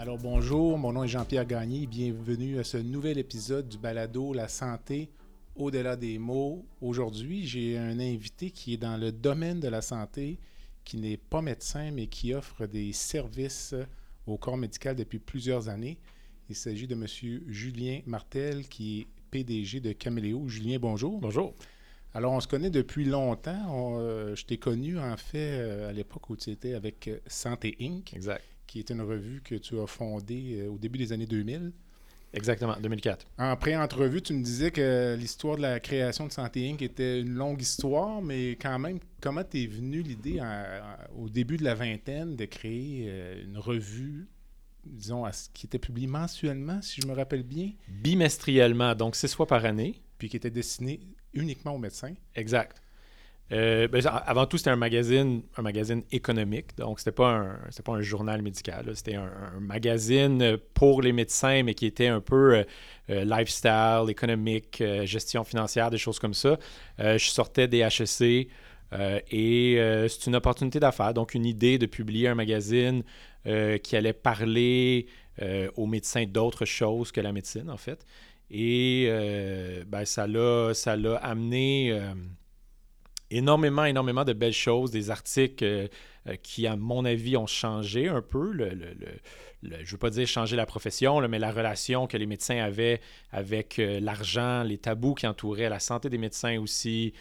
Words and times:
Alors 0.00 0.16
bonjour, 0.16 0.78
mon 0.78 0.94
nom 0.94 1.04
est 1.04 1.08
Jean-Pierre 1.08 1.44
Gagné. 1.44 1.86
Bienvenue 1.86 2.58
à 2.58 2.64
ce 2.64 2.78
nouvel 2.78 3.18
épisode 3.18 3.68
du 3.68 3.76
balado 3.76 4.32
La 4.32 4.48
santé 4.48 5.10
au-delà 5.54 5.94
des 5.94 6.18
mots. 6.18 6.64
Aujourd'hui, 6.80 7.46
j'ai 7.46 7.76
un 7.76 8.00
invité 8.00 8.50
qui 8.50 8.72
est 8.72 8.78
dans 8.78 8.96
le 8.96 9.12
domaine 9.12 9.60
de 9.60 9.68
la 9.68 9.82
santé, 9.82 10.38
qui 10.84 10.96
n'est 10.96 11.18
pas 11.18 11.42
médecin, 11.42 11.90
mais 11.90 12.06
qui 12.06 12.32
offre 12.32 12.64
des 12.64 12.94
services 12.94 13.74
au 14.26 14.38
corps 14.38 14.56
médical 14.56 14.96
depuis 14.96 15.18
plusieurs 15.18 15.68
années. 15.68 15.98
Il 16.48 16.56
s'agit 16.56 16.86
de 16.86 16.94
M. 16.94 17.06
Julien 17.46 18.00
Martel, 18.06 18.68
qui 18.68 19.00
est 19.00 19.06
PDG 19.30 19.80
de 19.80 19.92
Caméléo. 19.92 20.48
Julien, 20.48 20.78
bonjour. 20.80 21.20
Bonjour. 21.20 21.54
Alors, 22.14 22.32
on 22.32 22.40
se 22.40 22.48
connaît 22.48 22.70
depuis 22.70 23.04
longtemps. 23.04 23.98
euh, 23.98 24.34
je 24.34 24.46
t'ai 24.46 24.56
connu, 24.56 24.98
en 24.98 25.18
fait, 25.18 25.58
euh, 25.60 25.90
à 25.90 25.92
l'époque 25.92 26.30
où 26.30 26.36
tu 26.36 26.48
étais 26.48 26.72
avec 26.72 27.06
euh, 27.06 27.18
Santé 27.26 27.76
Inc., 27.82 28.14
Exact. 28.14 28.42
Qui 28.70 28.78
est 28.78 28.90
une 28.90 29.00
revue 29.02 29.40
que 29.42 29.56
tu 29.56 29.80
as 29.80 29.86
fondée 29.88 30.60
euh, 30.60 30.70
au 30.70 30.78
début 30.78 30.96
des 30.98 31.12
années 31.12 31.26
2000. 31.26 31.72
Exactement, 32.32 32.76
2004. 32.80 33.26
En 33.38 33.56
pré-entrevue, 33.56 34.22
tu 34.22 34.32
me 34.32 34.44
disais 34.44 34.70
que 34.70 35.16
l'histoire 35.18 35.56
de 35.56 35.62
la 35.62 35.80
création 35.80 36.28
de 36.28 36.32
Santé 36.32 36.70
Inc. 36.70 36.80
était 36.80 37.20
une 37.20 37.34
longue 37.34 37.60
histoire, 37.60 38.22
mais 38.22 38.50
quand 38.52 38.78
même, 38.78 39.00
comment 39.20 39.42
t'es 39.42 39.66
venu 39.66 40.02
l'idée 40.02 40.40
au 41.18 41.28
début 41.28 41.56
de 41.56 41.64
la 41.64 41.74
vingtaine 41.74 42.36
de 42.36 42.44
créer 42.44 43.06
euh, 43.08 43.42
une 43.44 43.58
revue, 43.58 44.28
disons, 44.86 45.24
à 45.24 45.32
ce- 45.32 45.48
qui 45.52 45.66
était 45.66 45.80
publiée 45.80 46.06
mensuellement, 46.06 46.80
si 46.82 47.00
je 47.00 47.08
me 47.08 47.12
rappelle 47.14 47.42
bien, 47.42 47.72
Bimestriellement, 47.88 48.94
donc 48.94 49.16
six 49.16 49.34
fois 49.34 49.48
par 49.48 49.64
année. 49.64 50.00
puis 50.16 50.28
qui 50.28 50.36
était 50.36 50.50
destinée 50.50 51.00
uniquement 51.34 51.74
aux 51.74 51.78
médecins? 51.78 52.14
Exact. 52.36 52.80
Euh, 53.52 53.88
ben, 53.88 54.00
avant 54.06 54.46
tout, 54.46 54.58
c'était 54.58 54.70
un 54.70 54.76
magazine, 54.76 55.42
un 55.56 55.62
magazine 55.62 56.02
économique. 56.12 56.76
Donc, 56.76 57.00
c'était 57.00 57.12
pas 57.12 57.30
un, 57.30 57.58
pas 57.84 57.92
un 57.92 58.00
journal 58.00 58.42
médical. 58.42 58.90
C'était 58.94 59.16
un, 59.16 59.30
magazine 59.60 60.56
pour 60.74 61.02
les 61.02 61.12
médecins, 61.12 61.62
mais 61.64 61.74
qui 61.74 61.86
était 61.86 62.06
un 62.06 62.20
peu 62.20 62.54
euh, 62.54 62.64
euh, 63.10 63.24
lifestyle, 63.24 64.04
économique, 64.08 64.82
gestion 65.04 65.42
financière, 65.44 65.90
des 65.90 65.98
choses 65.98 66.18
comme 66.18 66.34
ça. 66.34 66.58
Je 66.98 67.18
sortais 67.18 67.66
des 67.66 67.80
HEC 67.80 68.48
et 68.92 70.06
c'est 70.08 70.26
une 70.26 70.36
opportunité 70.36 70.78
d'affaires. 70.78 71.14
Donc, 71.14 71.34
une 71.34 71.46
idée 71.46 71.78
de 71.78 71.86
publier 71.86 72.28
un 72.28 72.34
magazine 72.34 73.02
qui 73.44 73.96
allait 73.96 74.12
parler 74.12 75.06
aux 75.76 75.86
médecins 75.86 76.24
d'autres 76.26 76.64
choses 76.64 77.10
que 77.10 77.20
la 77.20 77.32
médecine, 77.32 77.68
en 77.70 77.76
fait. 77.76 78.06
Et 78.50 79.10
ben, 79.88 80.04
ça 80.04 80.26
l'a 80.26 81.16
amené 81.22 82.00
énormément, 83.30 83.84
énormément 83.84 84.24
de 84.24 84.32
belles 84.32 84.52
choses, 84.52 84.90
des 84.90 85.10
articles 85.10 85.64
euh, 85.64 85.88
euh, 86.28 86.36
qui, 86.42 86.66
à 86.66 86.76
mon 86.76 87.04
avis, 87.04 87.36
ont 87.36 87.46
changé 87.46 88.08
un 88.08 88.22
peu. 88.22 88.52
Le, 88.52 88.70
je 89.62 89.68
ne 89.68 89.84
veux 89.84 89.98
pas 89.98 90.10
dire 90.10 90.26
changer 90.26 90.56
la 90.56 90.66
profession, 90.66 91.20
mais 91.28 91.38
la 91.38 91.52
relation 91.52 92.06
que 92.06 92.16
les 92.16 92.26
médecins 92.26 92.58
avaient 92.58 93.00
avec 93.30 93.78
euh, 93.78 94.00
l'argent, 94.00 94.62
les 94.62 94.78
tabous 94.78 95.14
qui 95.14 95.26
entouraient 95.26 95.68
la 95.68 95.80
santé 95.80 96.08
des 96.08 96.18
médecins 96.18 96.58
aussi. 96.60 97.12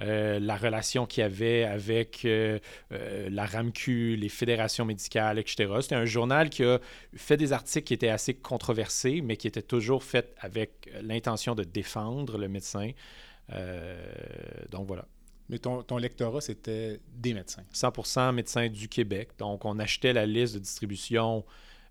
la 0.00 0.56
relation 0.56 1.06
qu'il 1.06 1.22
y 1.22 1.24
avait 1.24 1.64
avec 1.64 2.24
la 2.24 3.46
RAMQ, 3.46 4.14
les 4.14 4.28
fédérations 4.28 4.84
médicales, 4.84 5.40
etc. 5.40 5.66
C'était 5.80 5.96
un 5.96 6.04
journal 6.04 6.50
qui 6.50 6.62
a 6.62 6.78
fait 7.16 7.36
des 7.36 7.52
articles 7.52 7.84
qui 7.84 7.94
étaient 7.94 8.08
assez 8.08 8.34
controversés, 8.34 9.22
mais 9.22 9.36
qui 9.36 9.48
étaient 9.48 9.60
toujours 9.76 10.04
faits 10.04 10.32
avec 10.38 10.88
l'intention 11.02 11.56
de 11.56 11.64
défendre 11.64 12.38
le 12.38 12.46
médecin. 12.46 12.92
Donc 14.70 14.86
voilà. 14.86 15.04
Mais 15.48 15.58
ton, 15.58 15.82
ton 15.82 15.96
lectorat, 15.96 16.40
c'était 16.40 17.00
des 17.16 17.34
médecins. 17.34 17.64
100% 17.72 18.34
médecins 18.34 18.68
du 18.68 18.88
Québec. 18.88 19.30
Donc, 19.38 19.64
on 19.64 19.78
achetait 19.78 20.12
la 20.12 20.26
liste 20.26 20.54
de 20.54 20.58
distribution 20.58 21.44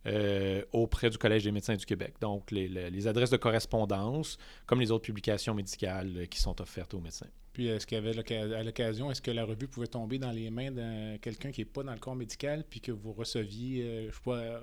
euh, 0.08 0.62
auprès 0.72 1.10
du 1.10 1.18
Collège 1.18 1.44
des 1.44 1.52
médecins 1.52 1.76
du 1.76 1.86
Québec. 1.86 2.14
Donc, 2.22 2.52
les, 2.52 3.08
adresses 3.08 3.30
de 3.30 3.38
correspondance, 3.38 4.38
comme 4.66 4.80
les 4.80 4.92
autres 4.92 5.06
publications 5.06 5.54
médicales 5.54 6.14
euh, 6.16 6.26
qui 6.26 6.40
sont 6.40 6.62
offertes 6.62 6.94
aux 6.94 7.02
médecins. 7.02 7.28
Puis, 7.52 7.68
est-ce 7.68 7.86
qu'il 7.86 7.98
y 7.98 8.00
avait 8.00 8.18
à 8.56 8.64
l'occasion, 8.64 9.12
est-ce 9.12 9.22
que 9.22 9.32
la 9.32 9.44
revue 9.44 9.68
pouvait 9.68 9.88
tomber 9.88 10.18
dans 10.20 10.32
les 10.32 10.50
mains 10.50 10.72
de 10.72 11.18
quelqu'un 11.18 11.52
qui 11.52 11.62
n'est 11.62 11.66
pas 11.66 11.84
dans 11.84 11.92
le 11.92 12.00
corps 12.00 12.16
médical, 12.16 12.64
puis 12.70 12.80
que 12.80 12.92
vous 12.92 13.12
receviez, 13.12 13.84
euh, 13.84 14.10
je 14.10 14.16
sais 14.16 14.22
pas, 14.24 14.62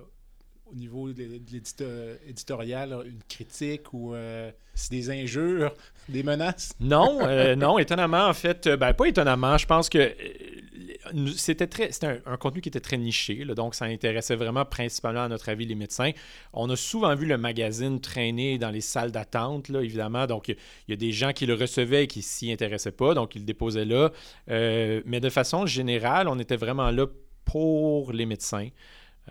au 0.75 0.77
niveau 0.77 1.13
de 1.13 1.23
l'é- 1.23 1.39
de 1.39 1.51
l'édito- 1.53 2.19
éditorial, 2.29 2.97
une 3.07 3.23
critique 3.29 3.93
ou 3.93 4.15
euh, 4.15 4.51
des 4.91 5.11
injures, 5.11 5.73
des 6.09 6.23
menaces? 6.23 6.73
Non, 6.81 7.19
euh, 7.23 7.55
non, 7.65 7.79
étonnamment, 7.79 8.27
en 8.27 8.35
fait, 8.35 8.67
euh, 8.67 8.77
ben, 8.77 8.93
pas 8.93 9.07
étonnamment, 9.07 9.57
je 9.57 9.67
pense 9.67 9.89
que 9.89 9.99
euh, 9.99 11.29
c'était 11.37 11.67
très, 11.67 11.93
c'était 11.93 12.07
un, 12.09 12.19
un 12.27 12.37
contenu 12.37 12.61
qui 12.61 12.69
était 12.69 12.81
très 12.81 12.97
niché, 12.99 13.45
là, 13.45 13.55
donc 13.55 13.75
ça 13.75 13.85
intéressait 13.85 14.37
vraiment 14.37 14.65
principalement, 14.65 15.23
à 15.23 15.29
notre 15.29 15.49
avis, 15.49 15.65
les 15.67 15.75
médecins. 15.75 16.11
On 16.53 16.69
a 16.71 16.77
souvent 16.77 17.15
vu 17.15 17.27
le 17.27 17.39
magazine 17.39 18.01
traîner 18.01 18.59
dans 18.59 18.71
les 18.71 18.81
salles 18.81 19.13
d'attente, 19.13 19.69
là, 19.69 19.81
évidemment, 19.81 20.27
donc 20.27 20.49
il 20.49 20.57
y 20.89 20.93
a 20.93 20.97
des 20.97 21.13
gens 21.13 21.33
qui 21.33 21.47
le 21.47 21.55
recevaient 21.55 22.05
et 22.05 22.07
qui 22.07 22.23
s'y 22.23 22.51
intéressaient 22.51 22.91
pas, 22.93 23.15
donc 23.15 23.37
ils 23.37 23.41
le 23.41 23.45
déposaient 23.47 23.85
là. 23.85 24.11
Euh, 24.51 25.03
mais 25.07 25.21
de 25.21 25.31
façon 25.31 25.67
générale, 25.67 26.27
on 26.29 26.39
était 26.39 26.57
vraiment 26.57 26.91
là 26.91 27.07
pour 27.45 28.13
les 28.13 28.27
médecins. 28.27 28.69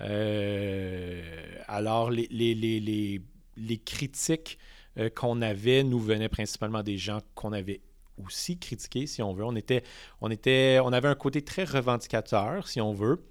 Euh, 0.01 1.21
alors, 1.67 2.09
les, 2.11 2.27
les, 2.31 2.55
les, 2.55 2.79
les, 2.79 3.21
les 3.57 3.77
critiques 3.77 4.57
euh, 4.97 5.09
qu'on 5.09 5.41
avait 5.41 5.83
nous 5.83 5.99
venaient 5.99 6.29
principalement 6.29 6.83
des 6.83 6.97
gens 6.97 7.19
qu'on 7.35 7.53
avait 7.53 7.81
aussi 8.23 8.57
critiqués, 8.59 9.07
si 9.07 9.21
on 9.21 9.33
veut. 9.33 9.43
On, 9.45 9.55
était, 9.55 9.83
on, 10.21 10.29
était, 10.29 10.79
on 10.83 10.93
avait 10.93 11.07
un 11.07 11.15
côté 11.15 11.41
très 11.41 11.63
revendicateur, 11.63 12.67
si 12.67 12.79
on 12.81 12.93
veut. 12.93 13.23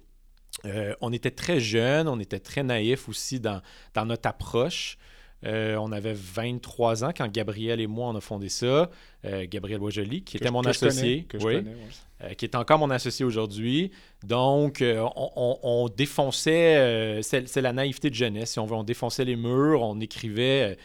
Euh, 0.65 0.93
on 1.01 1.11
était 1.11 1.31
très 1.31 1.59
jeunes, 1.59 2.07
on 2.07 2.19
était 2.19 2.39
très 2.39 2.63
naïfs 2.63 3.09
aussi 3.09 3.39
dans, 3.39 3.61
dans 3.93 4.05
notre 4.05 4.27
approche. 4.29 4.97
Euh, 5.45 5.75
on 5.75 5.91
avait 5.91 6.13
23 6.13 7.03
ans 7.03 7.11
quand 7.15 7.29
Gabriel 7.29 7.81
et 7.81 7.87
moi 7.87 8.07
on 8.07 8.15
a 8.15 8.21
fondé 8.21 8.47
ça. 8.49 8.89
Euh, 9.25 9.45
Gabriel 9.49 9.79
Boisjoli, 9.79 10.23
qui 10.23 10.33
Que 10.33 10.37
était 10.37 10.47
je- 10.47 10.53
mon 10.53 10.61
associé. 10.61 11.01
connais, 11.01 11.23
que 11.23 11.39
je 11.39 11.45
oui 11.45 11.55
connais, 11.55 11.71
ouais. 11.75 11.87
Euh, 12.23 12.33
qui 12.33 12.45
est 12.45 12.55
encore 12.55 12.79
mon 12.79 12.89
associé 12.89 13.25
aujourd'hui. 13.25 13.91
Donc, 14.25 14.81
euh, 14.81 14.99
on, 15.15 15.31
on- 15.35 15.59
on 15.63 15.89
défonçait, 15.89 16.77
euh, 16.77 17.21
c'est 17.21 17.61
la 17.61 17.73
naïveté 17.73 18.09
de 18.09 18.15
jeunesse, 18.15 18.51
si 18.53 18.59
on 18.59 18.65
veut, 18.65 18.75
on 18.75 18.83
défonçait 18.83 19.25
les 19.25 19.35
murs, 19.35 19.81
on 19.81 19.99
écrivait 19.99 20.77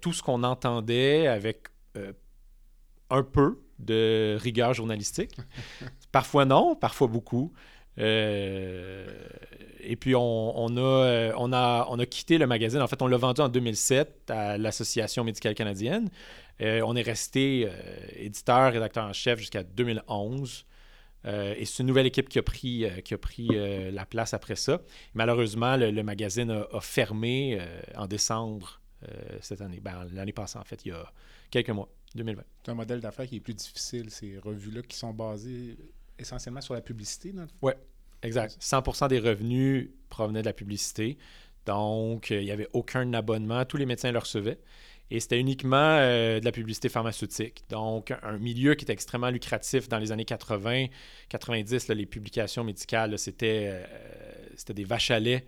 tout 0.00 0.12
ce 0.12 0.22
qu'on 0.22 0.42
entendait 0.44 1.26
avec 1.26 1.68
un 3.10 3.22
peu 3.22 3.60
de 3.78 4.36
rigueur 4.40 4.74
journalistique. 4.74 5.36
parfois 6.12 6.44
non, 6.44 6.76
parfois 6.76 7.08
beaucoup. 7.08 7.52
Et 9.84 9.96
puis, 9.96 10.14
on, 10.14 10.58
on 10.58 10.76
a, 10.76 11.32
on, 11.36 11.52
a, 11.52 11.86
on 11.90 11.98
a 11.98 12.06
quitté 12.06 12.38
le 12.38 12.46
magazine. 12.46 12.80
En 12.80 12.86
fait, 12.86 13.02
on 13.02 13.06
l'a 13.08 13.16
vendu 13.16 13.40
en 13.40 13.48
2007 13.48 14.30
à 14.30 14.56
l'Association 14.58 15.24
médicale 15.24 15.54
canadienne. 15.54 16.08
Euh, 16.60 16.82
on 16.86 16.94
est 16.94 17.02
resté 17.02 17.66
euh, 17.68 17.72
éditeur, 18.16 18.72
rédacteur 18.72 19.04
en 19.04 19.12
chef 19.12 19.38
jusqu'à 19.40 19.62
2011. 19.64 20.64
Euh, 21.26 21.54
et 21.56 21.64
c'est 21.64 21.82
une 21.82 21.86
nouvelle 21.86 22.06
équipe 22.06 22.28
qui 22.28 22.38
a 22.38 22.42
pris, 22.42 22.84
euh, 22.84 23.00
qui 23.00 23.14
a 23.14 23.18
pris 23.18 23.48
euh, 23.52 23.90
la 23.90 24.04
place 24.04 24.34
après 24.34 24.56
ça. 24.56 24.82
Malheureusement, 25.14 25.76
le, 25.76 25.90
le 25.90 26.02
magazine 26.02 26.50
a, 26.50 26.66
a 26.72 26.80
fermé 26.80 27.60
en 27.96 28.06
décembre 28.06 28.80
cette 29.40 29.60
année. 29.60 29.80
Ben, 29.80 30.06
L'année 30.12 30.32
passée, 30.32 30.58
en 30.58 30.64
fait, 30.64 30.84
il 30.84 30.88
y 30.88 30.92
a 30.92 31.12
quelques 31.50 31.70
mois, 31.70 31.88
2020. 32.14 32.42
C'est 32.64 32.70
un 32.70 32.74
modèle 32.74 33.00
d'affaires 33.00 33.26
qui 33.26 33.36
est 33.36 33.40
plus 33.40 33.54
difficile, 33.54 34.10
ces 34.10 34.38
revues-là 34.38 34.82
qui 34.82 34.96
sont 34.96 35.12
basées 35.12 35.76
essentiellement 36.18 36.60
sur 36.60 36.74
la 36.74 36.82
publicité. 36.82 37.32
Fond. 37.60 37.72
Exact. 38.22 38.56
100% 38.60 39.08
des 39.08 39.18
revenus 39.18 39.90
provenaient 40.08 40.42
de 40.42 40.46
la 40.46 40.52
publicité. 40.52 41.18
Donc, 41.66 42.30
il 42.30 42.44
n'y 42.44 42.52
avait 42.52 42.68
aucun 42.72 43.12
abonnement. 43.12 43.64
Tous 43.64 43.76
les 43.76 43.86
médecins 43.86 44.12
le 44.12 44.18
recevaient. 44.18 44.60
Et 45.14 45.20
c'était 45.20 45.38
uniquement 45.38 45.76
euh, 45.98 46.40
de 46.40 46.44
la 46.46 46.52
publicité 46.52 46.88
pharmaceutique. 46.88 47.64
Donc, 47.68 48.14
un 48.22 48.38
milieu 48.38 48.74
qui 48.74 48.84
était 48.86 48.94
extrêmement 48.94 49.28
lucratif 49.28 49.86
dans 49.86 49.98
les 49.98 50.10
années 50.10 50.24
80, 50.24 50.86
90, 51.28 51.88
là, 51.88 51.94
les 51.94 52.06
publications 52.06 52.64
médicales, 52.64 53.18
c'était 53.18 53.68
euh, 53.70 53.84
c'était 54.56 54.72
des 54.72 54.84
vaches 54.84 55.10
à 55.10 55.20
lait. 55.20 55.44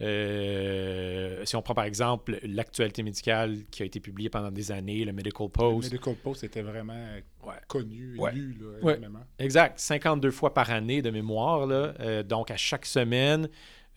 Euh, 0.00 1.44
si 1.44 1.56
on 1.56 1.62
prend 1.62 1.74
par 1.74 1.84
exemple 1.84 2.38
l'actualité 2.42 3.02
médicale 3.02 3.64
qui 3.70 3.82
a 3.82 3.86
été 3.86 3.98
publiée 3.98 4.28
pendant 4.28 4.50
des 4.50 4.70
années, 4.70 5.04
le 5.04 5.12
Medical 5.12 5.46
Le 5.46 5.52
Post. 5.52 5.90
Medical 5.90 6.14
Post 6.16 6.44
était 6.44 6.62
vraiment 6.62 7.06
Ouais. 7.44 7.54
connu, 7.66 8.16
Ouais. 8.18 8.32
lu 8.32 8.56
là, 8.60 8.84
Ouais. 8.84 9.00
Exact. 9.38 9.78
52 9.78 10.30
fois 10.30 10.52
par 10.54 10.70
année 10.70 11.02
de 11.02 11.10
mémoire. 11.10 11.66
Là. 11.66 11.94
Euh, 12.00 12.22
donc, 12.22 12.50
à 12.50 12.56
chaque 12.56 12.84
semaine, 12.86 13.48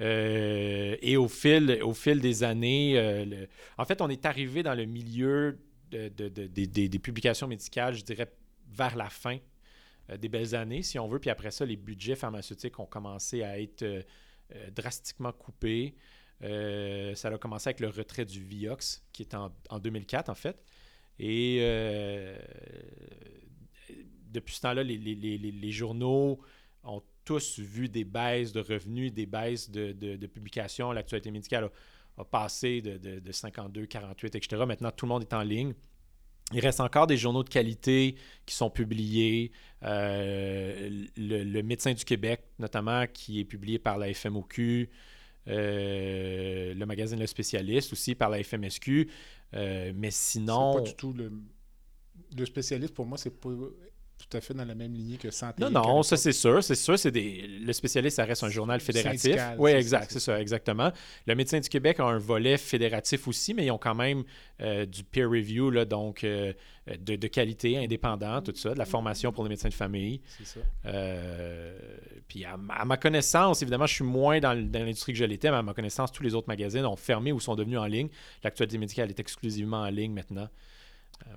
et 0.04 1.18
au 1.18 1.28
fil, 1.28 1.80
au 1.84 1.94
fil 1.94 2.20
des 2.20 2.44
années, 2.44 2.98
euh, 2.98 3.46
en 3.78 3.86
fait, 3.86 4.02
on 4.02 4.10
est 4.10 4.26
arrivé 4.26 4.64
dans 4.64 4.74
le 4.74 4.86
milieu 4.86 5.60
des 5.92 7.00
publications 7.00 7.48
médicales, 7.48 7.94
je 7.96 8.04
dirais, 8.04 8.32
vers 8.70 8.96
la 8.96 9.10
fin 9.10 9.38
des 10.18 10.30
belles 10.30 10.56
années, 10.56 10.84
si 10.84 10.98
on 10.98 11.08
veut. 11.08 11.20
Puis 11.20 11.30
après 11.30 11.52
ça, 11.52 11.66
les 11.66 11.76
budgets 11.76 12.16
pharmaceutiques 12.16 12.80
ont 12.80 12.86
commencé 12.86 13.44
à 13.44 13.60
être 13.60 13.86
drastiquement 14.74 15.34
coupés. 15.34 15.96
ça 16.42 17.28
a 17.28 17.38
commencé 17.38 17.70
avec 17.70 17.82
le 17.82 17.90
retrait 17.90 18.26
du 18.26 18.42
Vioxx, 18.42 19.04
qui 19.12 19.24
est 19.24 19.36
en 19.36 19.80
2004, 19.80 20.30
en 20.30 20.36
fait. 20.36 20.64
Et 21.20 21.60
depuis 24.32 24.56
ce 24.56 24.62
temps-là, 24.62 24.84
les, 24.84 25.72
journaux 25.72 26.40
ont 26.84 27.04
tous 27.24 27.60
vu 27.60 27.90
des 27.90 28.04
baisses 28.04 28.52
de 28.52 28.60
revenus, 28.60 29.14
des 29.14 29.26
baisses 29.26 29.70
de, 29.70 29.92
de, 29.92 30.28
publications. 30.28 30.92
L'actualité 30.92 31.32
médicale 31.32 31.70
a, 32.18 32.26
passé 32.26 32.82
de, 32.82 33.32
52, 33.32 33.86
48, 33.86 34.36
etc. 34.36 34.64
Maintenant, 34.68 34.92
tout 34.92 35.06
le 35.06 35.10
monde 35.10 35.24
est 35.24 35.34
en 35.34 35.44
ligne. 35.44 35.74
Il 36.54 36.60
reste 36.60 36.82
encore 36.82 37.08
des 37.08 37.18
journaux 37.18 37.44
de 37.44 37.50
qualité 37.50 38.16
qui 38.46 38.56
sont 38.56 38.70
publiés. 38.70 39.52
Euh, 39.84 41.06
le, 41.16 41.62
Médecin 41.62 41.94
du 41.94 42.04
Québec, 42.04 42.44
notamment, 42.60 43.06
qui 43.08 43.40
est 43.40 43.46
publié 43.46 43.80
par 43.80 43.98
la 43.98 44.14
FMOQ. 44.14 44.90
Euh, 45.48 46.74
le 46.74 46.86
magazine 46.86 47.20
Le 47.20 47.26
Spécialiste 47.26 47.94
aussi 47.94 48.16
par 48.16 48.30
la 48.30 48.44
FMSQ. 48.44 49.10
Euh, 49.54 49.92
mais 49.96 50.12
sinon. 50.12 50.74
pas 50.76 50.82
du 50.82 50.96
tout 50.96 51.14
le. 51.14 51.32
Le 52.38 52.46
spécialiste, 52.46 52.94
pour 52.94 53.06
moi, 53.06 53.18
c'est 53.18 53.42
pas 53.42 53.50
tout 54.28 54.38
à 54.38 54.42
fait 54.42 54.54
dans 54.54 54.66
la 54.66 54.76
même 54.76 54.94
lignée 54.94 55.18
que 55.18 55.32
Santé. 55.32 55.64
Non, 55.64 55.70
non, 55.70 56.04
ça 56.04 56.18
c'est 56.18 56.32
sûr. 56.32 56.64
C'est 56.64 56.76
sûr, 56.76 56.98
c'est 56.98 57.12
des... 57.12 57.48
le 57.48 57.74
spécialiste, 57.74 58.18
ça 58.18 58.26
reste 58.26 58.44
un 58.44 58.50
journal 58.50 58.80
fédératif. 58.80 59.36
Oui, 59.58 59.72
exact, 59.72 60.12
c'est 60.12 60.20
ça, 60.20 60.40
exactement. 60.40 60.92
Le 61.26 61.36
Médecin 61.36 61.60
du 61.60 61.70
Québec 61.70 62.00
a 62.00 62.06
un 62.06 62.18
volet 62.18 62.58
fédératif 62.58 63.28
aussi, 63.28 63.54
mais 63.54 63.66
ils 63.66 63.72
ont 63.72 63.78
quand 63.78 63.96
même 63.96 64.24
euh, 64.62 64.86
du 64.86 65.04
peer 65.04 65.30
review, 65.30 65.72
là, 65.72 65.86
donc 65.86 66.24
euh, 66.24 66.54
de, 66.88 67.28
qualité, 67.28 67.78
indépendant, 67.78 68.42
tout 68.42 68.56
ça, 68.56 68.74
de 68.74 68.80
la 68.80 68.86
formation 68.86 69.32
pour 69.32 69.44
les 69.44 69.50
médecins 69.50 69.70
de 69.70 69.74
famille. 69.74 70.22
C'est 70.38 70.46
ça. 70.46 70.60
Euh, 70.86 71.78
puis 72.28 72.46
à, 72.46 72.58
ma 72.58 72.98
connaissance, 72.98 73.62
évidemment, 73.62 73.88
je 73.88 73.96
suis 73.96 74.04
moins 74.04 74.40
dans, 74.40 74.54
l'industrie 74.54 75.14
que 75.14 75.20
je 75.20 75.26
l'étais, 75.26 75.50
mais 75.52 75.58
à 75.58 75.64
ma 75.64 75.74
connaissance, 75.74 76.12
tous 76.12 76.24
les 76.24 76.36
autres 76.36 76.48
magazines 76.48 76.86
ont 76.86 76.96
fermé 76.96 77.32
ou 77.32 77.40
sont 77.40 77.56
devenus 77.56 77.80
en 77.80 77.86
ligne. 77.86 78.10
L'actualité 78.44 78.78
médicale 78.78 79.10
est 79.10 79.20
exclusivement 79.20 79.82
en 79.82 79.90
ligne 79.90 80.14
maintenant. 80.14 80.48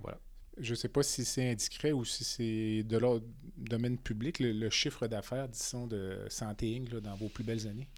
voilà. 0.03 0.19
Je 0.59 0.71
ne 0.71 0.77
sais 0.77 0.89
pas 0.89 1.03
si 1.03 1.25
c'est 1.25 1.51
indiscret 1.51 1.93
ou 1.93 2.05
si 2.05 2.25
c'est 2.25 2.83
de 2.85 2.97
l'ordre 2.97 3.25
domaine 3.57 3.99
public, 3.99 4.39
le, 4.41 4.71
chiffre 4.71 5.07
d'affaires, 5.07 5.49
disons, 5.49 5.87
de 5.87 6.19
Santé 6.29 6.77
Inc. 6.77 7.01
dans 7.01 7.15
vos 7.15 7.29
plus 7.29 7.45
belles 7.45 7.67
années. 7.67 7.89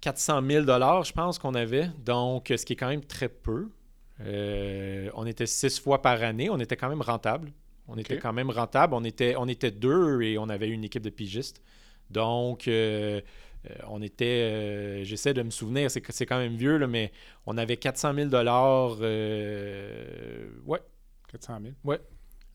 400 0.00 0.42
000 0.46 0.64
je 0.64 1.12
pense 1.12 1.38
qu'on 1.38 1.54
avait, 1.54 1.90
donc 2.04 2.52
ce 2.56 2.64
qui 2.64 2.72
est 2.74 2.76
quand 2.76 2.88
même 2.88 3.04
très 3.04 3.28
peu. 3.28 3.68
Euh, 4.22 5.10
on 5.14 5.26
était 5.26 5.46
six 5.46 5.78
fois 5.78 6.02
par 6.02 6.22
année, 6.22 6.50
on 6.50 6.58
était 6.58 6.76
quand 6.76 6.88
même 6.88 7.02
rentable. 7.02 7.52
On 7.88 7.96
était 7.96 8.18
quand 8.18 8.32
même 8.32 8.50
rentable. 8.50 8.94
On 8.94 9.02
était, 9.02 9.34
on 9.36 9.48
était 9.48 9.72
deux 9.72 10.22
et 10.22 10.38
on 10.38 10.48
avait 10.48 10.68
une 10.68 10.84
équipe 10.84 11.02
de 11.02 11.10
pigistes. 11.10 11.60
Donc, 12.10 12.68
euh, 12.68 13.20
euh, 13.68 13.74
on 13.88 14.00
était, 14.00 15.04
j'essaie 15.04 15.34
de 15.34 15.42
me 15.42 15.50
souvenir, 15.50 15.90
c'est, 15.90 16.02
c'est 16.10 16.26
quand 16.26 16.38
même 16.38 16.56
vieux, 16.56 16.78
là, 16.78 16.86
mais 16.86 17.12
on 17.46 17.58
avait 17.58 17.76
400 17.76 18.14
000 18.14 18.30
ouais, 20.66 20.80
400 21.30 21.60
000. 21.62 21.74
Oui. 21.84 21.96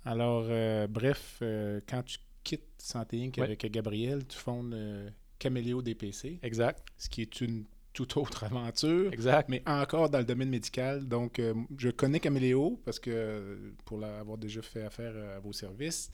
Alors, 0.03 0.45
euh, 0.49 0.87
bref, 0.87 1.39
euh, 1.41 1.81
quand 1.87 2.03
tu 2.03 2.19
quittes 2.43 2.67
Santé 2.77 3.23
Inc. 3.23 3.39
avec 3.39 3.65
Gabriel, 3.71 4.25
tu 4.27 4.37
fondes 4.37 4.73
euh, 4.73 5.09
Caméléo 5.39 5.81
DPC. 5.81 6.39
Exact. 6.43 6.85
Ce 6.97 7.09
qui 7.09 7.21
est 7.21 7.41
une 7.41 7.65
toute 7.93 8.17
autre 8.17 8.43
aventure. 8.43 9.11
Exact. 9.11 9.49
Mais 9.49 9.63
encore 9.65 10.09
dans 10.09 10.19
le 10.19 10.25
domaine 10.25 10.49
médical. 10.49 11.07
Donc, 11.07 11.41
je 11.77 11.89
connais 11.89 12.19
Caméléo 12.19 12.81
parce 12.83 12.99
que 12.99 13.73
pour 13.85 13.97
l'avoir 13.97 14.37
déjà 14.37 14.61
fait 14.61 14.83
affaire 14.83 15.15
à 15.15 15.39
vos 15.39 15.53
services. 15.53 16.11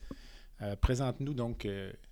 Présente-nous 0.80 1.34
donc 1.34 1.68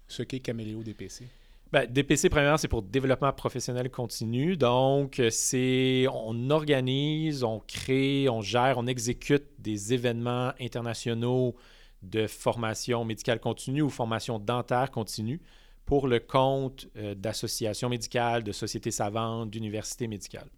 ce 0.07 0.24
qu'est 0.24 0.40
Caméléo 0.40 0.81
DPC. 0.81 1.28
Ben, 1.71 1.86
DPC, 1.86 2.30
premièrement, 2.30 2.57
c'est 2.57 2.68
pour 2.68 2.81
développement 2.81 3.31
professionnel 3.31 3.92
continu. 3.92 4.57
Donc, 4.57 5.21
c'est 5.30 6.07
on 6.12 6.50
organise, 6.50 7.44
on 7.44 7.60
crée, 7.60 8.27
on 8.27 8.42
gère, 8.42 8.80
on 8.80 8.88
exécute 8.88 9.45
des 9.60 9.94
événements 9.94 10.51
internationaux 10.60 11.56
de 12.01 12.25
formation 12.25 13.06
médicale 13.06 13.39
continue 13.39 13.83
ou 13.83 13.89
formation 13.89 14.39
dentaire 14.39 14.89
continue 14.89 15.42
pour 15.86 16.07
le 16.07 16.19
compte 16.19 16.88
euh, 16.98 17.13
d'associations 17.13 17.89
médicales, 17.89 18.44
de 18.44 18.51
sociétés 18.51 18.92
savantes, 18.92 19.51
d'universités 19.51 20.07
médicales. 20.07 20.50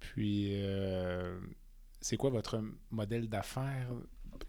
Puis, 0.00 0.50
euh, 0.52 1.38
c'est 2.00 2.16
quoi 2.16 2.30
votre 2.30 2.62
modèle 2.90 3.28
d'affaires? 3.28 3.90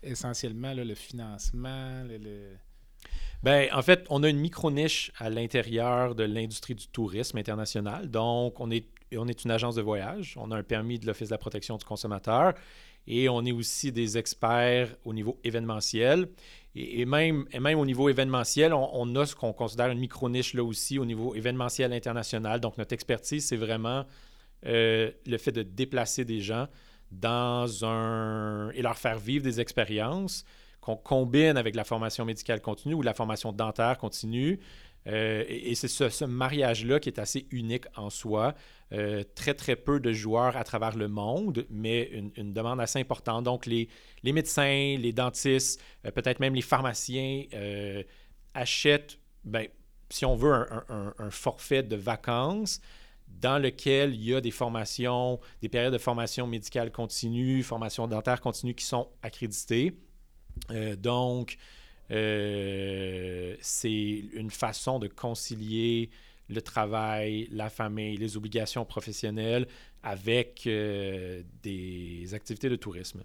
Essentiellement, 0.03 0.73
le 0.73 0.95
financement, 0.95 2.03
le 2.03 2.55
ben, 3.43 3.69
en 3.73 3.81
fait, 3.81 4.05
on 4.09 4.23
a 4.23 4.29
une 4.29 4.39
micro-niche 4.39 5.11
à 5.17 5.29
l'intérieur 5.29 6.13
de 6.15 6.23
l'industrie 6.23 6.75
du 6.75 6.87
tourisme 6.87 7.37
international. 7.37 8.09
Donc, 8.09 8.59
on 8.59 8.69
est, 8.69 8.85
on 9.15 9.27
est 9.27 9.43
une 9.45 9.51
agence 9.51 9.75
de 9.75 9.81
voyage. 9.81 10.35
On 10.37 10.51
a 10.51 10.57
un 10.57 10.63
permis 10.63 10.99
de 10.99 11.07
l'Office 11.07 11.29
de 11.29 11.33
la 11.33 11.37
protection 11.37 11.77
du 11.77 11.85
consommateur 11.85 12.53
et 13.07 13.29
on 13.29 13.45
est 13.45 13.51
aussi 13.51 13.91
des 13.91 14.17
experts 14.17 14.95
au 15.05 15.13
niveau 15.13 15.39
événementiel. 15.43 16.27
Et, 16.75 17.05
même, 17.05 17.45
même 17.59 17.79
au 17.79 17.85
niveau 17.85 18.09
événementiel, 18.09 18.73
on, 18.73 19.15
a 19.15 19.25
ce 19.25 19.35
qu'on 19.35 19.53
considère 19.53 19.89
une 19.89 19.99
micro-niche 19.99 20.53
là 20.53 20.63
aussi 20.63 20.99
au 20.99 21.05
niveau 21.05 21.33
événementiel 21.33 21.93
international. 21.93 22.59
Donc, 22.59 22.77
notre 22.77 22.93
expertise, 22.93 23.47
c'est 23.47 23.57
vraiment 23.57 24.05
euh, 24.65 25.11
le 25.25 25.37
fait 25.37 25.51
de 25.51 25.63
déplacer 25.63 26.25
des 26.25 26.41
gens 26.41 26.67
dans 27.11 27.85
un... 27.85 28.69
et 28.71 28.81
leur 28.81 28.97
faire 28.97 29.17
vivre 29.17 29.43
des 29.43 29.59
expériences 29.59 30.45
qu'on 30.81 30.95
combine 30.95 31.57
avec 31.57 31.75
la 31.75 31.83
formation 31.83 32.25
médicale 32.25 32.61
continue 32.61 32.93
ou 32.93 33.01
la 33.01 33.13
formation 33.13 33.51
dentaire 33.51 33.97
continue. 33.97 34.59
Euh, 35.07 35.43
et, 35.47 35.75
c'est 35.75 35.87
ce, 35.87 36.25
mariage-là 36.25 36.99
qui 36.99 37.09
est 37.09 37.19
assez 37.19 37.47
unique 37.51 37.85
en 37.95 38.09
soi. 38.09 38.53
Euh, 38.91 39.23
très, 39.35 39.53
très 39.53 39.75
peu 39.75 39.99
de 39.99 40.11
joueurs 40.11 40.57
à 40.57 40.63
travers 40.63 40.95
le 40.95 41.07
monde, 41.07 41.65
mais 41.69 42.03
une, 42.35 42.53
demande 42.53 42.81
assez 42.81 42.99
importante. 42.99 43.43
Donc, 43.43 43.65
les, 43.65 43.87
les 44.23 44.33
médecins, 44.33 44.97
les 44.97 45.13
dentistes, 45.13 45.81
euh, 46.05 46.11
peut-être 46.11 46.39
même 46.39 46.55
les 46.55 46.61
pharmaciens 46.61 47.43
achètent, 48.53 49.19
ben, 49.43 49.67
si 50.09 50.25
on 50.25 50.35
veut, 50.35 50.53
un, 50.89 51.13
un, 51.17 51.29
forfait 51.29 51.83
de 51.83 51.95
vacances 51.95 52.81
dans 53.27 53.59
lequel 53.59 54.15
il 54.15 54.23
y 54.23 54.35
a 54.35 54.41
des 54.41 54.51
formations, 54.51 55.39
des 55.61 55.69
périodes 55.69 55.93
de 55.93 55.99
formation 55.99 56.47
médicale 56.47 56.91
continue, 56.91 57.61
formation 57.61 58.07
dentaire 58.07 58.41
continue 58.41 58.73
qui 58.73 58.85
sont 58.85 59.07
accréditées. 59.21 59.93
Euh, 60.71 60.95
donc, 60.95 61.57
euh, 62.11 63.55
c'est 63.61 63.91
une 64.33 64.51
façon 64.51 64.99
de 64.99 65.07
concilier 65.07 66.09
le 66.49 66.61
travail, 66.61 67.47
la 67.51 67.69
famille, 67.69 68.17
les 68.17 68.37
obligations 68.37 68.85
professionnelles 68.85 69.67
avec 70.01 70.65
euh, 70.65 71.43
des 71.61 72.33
activités 72.33 72.69
de 72.69 72.75
tourisme. 72.75 73.23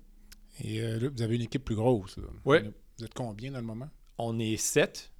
Et 0.63 0.81
là, 0.81 1.09
vous 1.09 1.23
avez 1.23 1.37
une 1.37 1.43
équipe 1.43 1.65
plus 1.65 1.75
grosse. 1.75 2.19
Oui. 2.45 2.59
Vous 2.99 3.05
êtes 3.05 3.15
combien 3.15 3.51
dans 3.51 3.59
le 3.59 3.65
moment? 3.65 3.89
On 4.19 4.39
est 4.39 4.57
sept. 4.57 5.11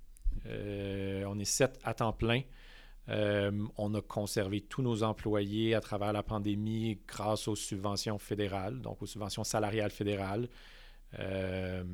on 0.47 1.39
est 1.39 1.45
sept 1.45 1.81
à 1.83 1.95
temps 1.95 2.13
plein. 2.13 2.43
on 3.09 3.95
a 3.95 4.01
conservé 4.03 4.61
tous 4.61 4.83
nos 4.83 5.03
employés 5.03 5.75
à 5.75 5.81
travers 5.81 6.13
la 6.13 6.23
pandémie 6.23 6.99
grâce 7.09 7.49
aux 7.49 7.57
subventions 7.57 8.19
fédérales, 8.19 8.81
donc 8.81 9.03
aux 9.03 9.07
subventions 9.07 9.45
salariales 9.45 9.91
fédérales. 9.91 10.49
Euh, 11.19 11.85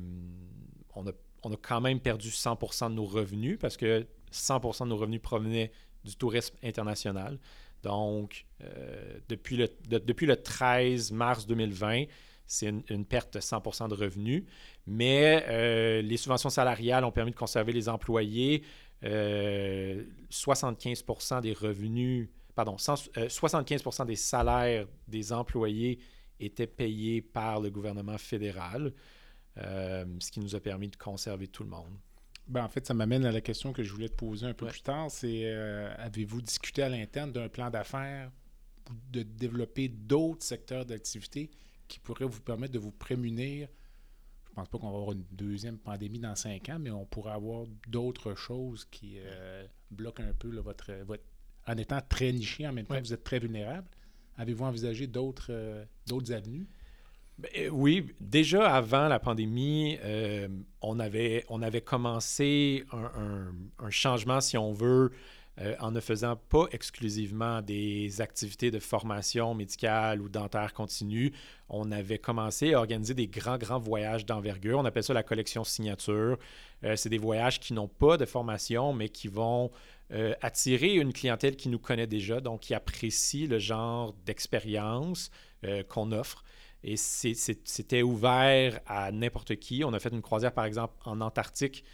on, 0.95 1.07
a, 1.07 1.11
on, 1.43 1.53
a, 1.53 1.57
quand 1.57 1.81
même 1.81 1.99
perdu 1.99 2.29
100% 2.29 2.89
de 2.89 2.95
nos 2.95 3.05
revenus 3.05 3.59
parce 3.59 3.77
que 3.77 4.07
100% 4.31 4.85
de 4.85 4.89
nos 4.89 4.97
revenus 4.97 5.21
provenaient 5.21 5.71
du 6.03 6.15
tourisme 6.15 6.55
international. 6.63 7.37
Donc, 7.83 8.47
euh, 8.63 9.19
depuis, 9.27 9.57
le, 9.57 9.69
depuis 9.87 10.25
le 10.25 10.35
13 10.35 11.11
mars 11.11 11.45
2020, 11.47 12.05
c'est 12.45 12.67
une, 12.67 13.05
perte 13.05 13.35
de 13.35 13.39
100% 13.39 13.89
de 13.89 13.95
revenus. 13.95 14.43
Mais 14.85 15.45
euh, 15.47 16.01
les 16.01 16.17
subventions 16.17 16.49
salariales 16.49 17.05
ont 17.05 17.11
permis 17.11 17.31
de 17.31 17.35
conserver 17.35 17.73
les 17.73 17.89
employés. 17.89 18.63
75% 19.03 21.41
des 21.41 21.53
revenus, 21.53 22.29
pardon, 22.53 22.75
75% 22.75 24.05
des 24.05 24.15
salaires 24.15 24.85
des 25.07 25.33
employés 25.33 25.97
étaient 26.45 26.67
payés 26.67 27.21
par 27.21 27.59
le 27.59 27.69
gouvernement 27.69 28.17
fédéral, 28.17 28.93
euh, 29.57 30.05
ce 30.19 30.31
qui 30.31 30.39
nous 30.39 30.55
a 30.55 30.59
permis 30.59 30.89
de 30.89 30.95
conserver 30.95 31.47
tout 31.47 31.63
le 31.63 31.69
monde. 31.69 31.93
Ben, 32.47 32.63
en 32.63 32.69
fait, 32.69 32.85
ça 32.85 32.93
m'amène 32.93 33.25
à 33.25 33.31
la 33.31 33.41
question 33.41 33.71
que 33.71 33.83
je 33.83 33.93
voulais 33.93 34.09
te 34.09 34.15
poser 34.15 34.45
un 34.45 34.53
peu 34.53 34.67
plus 34.67 34.81
tard. 34.81 35.09
C'est 35.09 35.43
euh, 35.45 35.93
avez-vous 35.97 36.41
discuté 36.41 36.83
à 36.83 36.89
l'interne 36.89 37.31
d'un 37.31 37.49
plan 37.49 37.69
d'affaires 37.69 38.31
ou 38.89 38.93
de 39.11 39.23
développer 39.23 39.87
d'autres 39.89 40.43
secteurs 40.43 40.85
d'activité 40.85 41.49
qui 41.87 41.99
pourraient 41.99 42.25
vous 42.25 42.41
permettre 42.41 42.73
de 42.73 42.79
vous 42.79 42.91
prémunir? 42.91 43.67
Je 44.49 44.53
pense 44.53 44.67
pas 44.67 44.77
qu'on 44.79 44.91
va 44.91 44.97
avoir 44.97 45.11
une 45.13 45.23
deuxième 45.31 45.77
pandémie 45.77 46.19
dans 46.19 46.35
cinq 46.35 46.67
ans, 46.67 46.77
mais 46.77 46.91
on 46.91 47.05
pourrait 47.05 47.31
avoir 47.31 47.65
d'autres 47.87 48.35
choses 48.35 48.83
qui 48.85 49.15
euh, 49.17 49.65
bloquent 49.91 50.23
un 50.23 50.33
peu 50.33 50.53
votre, 50.57 50.91
votre 51.05 51.23
en 51.67 51.77
étant 51.77 52.01
très 52.01 52.31
niché, 52.31 52.67
en 52.67 52.73
même 52.73 52.85
temps, 52.85 52.99
vous 52.99 53.13
êtes 53.13 53.23
très 53.23 53.39
vulnérable. 53.39 53.87
Avez-vous 54.37 54.65
envisagé 54.65 55.07
d'autres 55.07 55.51
euh, 55.51 55.85
avenues? 56.29 56.67
Ben, 57.37 57.69
oui, 57.71 58.07
déjà 58.19 58.73
avant 58.73 59.07
la 59.07 59.19
pandémie, 59.19 59.97
on, 60.81 60.99
avait, 60.99 61.45
on 61.49 61.61
avait 61.61 61.81
commencé 61.81 62.83
un, 62.91 63.89
changement, 63.89 64.41
si 64.41 64.57
on 64.57 64.73
veut, 64.73 65.11
euh, 65.59 65.75
en 65.81 65.91
ne 65.91 65.99
faisant 65.99 66.37
pas 66.37 66.65
exclusivement 66.71 67.61
des 67.61 68.21
activités 68.21 68.71
de 68.71 68.79
formation 68.79 69.53
médicale 69.53 70.21
ou 70.21 70.29
dentaire 70.29 70.73
continue. 70.73 71.33
On 71.67 71.91
avait 71.91 72.19
commencé 72.19 72.73
à 72.73 72.79
organiser 72.79 73.13
des 73.13 73.27
grands, 73.27 73.57
grands 73.57 73.77
voyages 73.77 74.25
d'envergure. 74.25 74.79
On 74.79 74.85
appelle 74.85 75.03
ça 75.03 75.13
la 75.13 75.23
collection 75.23 75.65
signature. 75.65 76.37
Euh, 76.85 76.95
c'est 76.95 77.09
des 77.09 77.17
voyages 77.17 77.59
qui 77.59 77.73
n'ont 77.73 77.89
pas 77.89 78.15
de 78.15 78.25
formation, 78.25 78.93
mais 78.93 79.09
qui 79.09 79.27
vont 79.27 79.71
euh, 80.11 80.33
attirer 80.41 80.95
une 80.95 81.13
clientèle 81.13 81.55
qui 81.55 81.69
nous 81.69 81.79
connaît 81.79 82.07
déjà, 82.07 82.41
donc 82.41 82.61
qui 82.61 82.73
apprécie 82.73 83.47
le 83.47 83.59
genre 83.59 84.13
d'expérience 84.25 85.31
qu'on 85.89 86.11
offre. 86.11 86.43
Et 86.83 86.97
c'était 86.97 88.01
ouvert 88.01 88.79
à 88.87 89.11
n'importe 89.11 89.57
qui. 89.57 89.83
On 89.83 89.93
a 89.93 89.99
fait 89.99 90.09
une 90.09 90.23
croisière, 90.23 90.53
par 90.53 90.65
exemple, 90.65 90.95
en 91.05 91.21
Antarctique 91.21 91.85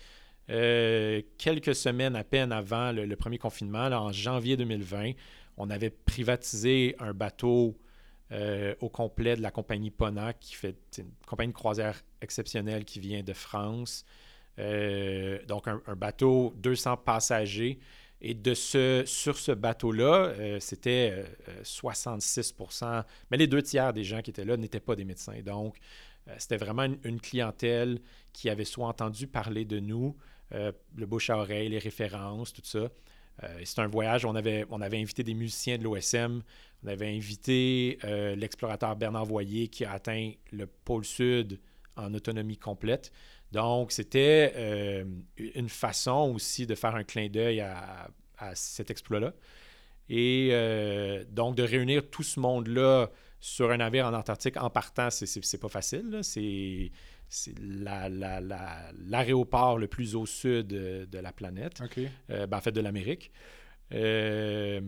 euh, 0.50 1.22
quelques 1.38 1.76
semaines 1.76 2.16
à 2.16 2.24
peine 2.24 2.52
avant 2.52 2.92
le, 2.92 3.16
premier 3.16 3.38
confinement, 3.38 3.88
en 3.88 4.12
janvier 4.12 4.56
2020, 4.56 5.12
on 5.58 5.70
avait 5.70 5.90
privatisé 5.90 6.96
un 7.00 7.14
bateau 7.14 7.78
euh, 8.32 8.76
au 8.80 8.90
complet 8.90 9.36
de 9.36 9.42
la 9.42 9.52
compagnie 9.52 9.92
Pona, 9.92 10.34
qui 10.34 10.56
fait 10.56 10.78
une 10.98 11.12
compagnie 11.26 11.52
de 11.52 11.58
croisière 11.58 12.02
exceptionnelle 12.22 12.86
qui 12.86 13.00
vient 13.00 13.24
de 13.24 13.34
France. 13.34 14.06
Euh, 14.60 15.40
donc, 15.48 15.68
un, 15.68 15.82
bateau 15.96 16.54
200 16.58 16.98
passagers. 16.98 17.80
Et 18.22 18.34
de 18.34 18.54
ce, 18.54 19.04
sur 19.06 19.38
ce 19.38 19.52
bateau-là, 19.52 20.34
c'était 20.60 21.24
66% 21.64 23.04
mais 23.30 23.38
les 23.38 23.46
deux 23.46 23.62
tiers 23.62 23.94
des 23.94 24.04
gens 24.04 24.22
qui 24.22 24.32
étaient 24.32 24.44
là 24.44 24.58
n'étaient 24.58 24.80
pas 24.80 24.96
des 24.96 25.06
médecins. 25.06 25.40
Donc, 25.46 25.78
c'était 26.38 26.58
vraiment 26.58 26.88
une, 27.04 27.22
clientèle 27.22 28.00
qui 28.34 28.50
avait 28.50 28.66
soit 28.66 28.88
entendu 28.88 29.28
parler 29.28 29.66
de 29.66 29.80
nous, 29.80 30.16
euh, 30.54 30.72
le 30.96 31.06
bouche 31.06 31.30
à 31.30 31.38
oreille, 31.38 31.70
les 31.70 31.80
références, 31.80 32.54
tout 32.54 32.62
ça. 32.64 32.90
Euh, 33.44 33.62
c'est 33.64 33.80
un 33.80 33.88
voyage, 33.88 34.26
on 34.26 34.36
avait, 34.36 34.66
on 34.70 34.82
avait 34.82 35.00
invité 35.00 35.24
des 35.24 35.34
musiciens 35.34 35.78
de 35.78 35.84
l'OSM, 35.84 36.42
on 36.84 36.88
avait 36.88 37.16
invité 37.16 38.00
euh, 38.04 38.36
l'explorateur 38.36 38.96
Bernard 38.96 39.26
Voyer 39.26 39.68
qui 39.68 39.86
a 39.86 39.92
atteint 39.92 40.32
le 40.52 40.68
pôle 40.68 41.06
sud 41.06 41.60
en 41.96 42.14
autonomie 42.14 42.58
complète. 42.58 43.12
Donc, 43.52 43.92
c'était 43.92 45.04
une 45.38 45.70
façon 45.70 46.34
aussi 46.36 46.68
de 46.68 46.76
faire 46.76 46.96
un 46.96 47.04
clin 47.04 47.30
d'œil 47.30 47.62
à, 47.62 48.10
cet 48.54 48.92
exploit-là. 48.92 49.34
Et 50.10 50.52
donc, 51.32 51.56
de 51.56 51.64
réunir 51.64 52.10
tout 52.10 52.24
ce 52.24 52.40
monde-là 52.40 53.10
sur 53.40 53.72
un 53.72 53.78
navire 53.78 54.06
en 54.06 54.14
Antarctique 54.14 54.58
en 54.58 54.70
partant, 54.70 55.10
c'est 55.10 55.62
pas 55.62 55.70
facile. 55.70 56.20
C'est 56.22 56.92
l'aéroport 59.08 59.78
le 59.78 59.88
plus 59.88 60.16
au 60.16 60.26
sud 60.26 60.68
de, 60.68 61.20
la 61.20 61.32
planète, 61.32 61.82
euh, 62.30 62.48
ben, 62.48 62.58
en 62.58 62.62
fait 62.62 62.72
de 62.72 62.82
l'Amérique. 62.82 63.32
Euh, 63.94 64.82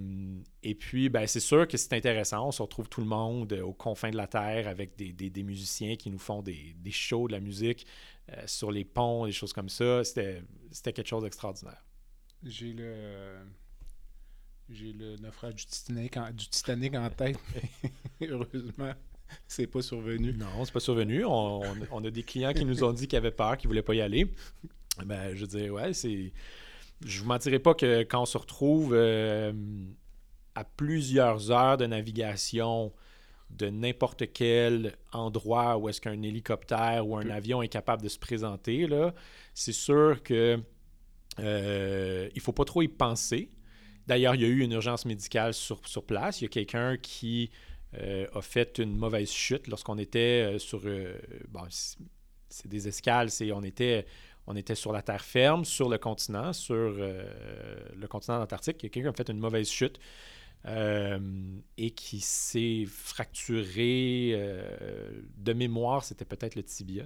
et 0.62 0.76
puis, 0.76 1.08
ben, 1.10 1.26
c'est 1.26 1.40
sûr 1.40 1.68
que 1.68 1.78
c'est 1.78 1.94
intéressant. 1.94 2.48
On 2.48 2.52
se 2.52 2.62
retrouve 2.62 2.90
tout 2.90 3.00
le 3.02 3.08
monde 3.08 3.54
aux 3.54 3.74
confins 3.74 4.10
de 4.10 4.18
la 4.18 4.28
Terre 4.28 4.68
avec 4.68 4.98
des, 4.98 5.44
musiciens 5.44 5.96
qui 5.96 6.10
nous 6.10 6.20
font 6.20 6.42
des, 6.42 6.76
shows 6.92 7.28
de 7.28 7.34
la 7.34 7.40
musique 7.40 7.86
euh, 7.88 8.19
sur 8.46 8.72
les 8.72 8.86
ponts, 8.86 9.26
des 9.26 9.32
choses 9.32 9.54
comme 9.54 9.70
ça. 9.70 10.04
C'était 10.04 10.44
quelque 10.84 11.08
chose 11.08 11.24
d'extraordinaire. 11.24 11.84
J'ai 12.44 12.74
le. 12.74 13.38
J'ai 14.70 14.94
le 14.94 15.18
naufrage 15.18 15.56
du 15.56 15.66
Titanic 15.66 16.18
du 16.36 16.48
Titanic 16.48 16.96
en 16.96 17.10
tête. 17.10 17.40
Heureusement, 18.22 18.94
c'est 19.48 19.66
pas 19.66 19.82
survenu. 19.82 20.34
Non, 20.34 20.64
c'est 20.64 20.72
pas 20.72 20.80
survenu. 20.80 21.26
On, 21.26 21.62
a 22.04 22.12
des 22.12 22.24
clients 22.24 22.54
qui 22.54 22.66
nous 22.66 22.84
ont 22.84 22.94
dit 22.94 23.08
qu'ils 23.08 23.18
avaient 23.18 23.32
peur, 23.32 23.58
qu'ils 23.58 23.68
voulaient 23.68 23.82
pas 23.82 23.96
y 23.96 24.02
aller. 24.02 24.32
Ben, 25.06 25.36
je 25.36 25.46
veux 25.46 25.72
ouais, 25.72 25.94
c'est. 25.94 26.32
Je 27.04 27.22
vous 27.22 27.28
mentirai 27.28 27.60
pas 27.60 27.74
que 27.74 28.04
quand 28.04 28.22
on 28.22 28.26
se 28.26 28.38
retrouve 28.38 28.94
euh, 28.94 29.54
à 30.54 30.64
plusieurs 30.66 31.50
heures 31.50 31.78
de 31.78 31.86
navigation 31.86 32.92
de 33.50 33.70
n'importe 33.70 34.32
quel 34.32 34.96
endroit 35.12 35.78
où 35.78 35.90
est-ce 35.90 36.00
qu'un 36.02 36.22
hélicoptère 36.22 37.08
ou 37.08 37.18
un 37.18 37.30
avion 37.30 37.62
est 37.62 37.68
capable 37.68 38.04
de 38.04 38.10
se 38.10 38.20
présenter, 38.20 38.88
là, 38.88 39.14
c'est 39.54 39.74
sûr 39.74 40.22
que 40.24 40.60
euh, 41.40 42.30
il 42.34 42.42
faut 42.42 42.54
pas 42.54 42.66
trop 42.66 42.82
y 42.82 42.88
penser. 42.88 43.50
D'ailleurs, 44.08 44.36
il 44.36 44.42
y 44.42 44.46
a 44.46 44.48
eu 44.48 44.62
une 44.62 44.72
urgence 44.72 45.06
médicale 45.06 45.54
sur, 45.54 45.88
sur 45.88 46.04
place. 46.04 46.42
Il 46.42 46.46
y 46.46 46.48
a 46.48 46.50
quelqu'un 46.50 46.98
qui 46.98 47.52
euh, 47.98 48.28
a 48.34 48.42
fait 48.42 48.78
une 48.78 48.96
mauvaise 48.96 49.32
chute 49.32 49.68
lorsqu'on 49.68 49.98
était 49.98 50.56
euh, 50.56 50.60
sur. 50.60 50.82
Euh, 50.86 51.18
bon, 51.48 51.62
c'est 51.70 52.68
des 52.68 52.88
escales, 52.88 53.30
c'est, 53.30 53.52
on, 53.52 53.64
était, 53.64 54.06
on 54.48 54.56
était 54.56 54.76
sur 54.76 54.92
la 54.92 55.02
terre 55.02 55.24
ferme, 55.24 55.66
sur 55.66 55.90
le 55.90 55.98
continent, 55.98 56.54
sur 56.54 56.92
le 56.92 58.08
continent 58.08 58.42
antarctique. 58.42 58.78
Quelqu'un 58.78 59.10
a 59.10 59.14
fait 59.14 59.30
une 59.30 59.40
mauvaise 59.40 59.70
chute. 59.70 60.00
Et 60.66 61.92
qui 61.92 62.20
s'est 62.20 62.86
fracturé 62.88 64.36
de 65.38 65.54
mémoire, 65.54 66.04
c'était 66.04 66.26
peut-être 66.26 66.56
le 66.56 66.64
tibia. 66.64 67.06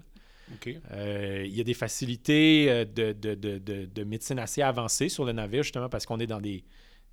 il 0.66 1.56
y 1.56 1.62
a 1.62 1.64
des 1.64 1.74
facilités 1.74 2.86
de, 2.86 3.14
de, 3.14 3.36
de, 3.36 3.58
de, 3.86 4.04
médecine 4.04 4.40
assez 4.40 4.62
avancées 4.62 5.10
sur 5.10 5.26
le 5.26 5.32
navire, 5.32 5.64
justement 5.64 5.90
parce 5.90 6.06
qu'on 6.06 6.20
est 6.20 6.28
dans 6.28 6.42
des, 6.42 6.64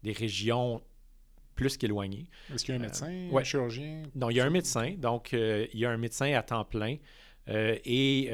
des 0.02 0.12
régions 0.12 0.82
plus 1.60 1.76
qu'éloigné. 1.76 2.26
Est-ce 2.54 2.64
qu'il 2.64 2.74
y 2.74 2.78
a 2.78 2.80
un 2.80 2.82
médecin, 2.82 3.10
euh, 3.10 3.36
un 3.36 3.44
chirurgien? 3.44 4.02
Non, 4.14 4.30
il 4.30 4.36
y 4.36 4.40
a 4.40 4.46
un 4.46 4.50
médecin. 4.50 4.94
Donc, 4.96 5.34
euh, 5.34 5.66
il 5.74 5.80
y 5.80 5.84
a 5.84 5.90
un 5.90 5.98
médecin 5.98 6.32
à 6.32 6.42
temps 6.42 6.64
plein. 6.64 6.96
Euh, 7.48 7.76
et 7.84 8.30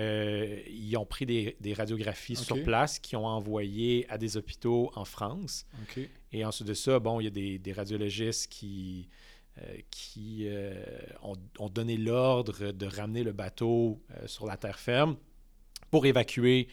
ils 0.69 0.97
ont 0.97 1.07
pris 1.07 1.27
des, 1.27 1.75
radiographies 1.75 2.37
sur 2.37 2.63
place 2.63 2.99
qui 2.99 3.17
ont 3.17 3.27
envoyé 3.27 4.07
à 4.09 4.19
des 4.19 4.37
hôpitaux 4.37 4.91
en 4.95 5.05
France. 5.05 5.67
Et 6.33 6.45
ensuite 6.45 6.69
de 6.69 6.75
ça, 6.75 6.99
bon, 6.99 7.21
il 7.21 7.25
y 7.25 7.27
a 7.27 7.59
des, 7.59 7.73
radiologistes 7.73 8.51
qui, 8.51 9.09
qui 9.91 10.49
ont, 11.23 11.69
donné 11.69 11.97
l'ordre 11.97 12.73
de 12.73 12.87
ramener 12.87 13.23
le 13.23 13.33
bateau 13.33 14.03
sur 14.27 14.47
la 14.47 14.57
terre 14.57 14.79
ferme 14.79 15.17
pour 15.91 16.05
évacuer 16.05 16.69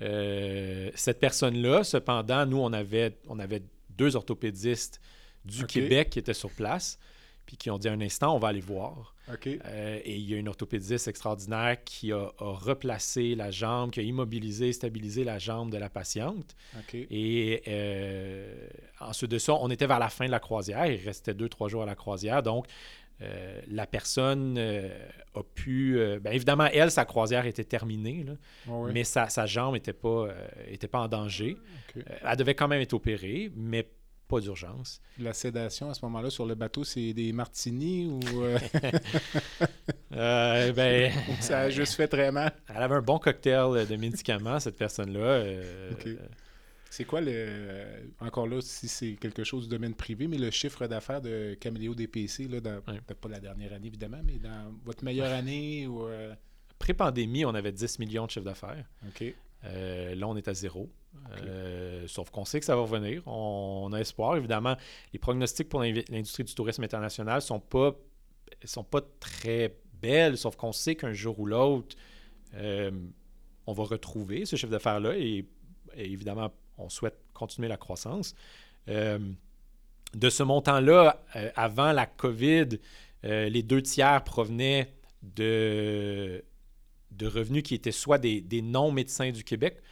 cette 0.00 1.20
personne-là. 1.20 1.84
Cependant, 1.84 2.44
nous, 2.44 2.58
on 2.58 2.72
avait, 2.72 3.18
on 3.28 3.38
avait 3.38 3.62
deux 3.98 4.16
orthopédistes 4.16 5.00
du 5.44 5.66
Québec 5.66 6.10
qui 6.10 6.18
étaient 6.18 6.34
sur 6.34 6.50
place, 6.50 6.98
puis 7.48 7.56
qui 7.56 7.70
ont 7.70 7.78
dit 7.78 7.88
un 7.88 8.02
instant, 8.02 8.36
on 8.36 8.38
va 8.38 8.48
aller 8.48 8.60
voir. 8.60 9.14
Euh, 9.46 10.00
et 10.04 10.16
il 10.16 10.28
y 10.28 10.34
a 10.34 10.36
une 10.36 10.48
orthopédiste 10.48 11.08
extraordinaire 11.08 11.82
qui 11.82 12.12
a, 12.12 12.30
replacé 12.36 13.34
la 13.34 13.50
jambe, 13.50 13.90
qui 13.90 14.00
a 14.00 14.02
immobilisé, 14.02 14.70
stabilisé 14.74 15.24
la 15.24 15.38
jambe 15.38 15.70
de 15.72 15.78
la 15.78 15.88
patiente. 15.88 16.54
Et 16.92 17.62
euh, 17.66 18.68
ensuite 19.00 19.30
de 19.30 19.38
ça, 19.38 19.54
on 19.54 19.70
était 19.70 19.86
vers 19.86 19.98
la 19.98 20.10
fin 20.10 20.26
de 20.26 20.30
la 20.30 20.40
croisière. 20.40 20.84
Il 20.84 21.02
restait 21.02 21.32
deux, 21.32 21.48
trois 21.48 21.68
jours 21.68 21.84
à 21.84 21.86
la 21.86 21.94
croisière. 21.94 22.42
Donc, 22.42 22.66
euh, 23.22 23.62
la 23.68 23.86
personne 23.86 24.58
a 24.58 25.42
pu. 25.54 25.98
bien 26.20 26.32
évidemment, 26.32 26.66
elle, 26.66 26.90
sa 26.90 27.06
croisière 27.06 27.46
était 27.46 27.64
terminée, 27.64 28.26
mais 28.92 29.04
sa, 29.04 29.46
jambe 29.46 29.72
n'était 29.72 29.94
pas, 29.94 30.28
était 30.66 30.86
pas 30.86 31.00
en 31.00 31.08
danger. 31.08 31.56
elle 31.96 32.36
devait 32.36 32.54
quand 32.54 32.68
même 32.68 32.82
être 32.82 32.92
opérée, 32.92 33.50
mais 33.56 33.88
pas 34.28 34.40
d'urgence. 34.40 35.00
La 35.18 35.32
sédation 35.32 35.90
à 35.90 35.94
ce 35.94 36.04
moment-là 36.04 36.30
sur 36.30 36.46
le 36.46 36.54
bateau, 36.54 36.84
c'est 36.84 37.12
des 37.14 37.32
martinis 37.32 38.06
ou. 38.06 38.42
Euh? 38.42 38.58
Euh, 40.14 40.72
ben... 40.72 41.12
ça 41.38 41.60
a 41.60 41.70
juste 41.70 41.92
fait 41.92 42.08
très 42.08 42.32
mal? 42.32 42.50
Elle 42.68 42.82
avait 42.82 42.94
un 42.94 43.02
bon 43.02 43.18
cocktail 43.18 43.86
de 43.86 43.96
médicaments, 43.96 44.58
cette 44.58 44.76
personne-là. 44.76 45.20
Euh, 45.20 45.92
c'est 46.90 47.04
quoi 47.04 47.20
le. 47.20 47.84
Encore 48.18 48.48
là, 48.48 48.60
si 48.60 48.88
c'est 48.88 49.12
quelque 49.12 49.44
chose 49.44 49.64
du 49.64 49.68
domaine 49.68 49.94
privé, 49.94 50.26
mais 50.26 50.38
le 50.38 50.50
chiffre 50.50 50.86
d'affaires 50.86 51.20
de 51.20 51.56
Caméléo 51.60 51.94
DPC, 51.94 52.48
là, 52.48 52.60
dans, 52.60 52.80
pas 52.80 53.28
la 53.28 53.38
dernière 53.38 53.74
année 53.74 53.88
évidemment, 53.88 54.20
mais 54.24 54.38
dans 54.38 54.74
votre 54.84 55.04
meilleure 55.04 55.32
année 55.32 55.86
ou. 55.86 56.08
Pré-pandémie, 56.78 57.44
on 57.44 57.54
avait 57.54 57.72
10 57.72 57.98
millions 57.98 58.24
de 58.24 58.30
chiffre 58.30 58.46
d'affaires. 58.46 58.84
OK. 59.06 59.34
Là, 59.64 60.28
on 60.28 60.36
est 60.36 60.48
à 60.48 60.54
zéro. 60.54 60.90
Euh, 61.36 62.04
sauf 62.06 62.30
qu'on 62.30 62.44
sait 62.44 62.60
que 62.60 62.66
ça 62.66 62.74
va 62.74 62.82
revenir. 62.82 63.22
On, 63.26 63.90
a 63.92 64.00
espoir. 64.00 64.36
Évidemment, 64.36 64.76
les 65.12 65.18
pronostics 65.18 65.68
pour 65.68 65.82
l'industrie 65.82 66.44
du 66.44 66.54
tourisme 66.54 66.84
international 66.84 67.36
ne 67.36 67.40
sont 67.40 67.60
pas, 67.60 67.92
sont 68.64 68.84
pas 68.84 69.00
très 69.20 69.76
belles, 70.00 70.38
sauf 70.38 70.56
qu'on 70.56 70.72
sait 70.72 70.94
qu'un 70.94 71.12
jour 71.12 71.38
ou 71.40 71.46
l'autre, 71.46 71.96
euh, 72.54 72.90
on 73.66 73.72
va 73.72 73.84
retrouver 73.84 74.46
ce 74.46 74.56
chiffre 74.56 74.70
d'affaires-là 74.70 75.16
et, 75.16 75.46
évidemment, 75.96 76.52
on 76.78 76.88
souhaite 76.88 77.18
continuer 77.34 77.68
la 77.68 77.76
croissance. 77.76 78.34
Euh, 78.88 79.18
de 80.14 80.30
ce 80.30 80.42
montant-là, 80.42 81.22
avant 81.54 81.92
la 81.92 82.06
COVID, 82.06 82.68
les 83.24 83.62
deux 83.62 83.82
tiers 83.82 84.24
provenaient 84.24 84.94
de, 85.22 86.42
de 87.18 87.26
revenus 87.26 87.62
qui 87.62 87.74
étaient 87.74 87.92
soit 87.92 88.18
des 88.18 88.62
non-médecins 88.62 89.30
du 89.30 89.44
Québec, 89.44 89.82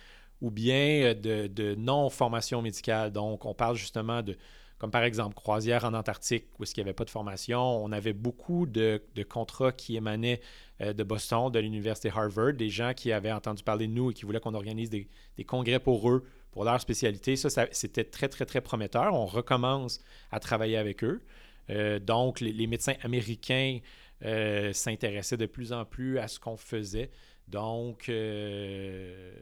ou 0.40 0.50
bien 0.50 1.14
euh, 1.14 1.49
de, 1.49 1.75
non-formation 1.75 2.62
médicale. 2.62 3.12
Donc, 3.12 3.45
on 3.45 3.54
parle 3.54 3.76
justement 3.76 4.23
de 4.23 4.37
comme 4.78 4.90
par 4.90 5.04
exemple 5.04 5.35
croisière 5.35 5.87
en 5.87 5.95
Antarctique, 5.95 6.49
où 6.59 6.62
est-ce 6.62 6.75
qu'il 6.75 6.85
n'y 6.85 6.90
avait 6.90 6.95
pas 6.95 7.06
de 7.06 7.11
formation. 7.11 7.83
On 7.83 7.92
avait 7.92 8.12
beaucoup 8.12 8.66
de, 8.66 9.00
contrats 9.26 9.73
qui 9.73 9.97
émanaient 9.97 10.42
euh, 10.83 10.92
de 10.92 11.02
Boston, 11.02 11.50
de 11.50 11.59
l'université 11.59 12.11
Harvard, 12.14 12.52
des 12.52 12.68
gens 12.68 12.92
qui 12.92 13.11
avaient 13.11 13.33
entendu 13.33 13.62
parler 13.62 13.87
de 13.87 13.92
nous 13.92 14.11
et 14.11 14.14
qui 14.14 14.26
voulaient 14.26 14.40
qu'on 14.40 14.52
organise 14.52 14.90
des, 14.90 15.09
congrès 15.47 15.80
pour 15.80 16.11
eux, 16.11 16.25
pour 16.50 16.64
leur 16.64 16.78
spécialité. 16.78 17.37
Ça, 17.37 17.66
c'était 17.73 18.04
très, 18.04 18.28
très, 18.28 18.45
très 18.45 18.61
prometteur. 18.61 19.14
On 19.14 19.25
recommence 19.25 20.00
à 20.30 20.40
travailler 20.40 20.76
avec 20.76 21.02
eux. 21.02 21.23
Euh, 21.71 21.99
donc, 21.99 22.40
les, 22.40 22.66
médecins 22.66 22.97
américains 23.02 23.78
euh, 24.25 24.73
s'intéressaient 24.73 25.37
de 25.37 25.46
plus 25.46 25.73
en 25.73 25.85
plus 25.85 26.18
à 26.18 26.28
ce 26.28 26.40
qu'on 26.40 26.56
faisait. 26.56 27.11
Donc, 27.49 28.08
euh, 28.08 29.32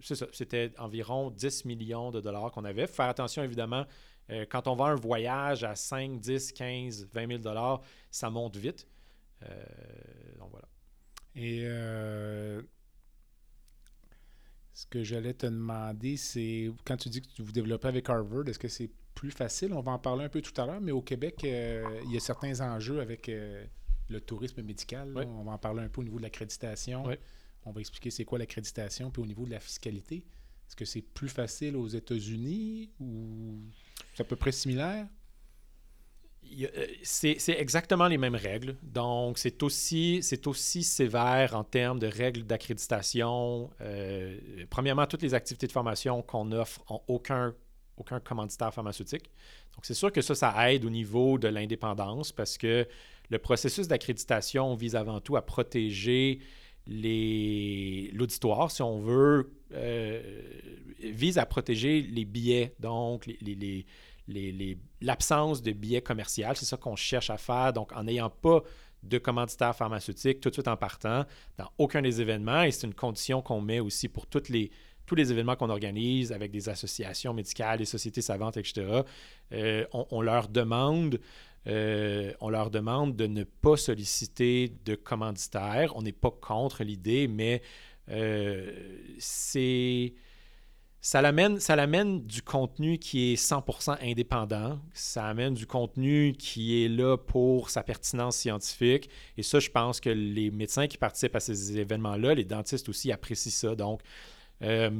c'est 0.00 0.14
ça. 0.14 0.26
C'était 0.32 0.72
environ 0.78 1.30
10 1.30 1.64
millions 1.64 2.10
de 2.10 2.20
dollars 2.20 2.52
qu'on 2.52 2.64
avait. 2.64 2.86
Faire 2.86 3.06
attention, 3.06 3.42
évidemment, 3.42 3.86
euh, 4.30 4.46
quand 4.48 4.68
on 4.68 4.76
va 4.76 4.86
un 4.86 4.94
voyage 4.94 5.64
à 5.64 5.74
5, 5.74 6.20
10, 6.20 6.52
15, 6.52 7.08
20 7.12 7.26
000 7.26 7.38
dollars, 7.40 7.82
ça 8.10 8.30
monte 8.30 8.56
vite. 8.56 8.86
Euh, 9.42 9.64
donc, 10.38 10.50
voilà. 10.50 10.68
Et 11.34 11.62
ce 14.72 14.86
que 14.86 15.02
j'allais 15.02 15.34
te 15.34 15.46
demander, 15.46 16.16
c'est 16.16 16.70
quand 16.84 16.96
tu 16.96 17.08
dis 17.08 17.20
que 17.20 17.26
tu 17.26 17.42
vous 17.42 17.52
développez 17.52 17.88
avec 17.88 18.08
Harvard, 18.08 18.48
est-ce 18.48 18.58
que 18.58 18.68
c'est 18.68 18.90
plus 19.14 19.30
facile? 19.30 19.72
On 19.74 19.80
va 19.80 19.92
en 19.92 19.98
parler 19.98 20.24
un 20.24 20.28
peu 20.28 20.40
tout 20.40 20.58
à 20.60 20.66
l'heure, 20.66 20.80
mais 20.80 20.92
au 20.92 21.02
Québec, 21.02 21.40
il 21.42 22.12
y 22.12 22.16
a 22.16 22.20
certains 22.20 22.60
enjeux 22.60 23.00
avec 23.00 23.30
le 24.10 24.20
tourisme 24.20 24.62
médical. 24.62 25.12
On 25.16 25.44
va 25.44 25.52
en 25.52 25.58
parler 25.58 25.82
un 25.82 25.88
peu 25.88 26.00
au 26.00 26.04
niveau 26.04 26.18
de 26.18 26.22
l'accréditation. 26.22 27.04
On 27.64 27.72
va 27.72 27.80
expliquer 27.80 28.10
c'est 28.10 28.24
quoi 28.24 28.38
l'accréditation, 28.38 29.10
puis 29.10 29.22
au 29.22 29.26
niveau 29.26 29.44
de 29.44 29.50
la 29.50 29.60
fiscalité. 29.60 30.24
Est-ce 30.66 30.76
que 30.76 30.84
c'est 30.84 31.02
plus 31.02 31.28
facile 31.28 31.76
aux 31.76 31.88
États-Unis 31.88 32.90
ou 33.00 33.58
c'est 34.14 34.22
à 34.22 34.24
peu 34.24 34.36
près 34.36 34.52
similaire? 34.52 35.06
Euh, 36.62 36.86
c'est 37.02 37.36
exactement 37.48 38.08
les 38.08 38.18
mêmes 38.18 38.34
règles. 38.34 38.76
Donc, 38.82 39.38
c'est 39.38 39.62
aussi, 39.62 40.20
aussi 40.46 40.82
sévère 40.82 41.54
en 41.54 41.64
termes 41.64 41.98
de 41.98 42.06
règles 42.06 42.44
d'accréditation. 42.44 43.70
Euh, 43.80 44.38
premièrement, 44.68 45.06
toutes 45.06 45.22
les 45.22 45.34
activités 45.34 45.66
de 45.66 45.72
formation 45.72 46.22
qu'on 46.22 46.50
offre 46.52 46.82
n'ont 46.90 47.02
aucun, 47.08 47.54
aucun 47.96 48.20
commanditaire 48.20 48.72
pharmautique. 48.72 49.30
Donc, 49.74 49.84
c'est 49.84 49.94
sûr 49.94 50.12
que 50.12 50.22
ça, 50.22 50.34
ça 50.34 50.72
aide 50.72 50.84
au 50.84 50.90
niveau 50.90 51.38
de 51.38 51.48
l'indépendance 51.48 52.32
parce 52.32 52.58
que 52.58 52.86
le 53.30 53.38
processus 53.38 53.88
d'accréditation 53.88 54.74
vise 54.74 54.96
avant 54.96 55.20
tout 55.20 55.36
à 55.36 55.42
protéger 55.42 56.40
l'auditoire, 56.86 58.70
si 58.70 58.82
on 58.82 59.00
veut, 59.00 59.52
euh, 59.72 60.42
vise 61.00 61.38
à 61.38 61.46
protéger 61.46 62.02
les 62.02 62.24
billets, 62.24 62.74
donc 62.80 63.28
l'absence 65.00 65.62
de 65.62 65.72
billets 65.72 66.02
commerciaux. 66.02 66.48
C'est 66.54 66.64
ça 66.64 66.76
qu'on 66.76 66.96
cherche 66.96 67.30
à 67.30 67.36
faire. 67.36 67.72
Donc, 67.72 67.92
en 67.92 68.04
n'ayant 68.04 68.30
pas 68.30 68.62
de 69.02 69.18
commanditaire 69.18 69.74
pharmaceutique 69.74 70.40
tout 70.40 70.50
de 70.50 70.54
suite 70.54 70.68
en 70.68 70.76
partant 70.76 71.24
dans 71.56 71.70
aucun 71.78 72.02
des 72.02 72.20
événements, 72.20 72.62
et 72.62 72.70
c'est 72.70 72.86
une 72.86 72.94
condition 72.94 73.40
qu'on 73.40 73.60
met 73.60 73.80
aussi 73.80 74.08
pour 74.08 74.26
les, 74.48 74.70
tous 75.06 75.14
les 75.14 75.32
événements 75.32 75.56
qu'on 75.56 75.70
organise 75.70 76.32
avec 76.32 76.50
des 76.50 76.68
associations 76.68 77.32
médicales, 77.32 77.78
des 77.78 77.84
sociétés 77.84 78.22
savantes, 78.22 78.56
etc., 78.56 79.02
euh, 79.52 79.84
on, 79.92 80.20
leur 80.20 80.48
demande 80.48 81.18
euh, 81.66 82.32
on 82.40 82.48
leur 82.48 82.70
demande 82.70 83.16
de 83.16 83.26
ne 83.26 83.44
pas 83.44 83.76
solliciter 83.76 84.72
de 84.84 84.94
commanditaires. 84.94 85.92
On 85.96 86.02
n'est 86.02 86.12
pas 86.12 86.30
contre 86.30 86.84
l'idée, 86.84 87.28
mais 87.28 87.62
euh, 88.08 88.72
c'est 89.18 90.14
ça 91.02 91.22
l'amène, 91.22 91.60
ça 91.60 91.76
l'amène 91.76 92.26
du 92.26 92.42
contenu 92.42 92.98
qui 92.98 93.32
est 93.32 93.36
100% 93.36 93.98
indépendant. 94.02 94.78
Ça 94.92 95.26
amène 95.26 95.54
du 95.54 95.66
contenu 95.66 96.34
qui 96.38 96.84
est 96.84 96.88
là 96.88 97.16
pour 97.16 97.70
sa 97.70 97.82
pertinence 97.82 98.36
scientifique. 98.36 99.08
Et 99.38 99.42
ça, 99.42 99.60
je 99.60 99.70
pense 99.70 100.00
que 100.00 100.10
les 100.10 100.50
médecins 100.50 100.86
qui 100.86 100.98
participent 100.98 101.36
à 101.36 101.40
ces 101.40 101.78
événements-là, 101.78 102.34
les 102.34 102.44
dentistes 102.44 102.88
aussi 102.90 103.12
apprécient 103.12 103.50
ça. 103.50 103.74
Donc, 103.74 104.02
euh, 104.62 104.90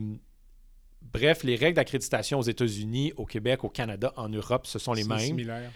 bref, 1.03 1.43
les 1.45 1.57
règles 1.57 1.77
d'accréditation 1.77 2.39
aux 2.39 2.43
États-Unis, 2.43 3.13
au 3.17 3.27
Québec, 3.27 3.63
au 3.65 3.69
Canada, 3.69 4.15
en 4.17 4.31
Europe, 4.31 4.67
ce 4.67 4.79
sont 4.79 4.95
les 4.95 5.05
mêmes. 5.05 5.19
Similaire. 5.19 5.71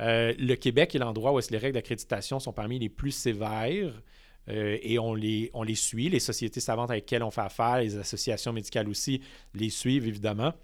Euh, 0.00 0.34
le 0.38 0.54
Québec 0.54 0.94
est 0.94 0.98
l'endroit 0.98 1.32
où 1.32 1.40
les 1.50 1.58
règles 1.58 1.74
d'accréditation 1.74 2.40
sont 2.40 2.52
parmi 2.52 2.78
les 2.78 2.88
plus 2.88 3.10
sévères 3.10 4.02
euh, 4.48 4.78
et 4.82 4.98
on 4.98 5.14
les, 5.14 5.50
on 5.52 5.62
les 5.62 5.74
suit. 5.74 6.08
Les 6.08 6.20
sociétés 6.20 6.60
savantes 6.60 6.90
avec 6.90 7.04
lesquelles 7.04 7.22
on 7.22 7.30
fait 7.30 7.42
affaire, 7.42 7.78
les 7.78 7.96
associations 7.96 8.52
médicales 8.52 8.88
aussi, 8.88 9.20
les 9.54 9.70
suivent 9.70 10.06
évidemment. 10.06 10.54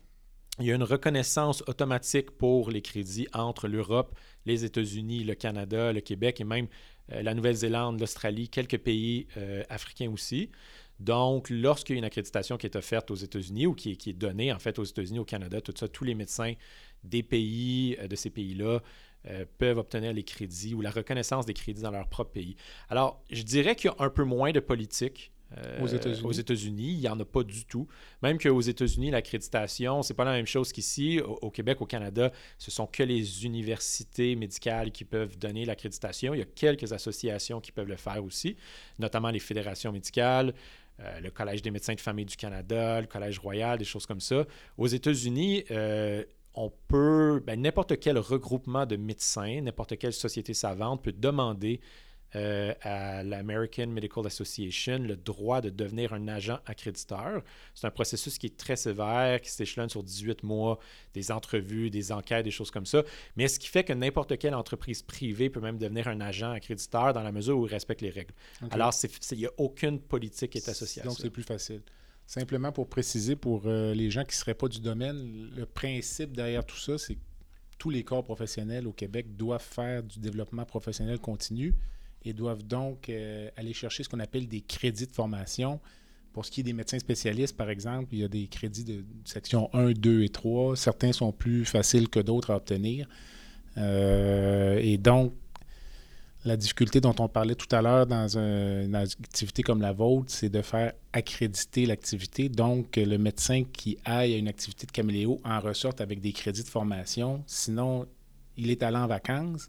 Il 0.59 0.65
y 0.65 0.73
a 0.73 0.75
une 0.75 0.83
reconnaissance 0.83 1.63
automatique 1.67 2.31
pour 2.31 2.71
les 2.71 2.81
crédits 2.81 3.29
entre 3.35 3.69
l'Europe, 3.69 4.19
les 4.47 4.65
États-Unis, 4.65 5.23
le 5.23 5.35
Canada, 5.35 5.93
le 5.93 6.01
Québec 6.01 6.41
et 6.41 6.45
même 6.45 6.67
euh, 7.13 7.23
la 7.23 7.35
Nouvelle-Zélande, 7.35 8.01
l'Australie, 8.01 8.49
quelques 8.49 8.79
pays 8.79 9.27
africains 9.69 10.11
aussi. 10.11 10.51
Donc, 10.99 11.51
lorsqu'il 11.51 11.97
y 11.97 11.99
a 11.99 12.01
une 12.01 12.07
accréditation 12.07 12.57
qui 12.57 12.67
est 12.67 12.75
offerte 12.75 13.11
aux 13.11 13.17
États-Unis 13.17 13.67
ou 13.67 13.75
qui 13.75 13.93
est, 13.93 13.97
qui 13.97 14.09
est, 14.09 14.15
donnée 14.15 14.51
en 14.51 14.59
fait 14.59 14.79
aux 14.79 14.85
États-Unis, 14.85 15.19
au 15.19 15.27
Canada, 15.27 15.61
tout 15.61 15.75
ça, 15.77 15.89
tous 15.89 16.05
les 16.05 16.15
médecins 16.15 16.55
des 17.05 17.23
pays, 17.23 17.99
de 18.09 18.17
ces 18.17 18.31
pays-là, 18.31 18.81
euh, 19.29 19.45
peuvent 19.59 19.79
obtenir 19.79 20.13
les 20.13 20.23
crédits 20.23 20.75
ou 20.75 20.81
la 20.81 20.91
reconnaissance 20.91 21.47
des 21.47 21.55
crédits 21.55 21.83
dans 21.83 21.91
leur 21.91 22.09
propre 22.09 22.33
pays. 22.33 22.57
Alors, 22.89 23.23
je 23.31 23.43
dirais 23.43 23.75
qu'il 23.75 23.91
y 23.91 23.95
a 23.95 24.05
un 24.05 24.11
peu 24.11 24.25
moins 24.25 24.53
de 24.53 24.61
politique 24.61 25.33
euh, 25.59 25.81
aux 26.25 26.33
États-Unis. 26.33 26.93
il 26.95 26.99
n'y 26.99 27.09
en 27.09 27.19
a 27.21 27.25
pas 27.25 27.45
du 27.45 27.65
tout. 27.67 27.87
Même 28.23 28.37
qu'aux 28.37 28.61
États-Unis, 28.61 29.13
l'accréditation, 29.13 30.03
c'est 30.03 30.15
pas 30.15 30.25
la 30.25 30.33
même 30.33 30.47
chose 30.47 30.73
qu'ici. 30.73 31.21
Au, 31.21 31.51
Québec, 31.51 31.81
au 31.81 31.87
Canada, 31.87 32.33
ce 32.59 32.71
sont 32.73 32.87
que 32.87 33.05
les 33.05 33.45
universités 33.45 34.35
médicales 34.35 34.91
qui 34.91 35.05
peuvent 35.05 35.39
donner 35.39 35.65
l'accréditation. 35.65 36.35
Il 36.35 36.39
y 36.39 36.43
a 36.43 36.47
quelques 36.47 36.93
associations 36.93 37.61
qui 37.61 37.71
peuvent 37.71 37.89
le 37.89 37.97
faire 37.97 38.25
aussi, 38.25 38.57
notamment 38.99 39.31
les 39.31 39.39
fédérations 39.39 39.93
médicales. 39.93 40.53
Euh, 40.99 41.21
le 41.21 41.31
Collège 41.31 41.63
des 41.63 41.71
médecins 41.71 41.95
de 41.95 42.01
famille 42.01 42.25
du 42.25 42.37
Canada, 42.37 43.01
le 43.01 43.07
Collège 43.07 43.39
royal, 43.39 43.79
des 43.79 43.85
choses 43.85 44.07
comme 44.07 44.21
ça. 44.21 44.47
Aux 44.79 44.87
États-Unis, 44.87 45.65
on 46.57 46.73
peut, 46.89 47.43
ben, 47.47 47.61
n'importe 47.61 48.01
quel 48.01 48.19
regroupement 48.19 48.87
de 48.87 48.97
médecins, 48.97 49.61
n'importe 49.61 49.99
quelle 49.99 50.15
société 50.15 50.55
savante 50.55 51.03
peut 51.03 51.13
demander 51.13 51.81
euh, 52.35 52.75
à 52.83 53.23
l'American 53.23 53.87
Medical 53.87 54.27
Association 54.27 54.99
le 54.99 55.17
droit 55.17 55.61
de 55.61 55.71
devenir 55.71 56.13
un 56.13 56.27
agent 56.27 56.59
accréditeur. 56.67 57.43
C'est 57.75 57.87
un 57.87 57.91
processus 57.91 58.37
qui 58.37 58.47
est 58.47 58.57
très 58.57 58.75
sévère, 58.75 59.41
qui 59.41 59.51
s'échelonne 59.51 59.89
sur 59.89 60.03
18 60.03 60.43
mois, 60.43 60.79
des 61.15 61.31
entrevues, 61.31 61.89
des 61.89 62.11
enquêtes, 62.11 62.45
des 62.45 62.51
choses 62.51 62.71
comme 62.71 62.85
ça. 62.85 63.05
Mais 63.37 63.47
ce 63.49 63.61
qui 63.61 63.69
fait 63.69 63.85
que 63.85 63.93
n'importe 63.93 64.37
quelle 64.39 64.55
entreprise 64.55 65.03
privée 65.03 65.51
peut 65.51 65.61
même 65.61 65.79
devenir 65.79 66.09
un 66.09 66.21
agent 66.21 66.51
accréditeur 66.51 67.13
dans 67.13 67.23
la 67.23 67.33
mesure 67.33 67.59
où 67.59 67.67
il 67.67 67.71
respecte 67.71 68.03
les 68.03 68.11
règles. 68.11 68.35
Alors, 68.71 68.93
il 69.31 69.39
n'y 69.39 69.47
a 69.47 69.53
aucune 69.57 70.01
politique 70.01 70.51
qui 70.51 70.59
est 70.59 70.69
associée 70.69 71.03
à 71.03 71.05
ça. 71.05 71.09
Donc, 71.09 71.19
c'est 71.21 71.31
plus 71.31 71.45
facile. 71.45 71.81
Simplement 72.27 72.73
pour 72.73 72.89
préciser 72.89 73.37
pour 73.37 73.63
euh, 73.67 73.95
les 73.95 74.11
gens 74.11 74.23
qui 74.23 74.37
ne 74.37 74.41
seraient 74.41 74.55
pas 74.55 74.69
du 74.69 74.81
domaine, 74.81 75.51
le 75.57 75.65
principe 75.65 76.37
derrière 76.37 76.65
tout 76.65 76.77
ça, 76.77 76.99
c'est 76.99 77.15
que 77.15 77.21
tous 77.79 77.91
les 77.91 78.03
corps 78.03 78.25
professionnels 78.25 78.87
au 78.87 78.93
Québec 78.93 79.37
doivent 79.37 79.63
faire 79.63 80.03
du 80.03 80.19
développement 80.19 80.65
professionnel 80.65 81.21
continu 81.21 81.75
et 82.25 82.33
doivent 82.33 82.65
donc 82.65 83.09
euh, 83.09 83.49
aller 83.57 83.73
chercher 83.73 84.03
ce 84.03 84.09
qu'on 84.09 84.19
appelle 84.19 84.49
des 84.49 84.61
crédits 84.61 85.07
de 85.07 85.13
formation. 85.13 85.81
Pour 86.33 86.45
ce 86.45 86.51
qui 86.51 86.61
est 86.61 86.65
des 86.65 86.73
médecins 86.73 86.99
spécialistes, 86.99 87.57
par 87.57 87.71
exemple, 87.71 88.09
il 88.13 88.19
y 88.19 88.25
a 88.25 88.29
des 88.29 88.49
crédits 88.49 88.85
de 88.85 89.05
section 89.25 89.71
1, 89.73 89.93
2 89.93 90.23
et 90.23 90.29
3. 90.29 90.77
Certains 90.77 91.13
sont 91.13 91.33
plus 91.33 91.65
faciles 91.65 92.09
que 92.09 92.21
d'autres 92.21 92.51
à 92.51 92.57
obtenir. 92.57 93.09
Euh, 93.79 94.79
et 94.83 94.99
donc, 94.99 95.33
la 96.47 96.57
difficulté 96.57 97.01
dont 97.01 97.15
on 97.19 97.29
parlait 97.29 97.57
tout 97.57 97.75
à 97.75 97.83
l'heure 97.83 98.07
dans 98.07 98.39
une 98.39 98.95
activité 98.95 99.65
comme 99.65 99.83
la 99.83 99.93
vôtre, 99.93 100.27
c'est 100.29 100.49
de 100.49 100.63
faire 100.63 100.93
accréditer 101.13 101.87
l'activité. 101.87 102.49
Donc, 102.49 102.97
le 102.97 103.19
médecin 103.19 103.65
qui 103.65 103.99
aille 104.05 104.35
à 104.35 104.37
une 104.37 104.47
activité 104.47 104.87
de 104.87 104.93
caméléo 104.93 105.41
en 105.45 105.59
ressorte 105.59 106.01
avec 106.01 106.21
des 106.21 106.33
crédits 106.33 106.63
de 106.63 106.69
formation. 106.69 107.43
Sinon, 107.47 108.07
il 108.57 108.71
est 108.71 108.85
allé 108.85 108.97
en 108.97 109.09
vacances, 109.09 109.69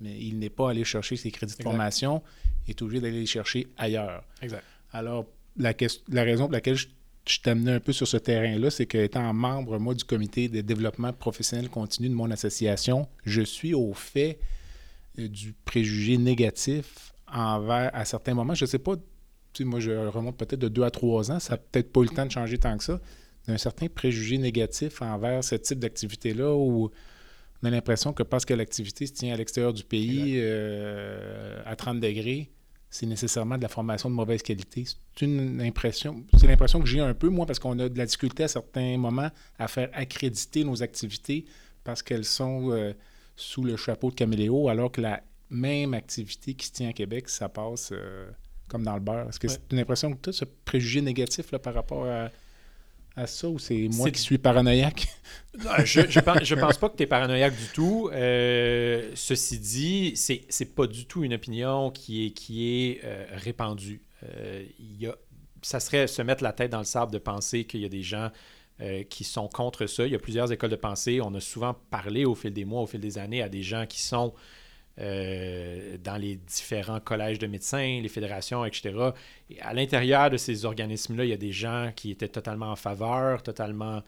mais 0.00 0.14
il 0.20 0.38
n'est 0.38 0.50
pas 0.50 0.70
allé 0.70 0.84
chercher 0.84 1.16
ses 1.16 1.30
crédits 1.30 1.56
de 1.56 1.62
formation, 1.62 2.22
il 2.66 2.70
est 2.70 2.82
obligé 2.82 3.00
d'aller 3.00 3.20
les 3.20 3.26
chercher 3.26 3.66
ailleurs. 3.78 4.22
Exact. 4.42 4.64
Alors, 4.92 5.24
la, 5.56 5.72
la 6.10 6.22
raison 6.22 6.44
pour 6.44 6.52
laquelle 6.52 6.76
je, 6.76 6.88
je 7.26 7.40
t'amenais 7.40 7.72
un 7.72 7.80
peu 7.80 7.92
sur 7.92 8.06
ce 8.06 8.18
terrain-là, 8.18 8.70
c'est 8.70 8.86
qu'étant 8.86 9.32
membre, 9.32 9.78
moi, 9.78 9.94
du 9.94 10.04
comité 10.04 10.50
de 10.50 10.60
développement 10.60 11.14
professionnel 11.14 11.70
continu 11.70 12.10
de 12.10 12.14
mon 12.14 12.30
association, 12.30 13.08
je 13.24 13.40
suis 13.40 13.72
au 13.72 13.94
fait 13.94 14.38
du 15.28 15.54
préjugé 15.64 16.16
négatif 16.18 17.12
envers, 17.32 17.90
à 17.94 18.04
certains 18.04 18.34
moments. 18.34 18.54
Je 18.54 18.64
ne 18.64 18.68
sais 18.68 18.78
pas, 18.78 18.94
moi 19.60 19.80
je 19.80 19.90
remonte 20.08 20.36
peut-être 20.36 20.60
de 20.60 20.68
deux 20.68 20.82
à 20.82 20.90
trois 20.90 21.30
ans, 21.30 21.40
ça 21.40 21.54
n'a 21.54 21.58
peut-être 21.58 21.92
pas 21.92 22.00
eu 22.00 22.04
le 22.04 22.10
temps 22.10 22.26
de 22.26 22.30
changer 22.30 22.58
tant 22.58 22.76
que 22.76 22.84
ça, 22.84 23.00
d'un 23.46 23.58
certain 23.58 23.88
préjugé 23.88 24.38
négatif 24.38 25.02
envers 25.02 25.42
ce 25.44 25.54
type 25.54 25.78
d'activité-là 25.78 26.54
où 26.54 26.90
on 27.62 27.66
a 27.66 27.70
l'impression 27.70 28.12
que 28.12 28.22
parce 28.22 28.44
que 28.44 28.54
l'activité 28.54 29.06
se 29.06 29.12
tient 29.12 29.34
à 29.34 29.36
l'extérieur 29.36 29.72
du 29.72 29.84
pays 29.84 30.34
euh, 30.36 31.60
à 31.66 31.76
30 31.76 32.00
degrés, 32.00 32.50
c'est 32.90 33.06
nécessairement 33.06 33.56
de 33.56 33.62
la 33.62 33.68
formation 33.68 34.10
de 34.10 34.14
mauvaise 34.14 34.42
qualité. 34.42 34.84
C'est 34.84 35.24
une 35.26 35.60
impression, 35.60 36.24
c'est 36.36 36.46
l'impression 36.46 36.80
que 36.80 36.86
j'ai 36.86 37.00
un 37.00 37.14
peu, 37.14 37.28
moi, 37.28 37.46
parce 37.46 37.58
qu'on 37.58 37.78
a 37.78 37.88
de 37.88 37.98
la 37.98 38.06
difficulté 38.06 38.44
à 38.44 38.48
certains 38.48 38.98
moments 38.98 39.30
à 39.58 39.68
faire 39.68 39.90
accréditer 39.92 40.64
nos 40.64 40.82
activités 40.82 41.44
parce 41.84 42.02
qu'elles 42.02 42.24
sont 42.24 42.72
euh, 42.72 42.92
sous 43.40 43.64
le 43.64 43.76
chapeau 43.76 44.10
de 44.10 44.14
Caméléo, 44.14 44.68
alors 44.68 44.92
que 44.92 45.00
la 45.00 45.22
même 45.48 45.94
activité 45.94 46.54
qui 46.54 46.66
se 46.66 46.72
tient 46.72 46.90
à 46.90 46.92
Québec, 46.92 47.28
ça 47.28 47.48
passe 47.48 47.90
euh, 47.92 48.30
comme 48.68 48.84
dans 48.84 48.94
le 48.94 49.00
beurre. 49.00 49.28
Est-ce 49.28 49.40
que 49.40 49.48
c'est 49.48 49.60
une 49.72 49.78
impression 49.78 50.12
que 50.12 50.18
tu 50.22 50.30
as, 50.30 50.32
ce 50.32 50.44
préjugé 50.44 51.00
négatif 51.00 51.50
là, 51.50 51.58
par 51.58 51.74
rapport 51.74 52.06
à, 52.06 52.30
à 53.16 53.26
ça, 53.26 53.48
ou 53.48 53.58
c'est 53.58 53.88
moi 53.94 54.10
qui 54.10 54.20
suis 54.20 54.38
paranoïaque? 54.38 55.08
je, 55.84 56.02
je, 56.08 56.20
pense, 56.20 56.44
je 56.44 56.54
pense 56.54 56.78
pas 56.78 56.88
que 56.88 56.96
tu 56.96 57.02
es 57.02 57.06
paranoïaque 57.06 57.56
du 57.56 57.66
tout. 57.74 58.10
Euh, 58.12 59.10
ceci 59.14 59.58
dit, 59.58 60.12
c'est, 60.14 60.42
c'est 60.48 60.74
pas 60.74 60.86
du 60.86 61.06
tout 61.06 61.24
une 61.24 61.34
opinion 61.34 61.90
qui 61.90 62.26
est, 62.26 62.30
qui 62.30 62.68
est 62.68 63.00
répandue. 63.32 64.02
Il 64.78 65.00
y 65.00 65.06
a, 65.06 65.16
ça 65.62 65.80
serait 65.80 66.06
se 66.06 66.22
mettre 66.22 66.44
la 66.44 66.52
tête 66.52 66.70
dans 66.70 66.78
le 66.78 66.84
sable 66.84 67.12
de 67.12 67.18
penser 67.18 67.64
qu'il 67.64 67.80
y 67.80 67.84
a 67.84 67.88
des 67.88 68.02
gens 68.02 68.30
euh, 68.82 69.02
qui 69.02 69.24
sont 69.24 69.46
contre 69.46 69.86
ça. 69.86 70.06
Il 70.06 70.12
y 70.12 70.14
a 70.14 70.18
plusieurs 70.18 70.50
écoles 70.52 70.70
de 70.70 70.76
pensée. 70.76 71.20
On 71.20 71.34
a 71.34 71.40
souvent 71.40 71.76
parlé 71.90 72.24
au 72.24 72.34
fil 72.34 72.50
des 72.50 72.64
mois, 72.64 72.80
au 72.80 72.86
fil 72.86 73.00
des 73.00 73.18
années, 73.18 73.42
à 73.42 73.50
des 73.50 73.62
gens 73.62 73.84
qui 73.84 74.00
sont 74.00 74.32
euh, 74.98 75.98
dans 76.02 76.16
les 76.16 76.36
différents 76.36 76.98
collèges 76.98 77.38
de 77.38 77.46
médecins, 77.46 78.00
les 78.00 78.08
fédérations, 78.08 78.64
etc. 78.64 79.10
Et 79.50 79.60
à 79.60 79.74
l'intérieur 79.74 80.30
de 80.30 80.38
ces 80.38 80.64
organismes-là, 80.64 81.24
il 81.26 81.28
y 81.28 81.34
a 81.34 81.36
des 81.36 81.52
gens 81.52 81.92
qui 81.94 82.10
étaient 82.10 82.28
totalement 82.28 82.70
en 82.70 82.76
faveur, 82.76 83.42
totalement 83.42 84.02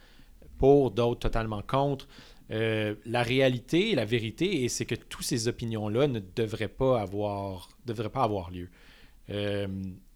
pour, 0.56 0.90
d'autres 0.90 1.20
totalement 1.20 1.60
contre. 1.60 2.08
Euh, 2.50 2.94
la 3.04 3.22
réalité, 3.22 3.94
la 3.94 4.06
vérité, 4.06 4.66
c'est 4.70 4.86
que 4.86 4.94
toutes 4.94 5.26
ces 5.26 5.48
opinions-là 5.48 6.06
ne 6.06 6.20
devraient 6.34 6.68
pas 6.68 6.98
avoir 6.98 7.68
lieu. 8.50 8.70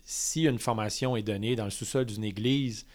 si 0.03 0.45
une 0.45 0.59
formation 0.59 1.14
est 1.14 1.23
donnée 1.23 1.57
dans 1.57 1.64
le 1.66 1.71
sous-sol 1.71 2.07
d'une 2.07 2.25
église, 2.25 2.87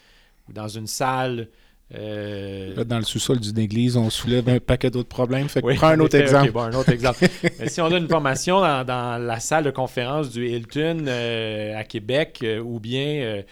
dans 0.48 0.68
une 0.68 0.86
salle. 0.86 1.48
Euh, 1.94 2.84
dans 2.84 2.96
le 2.96 3.04
sous-sol 3.04 3.38
d'une 3.38 3.58
église, 3.58 3.98
on 3.98 4.08
soulève 4.08 4.48
un 4.48 4.60
paquet 4.60 4.90
d'autres 4.90 5.10
problèmes. 5.10 5.48
Fait 5.48 5.60
que 5.60 5.74
prends 5.74 5.88
un 5.88 6.00
autre 6.00 6.16
exemple. 6.18 6.56
un 6.58 6.72
autre 6.72 6.88
exemple. 6.88 7.26
si 7.66 7.80
on 7.82 7.86
a 7.86 7.98
une 7.98 8.08
formation 8.08 8.60
dans, 8.60 9.22
la 9.22 9.40
salle 9.40 9.64
de 9.64 9.70
conférence 9.70 10.30
du 10.30 10.48
Hilton 10.48 11.04
euh, 11.06 11.78
à 11.78 11.84
Québec 11.84 12.40
euh, 12.42 12.60
ou 12.60 12.80
bien 12.80 13.42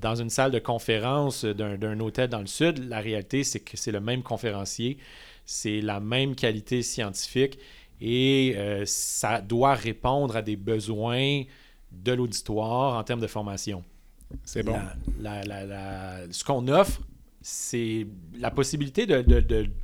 dans 0.00 0.14
une 0.14 0.30
salle 0.30 0.52
de 0.52 0.60
conférence 0.60 1.44
d'un 1.44 1.98
hôtel 1.98 2.28
dans 2.28 2.40
le 2.40 2.46
sud, 2.46 2.88
la 2.88 3.00
réalité, 3.00 3.42
c'est 3.42 3.58
que 3.58 3.76
c'est 3.76 3.90
le 3.90 4.00
même 4.00 4.22
conférencier, 4.22 4.96
c'est 5.44 5.80
la 5.80 5.98
même 5.98 6.36
qualité 6.36 6.82
scientifique 6.82 7.58
et 8.00 8.56
ça 8.84 9.40
doit 9.40 9.74
répondre 9.74 10.36
à 10.36 10.42
des 10.42 10.54
besoins 10.54 11.42
de 11.90 12.12
l'auditoire 12.12 12.96
en 12.96 13.02
termes 13.02 13.20
de 13.20 13.26
formation. 13.26 13.82
C'est 14.44 14.62
bon. 14.62 14.76
ce 16.30 16.44
qu'on 16.44 16.68
offre, 16.68 17.00
c'est 17.48 18.08
la 18.40 18.50
possibilité 18.50 19.06
de, 19.06 19.24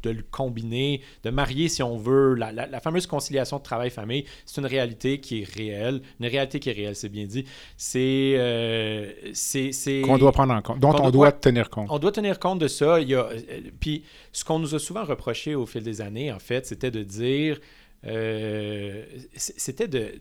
le 0.05 0.23
combiner, 0.33 1.01
de 1.23 1.31
marier, 1.31 1.69
si 1.69 1.81
on 1.81 1.97
veut, 1.97 2.35
la, 2.35 2.81
fameuse 2.81 3.07
conciliation 3.07 3.59
de 3.59 3.63
travail-famille. 3.63 4.25
C'est 4.47 4.61
une 4.61 4.67
réalité 4.67 5.21
qui 5.21 5.43
est 5.43 5.49
réelle. 5.49 6.03
Une 6.19 6.27
réalité 6.27 6.59
qui 6.59 6.71
est 6.71 6.73
réelle, 6.73 6.97
c'est 6.97 7.09
bien 7.09 7.25
dit. 7.25 7.45
C'est. 7.77 8.35
Euh, 8.37 9.13
Qu'on 10.03 10.19
doit 10.19 10.33
prendre 10.33 10.55
en 10.55 10.61
compte. 10.61 10.81
Dont 10.81 10.93
on, 11.01 11.11
doit, 11.13 11.31
tenir 11.31 11.71
compte. 11.71 11.87
On 11.89 12.01
doit 12.01 12.11
tenir 12.11 12.41
compte 12.41 12.59
de 12.59 12.67
ça. 12.67 13.01
Il 13.01 13.11
y 13.11 13.15
a, 13.15 13.27
euh, 13.27 13.61
puis, 13.79 14.03
ce 14.33 14.45
qu'on 14.45 14.59
nous 14.59 14.75
a 14.75 14.81
souvent 14.81 15.05
reproché 15.05 15.55
au 15.55 15.65
fil 15.65 15.85
des 15.85 16.01
années, 16.01 16.33
en 16.33 16.41
fait, 16.41 16.67
c'était 16.67 16.91
de 16.91 17.05
dire. 17.05 17.61
Euh, 18.05 19.05
c'était 19.37 19.87
de, 19.87 20.15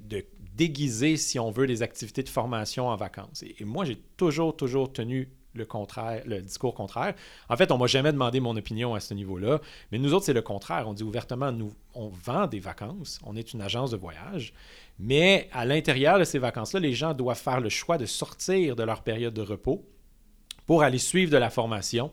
déguiser, 0.61 1.17
si 1.17 1.39
on 1.39 1.49
veut, 1.49 1.65
les 1.65 1.81
activités 1.81 2.21
de 2.21 2.29
formation 2.29 2.87
en 2.87 2.95
vacances. 2.95 3.43
Et, 3.43 3.65
moi, 3.65 3.83
j'ai 3.83 3.97
toujours, 4.15 4.55
toujours 4.55 4.93
tenu 4.93 5.27
le 5.55 5.65
contraire, 5.65 6.21
le 6.27 6.39
discours 6.39 6.75
contraire. 6.75 7.15
En 7.49 7.57
fait, 7.57 7.71
on 7.71 7.79
m'a 7.79 7.87
jamais 7.87 8.11
demandé 8.11 8.39
mon 8.39 8.55
opinion 8.55 8.93
à 8.93 8.99
ce 8.99 9.15
niveau-là, 9.15 9.59
mais 9.91 9.97
nous 9.97 10.13
autres, 10.13 10.25
c'est 10.25 10.33
le 10.33 10.43
contraire. 10.43 10.87
On 10.87 10.93
dit 10.93 11.01
ouvertement, 11.01 11.51
nous, 11.51 11.73
on 11.95 12.09
vend 12.09 12.45
des 12.45 12.59
vacances, 12.59 13.19
on 13.25 13.35
est 13.35 13.53
une 13.53 13.61
agence 13.61 13.89
de 13.89 13.97
voyage, 13.97 14.53
mais 14.99 15.49
à 15.51 15.65
l'intérieur 15.65 16.19
de 16.19 16.25
ces 16.25 16.37
vacances-là, 16.37 16.79
les 16.79 16.93
gens 16.93 17.15
doivent 17.15 17.41
faire 17.41 17.59
le 17.59 17.69
choix 17.69 17.97
de 17.97 18.05
sortir 18.05 18.75
de 18.75 18.83
leur 18.83 19.01
période 19.01 19.33
de 19.33 19.41
repos 19.41 19.83
pour 20.67 20.83
aller 20.83 20.99
suivre 20.99 21.31
de 21.31 21.37
la 21.37 21.49
formation. 21.49 22.11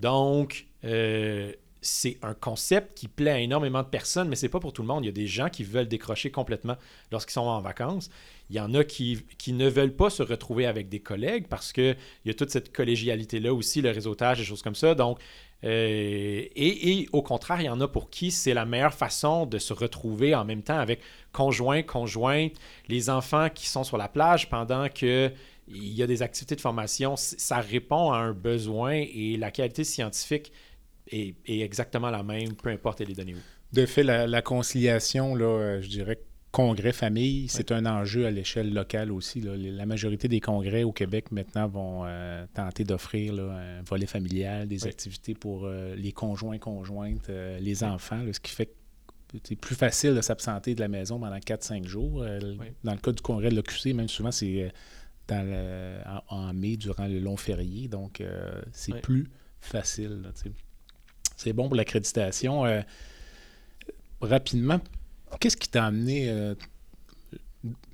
Donc, 0.00 0.66
euh, 0.84 1.52
c'est 1.82 2.18
un 2.22 2.32
concept 2.32 2.96
qui 2.96 3.08
plaît 3.08 3.30
à 3.32 3.40
énormément 3.40 3.82
de 3.82 3.88
personnes, 3.88 4.28
mais 4.28 4.36
c'est 4.36 4.48
pas 4.48 4.60
pour 4.60 4.72
tout 4.72 4.82
le 4.82 4.88
monde. 4.88 5.04
Il 5.04 5.06
y 5.06 5.10
a 5.10 5.12
des 5.12 5.26
gens 5.26 5.48
qui 5.48 5.64
veulent 5.64 5.88
décrocher 5.88 6.30
complètement 6.30 6.76
lorsqu'ils 7.10 7.32
sont 7.32 7.40
en 7.40 7.60
vacances. 7.60 8.08
Il 8.50 8.56
y 8.56 8.60
en 8.60 8.72
a 8.74 8.84
qui, 8.84 9.24
ne 9.48 9.68
veulent 9.68 9.94
pas 9.94 10.08
se 10.08 10.22
retrouver 10.22 10.66
avec 10.66 10.88
des 10.88 11.00
collègues 11.00 11.48
parce 11.48 11.72
qu'il 11.72 11.96
y 12.24 12.30
a 12.30 12.34
toute 12.34 12.50
cette 12.50 12.72
collégialité-là 12.72 13.52
aussi, 13.52 13.82
le 13.82 13.90
réseautage, 13.90 14.38
des 14.38 14.44
choses 14.44 14.62
comme 14.62 14.76
ça. 14.76 14.94
Donc, 14.94 15.18
euh, 15.64 16.44
et, 16.54 17.08
au 17.12 17.22
contraire, 17.22 17.60
il 17.60 17.64
y 17.64 17.68
en 17.68 17.80
a 17.80 17.88
pour 17.88 18.10
qui 18.10 18.30
c'est 18.30 18.54
la 18.54 18.64
meilleure 18.64 18.94
façon 18.94 19.46
de 19.46 19.58
se 19.58 19.72
retrouver 19.72 20.34
en 20.34 20.44
même 20.44 20.62
temps 20.62 20.78
avec 20.78 21.00
conjoints, 21.32 21.82
conjointes, 21.82 22.54
les 22.88 23.10
enfants 23.10 23.48
qui 23.52 23.66
sont 23.66 23.84
sur 23.84 23.96
la 23.96 24.08
plage 24.08 24.48
pendant 24.48 24.88
que 24.88 25.32
il 25.68 25.94
y 25.94 26.02
a 26.02 26.06
des 26.06 26.22
activités 26.22 26.56
de 26.56 26.60
formation. 26.60 27.16
Ça 27.16 27.60
répond 27.60 28.12
à 28.12 28.18
un 28.18 28.32
besoin 28.32 28.92
et 28.92 29.36
la 29.36 29.50
qualité 29.50 29.84
scientifique 29.84 30.52
est, 31.10 31.34
exactement 31.46 32.10
la 32.10 32.22
même, 32.22 32.54
peu 32.54 32.70
importe 32.70 33.00
les 33.00 33.14
données 33.14 33.34
où. 33.34 33.74
De 33.74 33.86
fait, 33.86 34.02
la, 34.02 34.42
conciliation, 34.42 35.34
là, 35.34 35.44
euh, 35.44 35.80
je 35.80 35.88
dirais 35.88 36.20
congrès-famille, 36.50 37.48
c'est 37.48 37.72
un 37.72 37.86
enjeu 37.86 38.26
à 38.26 38.30
l'échelle 38.30 38.74
locale 38.74 39.10
aussi. 39.10 39.40
La 39.40 39.86
majorité 39.86 40.28
des 40.28 40.40
congrès 40.40 40.82
au 40.82 40.92
Québec 40.92 41.32
maintenant 41.32 41.66
vont 41.66 42.02
euh, 42.04 42.44
tenter 42.52 42.84
d'offrir 42.84 43.32
un 43.40 43.82
volet 43.82 44.04
familial, 44.04 44.68
des 44.68 44.86
activités 44.86 45.34
pour 45.34 45.64
euh, 45.64 45.94
les 45.96 46.12
conjoints, 46.12 46.58
conjointes, 46.58 47.30
les 47.58 47.84
enfants, 47.84 48.22
ce 48.30 48.38
qui 48.38 48.52
fait 48.52 48.66
que 48.66 49.38
c'est 49.44 49.56
plus 49.56 49.74
facile 49.74 50.14
de 50.14 50.20
s'absenter 50.20 50.74
de 50.74 50.80
la 50.80 50.88
maison 50.88 51.18
pendant 51.18 51.38
4-5 51.38 51.86
jours. 51.86 52.22
Dans 52.84 52.92
le 52.92 52.98
cas 52.98 53.12
du 53.12 53.22
congrès 53.22 53.48
de 53.48 53.56
l'OQC, 53.56 53.94
même 53.94 54.08
souvent, 54.08 54.30
c'est 54.30 54.70
en, 55.30 56.52
mai, 56.52 56.76
durant 56.76 57.06
le 57.06 57.18
long 57.18 57.38
férié. 57.38 57.88
Donc, 57.88 58.22
c'est 58.72 59.00
plus 59.00 59.30
facile. 59.58 60.20
C'est 61.42 61.52
bon 61.52 61.66
pour 61.66 61.76
l'accréditation. 61.76 62.64
Euh, 62.66 62.82
rapidement, 64.20 64.80
qu'est-ce 65.40 65.56
qui 65.56 65.68
t'a 65.68 65.86
amené 65.86 66.28
euh, 66.28 66.54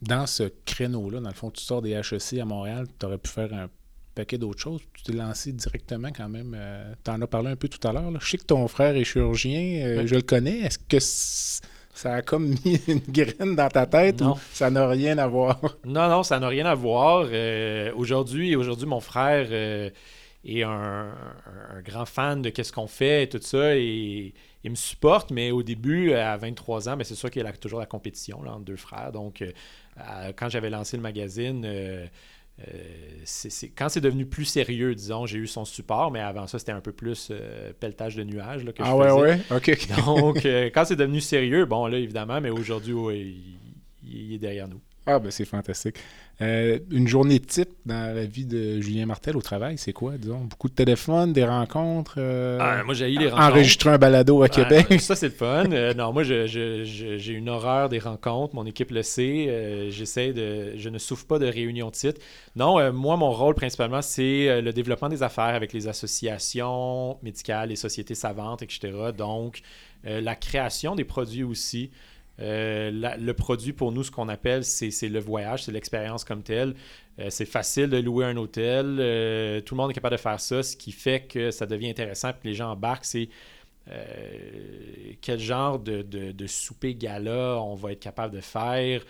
dans 0.02 0.26
ce 0.26 0.52
créneau-là? 0.66 1.20
Dans 1.20 1.30
le 1.30 1.34
fond, 1.34 1.50
tu 1.50 1.62
sors 1.64 1.80
des 1.80 1.92
HEC 1.92 2.40
à 2.40 2.44
Montréal, 2.44 2.86
tu 3.00 3.06
aurais 3.06 3.16
pu 3.16 3.30
faire 3.30 3.54
un 3.54 3.70
paquet 4.14 4.36
d'autres 4.36 4.60
choses. 4.60 4.82
Tu 4.92 5.02
t'es 5.04 5.12
lancé 5.14 5.52
directement 5.52 6.10
quand 6.14 6.28
même. 6.28 6.54
Euh, 6.54 6.92
tu 7.02 7.10
en 7.10 7.22
as 7.22 7.26
parlé 7.26 7.48
un 7.48 7.56
peu 7.56 7.68
tout 7.68 7.88
à 7.88 7.92
l'heure. 7.92 8.12
Je 8.20 8.28
sais 8.28 8.36
que 8.36 8.44
ton 8.44 8.68
frère 8.68 8.94
est 8.96 9.04
chirurgien, 9.04 10.04
je 10.04 10.14
le 10.14 10.22
connais. 10.22 10.58
Est-ce 10.58 10.78
que 10.78 10.98
ça 11.00 12.16
a 12.16 12.20
comme 12.20 12.48
mis 12.48 12.82
une 12.86 13.00
graine 13.00 13.56
dans 13.56 13.70
ta 13.70 13.86
tête 13.86 14.20
non. 14.20 14.34
ou 14.34 14.38
ça 14.52 14.68
n'a 14.68 14.86
rien 14.88 15.16
à 15.16 15.26
voir? 15.26 15.58
Non, 15.86 16.06
non, 16.10 16.22
ça 16.22 16.38
n'a 16.38 16.48
rien 16.48 16.66
à 16.66 16.74
voir. 16.74 17.30
aujourd'hui, 17.96 18.56
aujourd'hui, 18.56 18.86
mon 18.86 19.00
frère 19.00 19.90
et 20.44 20.62
un, 20.62 21.14
grand 21.84 22.06
fan 22.06 22.42
de 22.42 22.50
qu'est-ce 22.50 22.72
qu'on 22.72 22.86
fait 22.86 23.24
et 23.24 23.28
tout 23.28 23.40
ça. 23.40 23.76
Et 23.76 24.34
il 24.64 24.70
me 24.70 24.76
supporte, 24.76 25.30
mais 25.30 25.50
au 25.50 25.62
début, 25.62 26.12
à 26.12 26.36
23 26.36 26.88
ans, 26.88 26.96
ben, 26.96 27.04
c'est 27.04 27.14
sûr 27.14 27.30
qu'il 27.30 27.42
y 27.42 27.46
a 27.46 27.52
toujours 27.52 27.80
la 27.80 27.86
compétition 27.86 28.42
là, 28.42 28.52
entre 28.52 28.64
deux 28.64 28.76
frères. 28.76 29.12
Donc, 29.12 29.42
euh, 29.42 30.32
quand 30.36 30.48
j'avais 30.48 30.70
lancé 30.70 30.96
le 30.96 31.02
magazine, 31.02 31.64
euh, 31.64 32.06
euh, 32.60 33.24
quand 33.76 33.88
c'est 33.88 34.00
devenu 34.00 34.26
plus 34.26 34.44
sérieux, 34.44 34.94
disons, 34.94 35.26
j'ai 35.26 35.38
eu 35.38 35.46
son 35.46 35.64
support, 35.64 36.10
mais 36.10 36.20
avant 36.20 36.46
ça, 36.46 36.58
c'était 36.58 36.72
un 36.72 36.80
peu 36.80 36.92
plus 36.92 37.32
pelletage 37.78 38.16
de 38.16 38.24
nuages 38.24 38.64
là, 38.64 38.72
que 38.72 38.82
ah 38.84 38.96
ouais, 38.96 39.12
ouais, 39.12 39.40
ok. 39.50 39.88
Donc, 40.04 40.44
quand 40.74 40.84
c'est 40.84 40.96
devenu 40.96 41.20
sérieux, 41.20 41.66
bon, 41.66 41.86
là, 41.86 41.98
évidemment, 41.98 42.40
mais 42.40 42.50
aujourd'hui, 42.50 43.58
il, 44.04 44.34
est 44.34 44.38
derrière 44.38 44.68
nous. 44.68 44.80
Ah, 45.10 45.18
ben 45.18 45.30
c'est 45.30 45.46
fantastique. 45.46 45.96
Euh, 46.42 46.78
une 46.90 47.08
journée 47.08 47.40
type 47.40 47.70
dans 47.86 48.14
la 48.14 48.26
vie 48.26 48.44
de 48.44 48.78
Julien 48.82 49.06
Martel 49.06 49.38
au 49.38 49.40
travail, 49.40 49.78
c'est 49.78 49.94
quoi, 49.94 50.18
disons? 50.18 50.40
Beaucoup 50.40 50.68
de 50.68 50.74
téléphones, 50.74 51.32
des 51.32 51.46
rencontres? 51.46 52.16
Euh, 52.18 52.58
ah, 52.60 52.84
moi, 52.84 52.92
j'ai 52.92 53.10
eu 53.10 53.18
les 53.18 53.30
rencontres. 53.30 53.48
Enregistrer 53.48 53.90
un 53.90 53.96
balado 53.96 54.42
à 54.42 54.50
Québec? 54.50 54.86
Ça, 55.00 55.16
c'est 55.16 55.28
le 55.28 55.32
fun. 55.32 55.64
Euh, 55.72 55.94
non, 55.94 56.12
moi, 56.12 56.24
j'ai 56.24 57.32
une 57.32 57.48
horreur 57.48 57.88
des 57.88 58.00
rencontres. 58.00 58.54
Mon 58.54 58.66
équipe 58.66 58.90
le 58.90 59.02
sait. 59.02 59.88
J'essaie 59.90 60.34
de... 60.34 60.76
Je 60.76 60.90
ne 60.90 60.98
souffre 60.98 61.26
pas 61.26 61.38
de 61.38 61.46
réunion 61.46 61.86
de 61.86 61.94
titre. 61.94 62.20
Non, 62.54 62.92
moi, 62.92 63.16
mon 63.16 63.32
rôle, 63.32 63.54
principalement, 63.54 64.02
c'est 64.02 64.60
le 64.60 64.72
développement 64.74 65.08
des 65.08 65.22
affaires 65.22 65.54
avec 65.54 65.72
les 65.72 65.88
associations 65.88 67.16
médicales, 67.22 67.70
les 67.70 67.76
sociétés 67.76 68.14
savantes, 68.14 68.60
etc. 68.60 68.92
Donc, 69.16 69.62
la 70.04 70.34
création 70.34 70.94
des 70.94 71.04
produits 71.04 71.44
aussi. 71.44 71.90
Euh, 72.40 73.16
le 73.18 73.32
produit 73.34 73.72
pour 73.72 73.92
nous, 73.92 74.04
ce 74.04 74.10
qu'on 74.10 74.28
appelle, 74.28 74.64
c'est 74.64 75.08
le 75.08 75.18
voyage, 75.18 75.64
c'est 75.64 75.72
l'expérience 75.72 76.24
comme 76.24 76.42
telle. 76.42 76.74
Euh, 77.18 77.30
c'est 77.30 77.46
facile 77.46 77.88
de 77.88 77.98
louer 77.98 78.26
un 78.26 78.36
hôtel. 78.36 78.98
Euh, 79.00 79.60
tout 79.60 79.74
le 79.74 79.80
monde 79.80 79.90
est 79.90 79.94
capable 79.94 80.16
de 80.16 80.20
faire 80.20 80.40
ça. 80.40 80.62
Ce 80.62 80.76
qui 80.76 80.92
fait 80.92 81.22
que 81.22 81.50
ça 81.50 81.66
devient 81.66 81.90
intéressant 81.90 82.32
que 82.32 82.44
les 82.44 82.54
gens 82.54 82.70
embarquent, 82.70 83.04
c'est 83.04 83.28
quel 85.22 85.40
genre 85.40 85.78
de, 85.78 86.46
souper 86.46 86.94
gala 86.94 87.58
on 87.62 87.74
va 87.74 87.92
être 87.92 88.00
capable 88.00 88.34
de 88.34 88.42
faire 88.42 89.02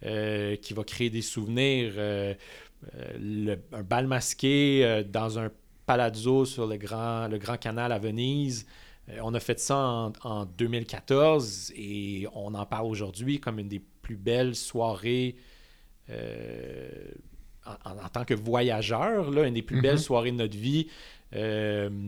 qui 0.00 0.72
va 0.72 0.84
créer 0.84 1.10
des 1.10 1.20
souvenirs. 1.20 1.92
un 1.98 3.82
bal 3.82 4.06
masqué 4.06 5.04
dans 5.06 5.38
un 5.38 5.50
palazzo 5.84 6.46
sur 6.46 6.66
le 6.66 6.78
grand 6.78 7.56
canal 7.60 7.92
à 7.92 7.98
Venise. 7.98 8.66
On 9.20 9.34
a 9.34 9.40
fait 9.40 9.58
ça 9.58 10.12
en, 10.22 10.46
2014 10.46 11.72
et 11.76 12.26
on 12.34 12.54
en 12.54 12.66
parle 12.66 12.86
aujourd'hui 12.86 13.40
comme 13.40 13.58
une 13.58 13.68
des 13.68 13.82
plus 14.02 14.16
belles 14.16 14.54
soirées 14.54 15.36
en, 17.64 18.08
tant 18.12 18.24
que 18.24 18.34
voyageur, 18.34 19.30
là, 19.30 19.46
une 19.46 19.54
des 19.54 19.62
plus 19.62 19.80
belles 19.80 19.96
mm-hmm. 19.96 19.98
soirées 19.98 20.32
de 20.32 20.36
notre 20.36 20.56
vie. 20.56 20.88
Un, 21.34 22.00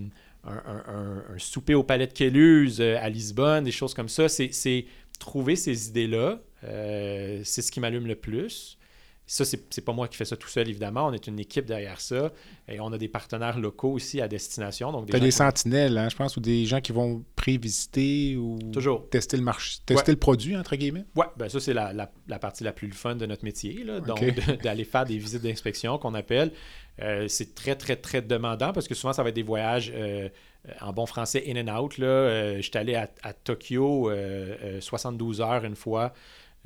souper 1.38 1.74
au 1.74 1.82
Palais 1.82 2.06
de 2.06 2.12
Quéluse 2.12 2.80
à 2.80 3.08
Lisbonne, 3.08 3.64
des 3.64 3.72
choses 3.72 3.94
comme 3.94 4.08
ça. 4.08 4.28
C'est 4.28 4.86
trouver 5.18 5.56
ces 5.56 5.88
idées-là, 5.88 6.40
c'est 6.62 7.62
ce 7.62 7.72
qui 7.72 7.80
m'allume 7.80 8.06
le 8.06 8.16
plus. 8.16 8.78
Ça, 9.26 9.44
c'est 9.46 9.80
pas 9.84 9.92
moi 9.94 10.06
qui 10.06 10.18
fais 10.18 10.26
ça 10.26 10.36
tout 10.36 10.48
seul, 10.48 10.68
évidemment. 10.68 11.06
On 11.06 11.12
est 11.12 11.26
une 11.26 11.38
équipe 11.38 11.64
derrière 11.64 11.98
ça. 11.98 12.30
Et 12.68 12.78
on 12.78 12.92
a 12.92 12.98
des 12.98 13.08
partenaires 13.08 13.58
locaux 13.58 13.92
aussi 13.92 14.20
à 14.20 14.28
destination. 14.28 14.92
Donc 14.92 15.06
des, 15.06 15.18
des 15.18 15.30
sentinelles, 15.30 15.96
hein, 15.96 16.10
je 16.10 16.16
pense, 16.16 16.36
ou 16.36 16.40
des 16.40 16.66
gens 16.66 16.82
qui 16.82 16.92
vont 16.92 17.24
prévisiter 17.34 18.36
ou 18.36 18.58
Toujours. 18.70 19.08
tester 19.08 19.38
le 19.38 19.42
marché, 19.42 19.78
tester 19.86 20.12
le 20.12 20.18
produit, 20.18 20.56
entre 20.56 20.76
guillemets? 20.76 21.06
Oui, 21.16 21.24
ben 21.38 21.48
ça, 21.48 21.58
c'est 21.58 21.72
la, 21.72 21.92
la, 21.94 22.38
partie 22.38 22.64
la 22.64 22.72
plus 22.72 22.90
fun 22.92 23.16
de 23.16 23.24
notre 23.24 23.44
métier. 23.44 23.82
Là. 23.82 24.00
Donc, 24.00 24.22
d'aller 24.62 24.84
faire 24.84 25.06
des 25.06 25.16
visites 25.16 25.42
d'inspection 25.42 25.96
qu'on 25.96 26.14
appelle. 26.14 26.52
Euh, 27.02 27.26
c'est 27.26 27.54
très, 27.54 27.76
très, 27.76 27.96
très 27.96 28.20
demandant 28.20 28.72
parce 28.72 28.86
que 28.86 28.94
souvent, 28.94 29.14
ça 29.14 29.22
va 29.22 29.30
être 29.30 29.34
des 29.34 29.42
voyages 29.42 29.90
euh, 29.94 30.28
en 30.82 30.92
bon 30.92 31.06
français 31.06 31.44
in 31.48 31.66
and 31.66 31.74
out. 31.82 31.96
Là. 31.96 32.06
Euh, 32.06 32.60
J'étais 32.60 32.78
allé 32.78 32.94
à, 32.94 33.10
à 33.22 33.32
Tokyo 33.32 34.10
72 34.80 35.40
heures 35.40 35.64
une 35.64 35.76
fois. 35.76 36.12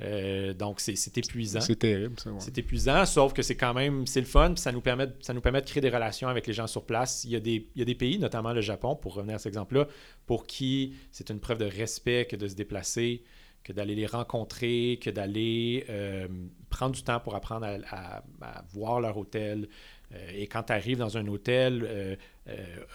Euh, 0.01 0.53
donc, 0.53 0.79
c'est 0.79 1.17
épuisant. 1.17 1.61
C'est 1.61 1.75
terrible, 1.75 2.19
ça. 2.19 2.31
C'est 2.39 2.57
épuisant, 2.57 3.05
sauf 3.05 3.33
que 3.33 3.41
c'est 3.41 3.55
quand 3.55 3.73
même, 3.73 4.07
c'est 4.07 4.21
le 4.21 4.25
fun, 4.25 4.53
puis 4.53 4.61
ça 4.61 4.71
nous, 4.71 4.81
permet, 4.81 5.07
ça 5.19 5.33
nous 5.33 5.41
permet 5.41 5.61
de 5.61 5.65
créer 5.65 5.81
des 5.81 5.89
relations 5.89 6.29
avec 6.29 6.47
les 6.47 6.53
gens 6.53 6.67
sur 6.67 6.85
place. 6.85 7.23
Il 7.25 7.31
y 7.31 7.35
a 7.35 7.39
des, 7.39 7.67
il 7.75 7.79
y 7.79 7.81
a 7.81 7.85
des 7.85 7.95
pays, 7.95 8.17
notamment 8.17 8.53
le 8.53 8.61
Japon, 8.61 8.95
pour 8.95 9.15
revenir 9.15 9.35
à 9.35 9.39
cet 9.39 9.47
exemple-là, 9.47 9.87
pour 10.25 10.47
qui 10.47 10.95
c'est 11.11 11.29
une 11.29 11.39
preuve 11.39 11.57
de 11.57 11.65
respect 11.65 12.25
que 12.25 12.37
de 12.37 12.47
se 12.47 12.55
déplacer, 12.55 13.23
que 13.63 13.73
d'aller 13.73 13.95
les 13.95 14.05
rencontrer, 14.05 14.99
que 15.01 15.09
d'aller 15.09 15.85
euh, 15.89 16.27
prendre 16.69 16.95
du 16.95 17.03
temps 17.03 17.19
pour 17.19 17.35
apprendre 17.35 17.67
à, 17.91 18.23
voir 18.71 19.01
leur 19.01 19.17
hôtel. 19.17 19.67
Euh, 20.13 20.31
et 20.33 20.47
quand 20.47 20.63
tu 20.63 20.73
arrives 20.73 20.97
dans 20.97 21.17
un 21.17 21.27
hôtel 21.27 22.17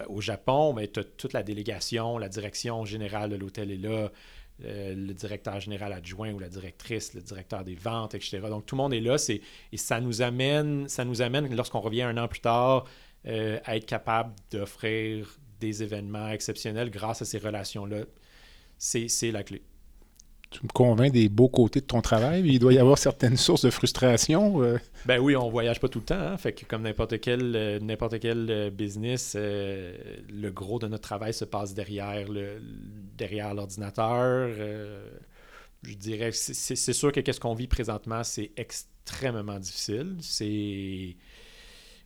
au 0.08 0.22
Japon, 0.22 0.72
ben, 0.72 0.88
tu 0.90 1.00
as 1.00 1.04
toute 1.04 1.34
la 1.34 1.42
délégation, 1.42 2.16
la 2.16 2.30
direction 2.30 2.86
générale 2.86 3.28
de 3.28 3.36
l'hôtel 3.36 3.70
est 3.70 3.76
là. 3.76 4.10
Euh, 4.62 4.94
le 4.94 5.12
directeur 5.14 5.58
général 5.58 5.92
adjoint 5.92 6.32
ou 6.32 6.38
la 6.38 6.48
directrice, 6.48 7.12
le 7.14 7.20
directeur 7.20 7.64
des 7.64 7.74
ventes, 7.74 8.14
etc. 8.14 8.38
Donc 8.48 8.66
tout 8.66 8.76
le 8.76 8.82
monde 8.82 8.94
est 8.94 9.00
là, 9.00 9.16
et 9.28 9.76
ça 9.76 10.00
nous 10.00 10.22
amène, 10.22 10.88
ça 10.88 11.04
nous 11.04 11.22
amène 11.22 11.52
lorsqu'on 11.56 11.80
revient 11.80 12.02
un 12.02 12.16
an 12.18 12.28
plus 12.28 12.40
tard, 12.40 12.84
euh, 13.26 13.58
à 13.64 13.76
être 13.76 13.86
capable 13.86 14.32
d'offrir 14.52 15.38
des 15.58 15.82
événements 15.82 16.28
exceptionnels 16.28 16.90
grâce 16.90 17.20
à 17.20 17.24
ces 17.24 17.38
relations-là. 17.38 18.04
C'est 18.78 19.32
la 19.32 19.42
clé 19.42 19.62
tu 20.54 20.60
me 20.62 20.68
convaincs 20.68 21.12
des 21.12 21.28
beaux 21.28 21.48
côtés 21.48 21.80
de 21.80 21.84
ton 21.84 22.00
travail. 22.00 22.44
Il 22.46 22.60
doit 22.60 22.72
y 22.72 22.78
avoir 22.78 22.96
certaines 22.96 23.36
sources 23.36 23.64
de 23.64 23.70
frustration. 23.70 24.62
Euh. 24.62 24.78
Ben 25.04 25.18
oui, 25.18 25.34
on 25.34 25.50
voyage 25.50 25.80
pas 25.80 25.88
tout 25.88 25.98
le 25.98 26.04
temps. 26.04 26.14
Hein. 26.14 26.36
Fait 26.36 26.52
que 26.52 26.64
comme 26.64 26.82
n'importe 26.82 27.20
quel, 27.20 27.56
euh, 27.56 27.80
n'importe 27.80 28.20
quel 28.20 28.46
euh, 28.48 28.70
business, 28.70 29.34
le 29.36 30.50
gros 30.50 30.78
de 30.78 30.86
notre 30.86 31.02
travail 31.02 31.34
se 31.34 31.44
passe 31.44 31.74
derrière, 31.74 32.28
l'ordinateur. 33.52 34.48
je 35.82 35.94
dirais, 35.94 36.30
c'est, 36.32 36.92
sûr 36.92 37.10
que 37.10 37.18
qu'est-ce 37.20 37.40
qu'on 37.40 37.54
vit 37.54 37.66
présentement, 37.66 38.22
c'est 38.22 38.52
extrêmement 38.56 39.58
difficile. 39.58 40.16
C'est... 40.20 41.16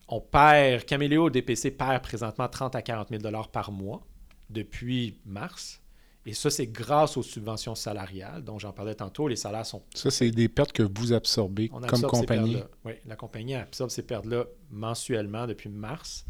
On 0.08 0.22
perd, 0.22 0.86
Caméléo 0.86 1.28
DPC 1.28 1.70
perd 1.72 2.02
présentement 2.02 2.48
30 2.48 2.74
à 2.74 2.80
40 2.80 3.08
000 3.10 3.22
par 3.52 3.70
mois 3.70 4.06
depuis 4.48 5.18
mars. 5.26 5.82
Et 6.28 6.34
ça, 6.34 6.50
c'est 6.50 6.66
grâce 6.66 7.16
aux 7.16 7.22
subventions 7.22 7.74
salariales 7.74 8.44
dont 8.44 8.58
j'en 8.58 8.70
parlais 8.70 8.94
tantôt. 8.94 9.28
Les 9.28 9.36
salaires 9.36 9.64
sont. 9.64 9.82
Ça, 9.94 10.10
c'est 10.10 10.30
des 10.30 10.50
pertes 10.50 10.72
que 10.72 10.82
vous 10.82 11.14
absorbez 11.14 11.68
comme 11.68 12.02
compagnie. 12.02 12.58
Oui, 12.84 12.92
la 13.06 13.16
compagnie 13.16 13.54
absorbe 13.54 13.88
ces 13.88 14.02
pertes-là 14.02 14.44
mensuellement 14.70 15.46
depuis 15.46 15.70
mars. 15.70 16.26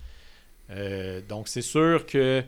Euh, 0.70 1.20
donc, 1.28 1.48
c'est 1.48 1.62
sûr 1.62 2.06
que 2.06 2.44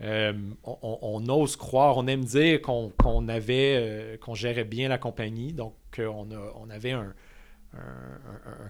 euh, 0.00 0.32
on, 0.62 1.28
ose 1.28 1.56
croire, 1.56 1.96
on 1.96 2.06
aime 2.06 2.24
dire 2.24 2.62
qu'on 2.62 3.28
avait, 3.28 3.74
euh, 3.76 4.16
qu'on 4.18 4.36
gérait 4.36 4.62
bien 4.62 4.88
la 4.88 4.98
compagnie. 4.98 5.52
Donc, 5.52 5.74
on, 5.98 6.28
on 6.30 6.70
avait 6.70 6.92
un, 6.92 7.12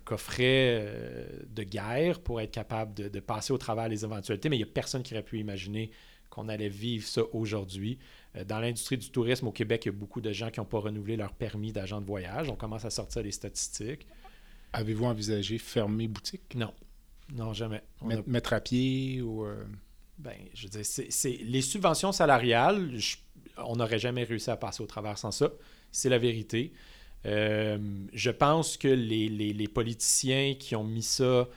coffret 0.06 0.88
de 1.50 1.64
guerre 1.64 2.20
pour 2.20 2.40
être 2.40 2.52
capable 2.52 2.94
de, 2.94 3.08
de, 3.08 3.20
passer 3.20 3.52
au 3.52 3.58
travers 3.58 3.88
les 3.88 4.04
éventualités, 4.04 4.48
mais 4.48 4.56
il 4.56 4.60
n'y 4.60 4.70
a 4.70 4.72
personne 4.72 5.02
qui 5.02 5.12
aurait 5.12 5.22
pu 5.22 5.38
imaginer 5.38 5.90
qu'on 6.32 6.48
allait 6.48 6.68
vivre 6.68 7.06
ça 7.06 7.22
aujourd'hui. 7.32 7.98
Euh, 8.36 8.44
dans 8.44 8.60
l'industrie 8.60 8.96
du 8.96 9.10
tourisme 9.10 9.48
au 9.48 9.52
Québec, 9.52 9.84
il 9.84 9.88
y 9.88 9.90
a 9.90 9.92
beaucoup 9.92 10.20
de 10.20 10.32
gens 10.32 10.50
qui 10.50 10.60
n'ont 10.60 10.66
pas 10.66 10.78
renouvelé 10.78 11.16
leur 11.16 11.32
permis 11.32 11.72
d'agent 11.72 12.00
de 12.00 12.06
voyage. 12.06 12.48
On 12.48 12.56
commence 12.56 12.84
à 12.84 12.90
sortir 12.90 13.22
des 13.22 13.32
statistiques. 13.32 14.06
Avez-vous 14.72 15.04
envisagé 15.04 15.58
fermer 15.58 16.08
boutique? 16.08 16.54
Non. 16.54 16.72
Non, 17.34 17.52
jamais. 17.52 17.82
Mettre, 18.26 18.52
à 18.52 18.60
pied 18.60 19.22
ou. 19.22 19.44
Euh? 19.44 19.64
Ben, 20.18 20.36
je 20.54 20.64
veux 20.64 20.68
dire, 20.68 20.84
c'est, 20.84 21.38
les 21.42 21.62
subventions 21.62 22.12
salariales, 22.12 22.90
on 23.56 23.76
n'aurait 23.76 23.98
jamais 23.98 24.24
réussi 24.24 24.50
à 24.50 24.56
passer 24.56 24.82
au 24.82 24.86
travers 24.86 25.18
sans 25.18 25.30
ça. 25.30 25.50
C'est 25.90 26.08
la 26.08 26.18
vérité. 26.18 26.72
Euh, 27.24 27.78
je 28.12 28.30
pense 28.30 28.76
que 28.76 28.88
les, 28.88 29.28
les, 29.28 29.68
politiciens 29.68 30.54
qui 30.58 30.74
ont 30.74 30.84
mis 30.84 31.02
ça 31.02 31.48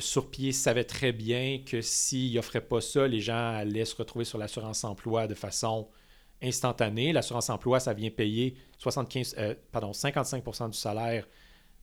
sur 0.00 0.30
pied 0.30 0.50
savaient 0.50 0.84
très 0.84 1.12
bien 1.12 1.60
que 1.64 1.80
s'ils 1.80 2.34
n'offraient 2.34 2.60
pas 2.60 2.80
ça, 2.80 3.06
les 3.06 3.20
gens 3.20 3.54
allaient 3.54 3.84
se 3.84 3.94
retrouver 3.94 4.24
sur 4.24 4.36
l'assurance 4.36 4.82
emploi 4.84 5.28
de 5.28 5.34
façon 5.34 5.88
instantané. 6.42 7.12
L'assurance 7.12 7.50
emploi, 7.50 7.80
ça 7.80 7.94
vient 7.94 8.10
payer 8.10 8.54
75, 8.78 9.36
euh, 9.38 9.54
pardon, 9.72 9.92
55% 9.92 10.70
du 10.70 10.78
salaire 10.78 11.26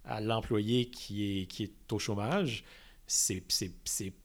à 0.05 0.21
l'employé 0.21 0.89
qui 0.89 1.41
est, 1.41 1.45
qui 1.45 1.63
est 1.63 1.93
au 1.93 1.99
chômage. 1.99 2.63
C'est, 3.05 3.43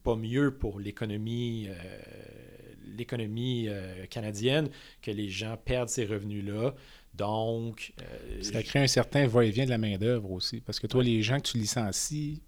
pas 0.03 0.17
mieux 0.17 0.57
pour 0.57 0.79
l'économie 0.79 1.67
euh, 1.69 1.75
l'économie 2.87 3.67
euh, 3.69 4.07
canadienne 4.07 4.71
que 5.03 5.11
les 5.11 5.29
gens 5.29 5.57
perdent 5.57 5.89
ces 5.89 6.07
revenus-là. 6.07 6.75
Donc. 7.15 7.93
ça 8.41 8.63
crée 8.63 8.79
un 8.79 8.87
certain 8.87 9.27
va-et-vient 9.27 9.65
de 9.65 9.71
la 9.71 9.79
main-d'œuvre 9.79 10.31
aussi. 10.31 10.61
Parce 10.61 10.79
que 10.79 10.87
toi, 10.87 11.03
les 11.03 11.23
gens 11.23 11.39
que 11.39 11.49
tu 11.49 11.59
licencies 11.59 12.41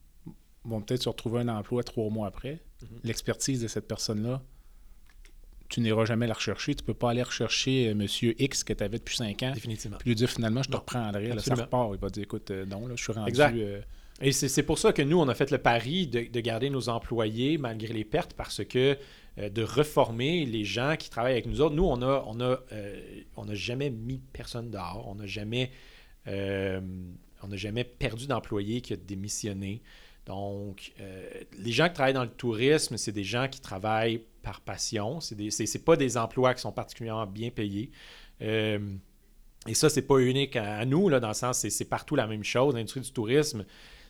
vont 0.64 0.80
peut-être 0.80 1.02
se 1.02 1.08
retrouver 1.08 1.40
un 1.40 1.48
emploi 1.48 1.82
trois 1.82 2.08
mois 2.10 2.28
après. 2.28 2.54
Mm-hmm. 2.54 2.86
L'expertise 3.04 3.60
de 3.60 3.68
cette 3.68 3.88
personne-là 3.88 4.42
tu 5.70 5.80
n'iras 5.80 6.04
jamais 6.04 6.26
la 6.26 6.34
rechercher. 6.34 6.74
Tu 6.74 6.82
ne 6.82 6.86
peux 6.86 6.94
pas 6.94 7.10
aller 7.10 7.22
rechercher 7.22 7.88
euh, 7.88 7.94
Monsieur 7.94 8.34
X 8.42 8.64
que 8.64 8.72
tu 8.72 8.84
avais 8.84 8.98
depuis 8.98 9.16
5 9.16 9.42
ans. 9.44 9.52
Définitivement. 9.52 9.96
Puis 9.98 10.10
lui 10.10 10.14
dire 10.16 10.28
finalement, 10.28 10.62
je 10.62 10.68
te 10.68 10.76
reprendrai. 10.76 11.28
Là, 11.28 11.38
ça 11.38 11.54
repart. 11.54 11.92
Il 11.94 12.00
va 12.00 12.10
dire 12.10 12.24
écoute, 12.24 12.50
euh, 12.50 12.66
non, 12.66 12.86
là, 12.86 12.94
je 12.96 13.02
suis 13.02 13.12
rendu. 13.12 13.30
Exact. 13.30 13.56
Euh, 13.56 13.80
Et 14.20 14.32
c'est 14.32 14.62
pour 14.64 14.78
ça 14.78 14.92
que 14.92 15.00
nous, 15.00 15.18
on 15.18 15.28
a 15.28 15.34
fait 15.34 15.50
le 15.50 15.58
pari 15.58 16.08
de, 16.08 16.40
garder 16.40 16.68
nos 16.68 16.88
employés 16.88 17.56
malgré 17.56 17.94
les 17.94 18.04
pertes 18.04 18.34
parce 18.34 18.64
que 18.64 18.98
de 19.38 19.62
reformer 19.62 20.44
les 20.44 20.64
gens 20.64 20.96
qui 20.98 21.08
travaillent 21.08 21.32
avec 21.32 21.46
nous 21.46 21.60
autres. 21.60 21.74
Nous, 21.74 21.84
on 21.84 22.02
a, 22.02 22.24
on 22.26 22.40
a, 22.40 22.58
on 23.36 23.44
n'a 23.46 23.54
jamais 23.54 23.88
mis 23.88 24.18
personne 24.32 24.70
dehors. 24.70 25.06
On 25.08 25.14
n'a 25.14 25.26
jamais, 25.26 25.70
on 26.26 27.48
n'a 27.48 27.56
jamais 27.56 27.84
perdu 27.84 28.26
d'employé 28.26 28.80
qui 28.82 28.92
a 28.92 28.96
démissionné. 28.96 29.80
Donc, 30.30 30.92
les 31.58 31.72
gens 31.72 31.88
qui 31.88 31.94
travaillent 31.94 32.14
dans 32.14 32.22
le 32.22 32.30
tourisme, 32.30 32.96
c'est 32.96 33.10
des 33.10 33.24
gens 33.24 33.48
qui 33.48 33.60
travaillent 33.60 34.22
par 34.42 34.60
passion. 34.60 35.20
Ce 35.20 35.34
n'est 35.34 35.84
pas 35.84 35.96
des 35.96 36.16
emplois 36.16 36.54
qui 36.54 36.60
sont 36.60 36.72
particulièrement 36.72 37.26
bien 37.26 37.50
payés. 37.50 37.90
Euh, 38.42 38.78
et 39.66 39.74
ça, 39.74 39.88
c'est 39.90 40.02
pas 40.02 40.18
unique 40.18 40.56
à, 40.56 40.84
nous, 40.84 41.08
là, 41.08 41.20
dans 41.20 41.28
le 41.28 41.34
sens, 41.34 41.66
c'est 41.68 41.84
partout 41.84 42.16
la 42.16 42.26
même 42.26 42.44
chose. 42.44 42.74
L'industrie 42.74 43.00
du 43.00 43.12
tourisme, 43.12 43.64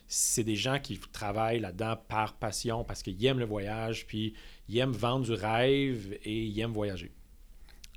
c'est 0.07 0.43
des 0.43 0.55
gens 0.55 0.79
qui 0.79 0.99
travaillent 1.11 1.59
là-dedans 1.59 1.95
par 2.07 2.35
passion 2.35 2.83
parce 2.83 3.03
qu'ils 3.03 3.23
aiment 3.25 3.39
le 3.39 3.45
voyage, 3.45 4.05
puis 4.07 4.33
ils 4.69 4.77
aiment 4.77 4.91
vendre 4.91 5.25
du 5.25 5.33
rêve 5.33 6.17
et 6.23 6.43
ils 6.43 6.59
aiment 6.59 6.73
voyager. 6.73 7.11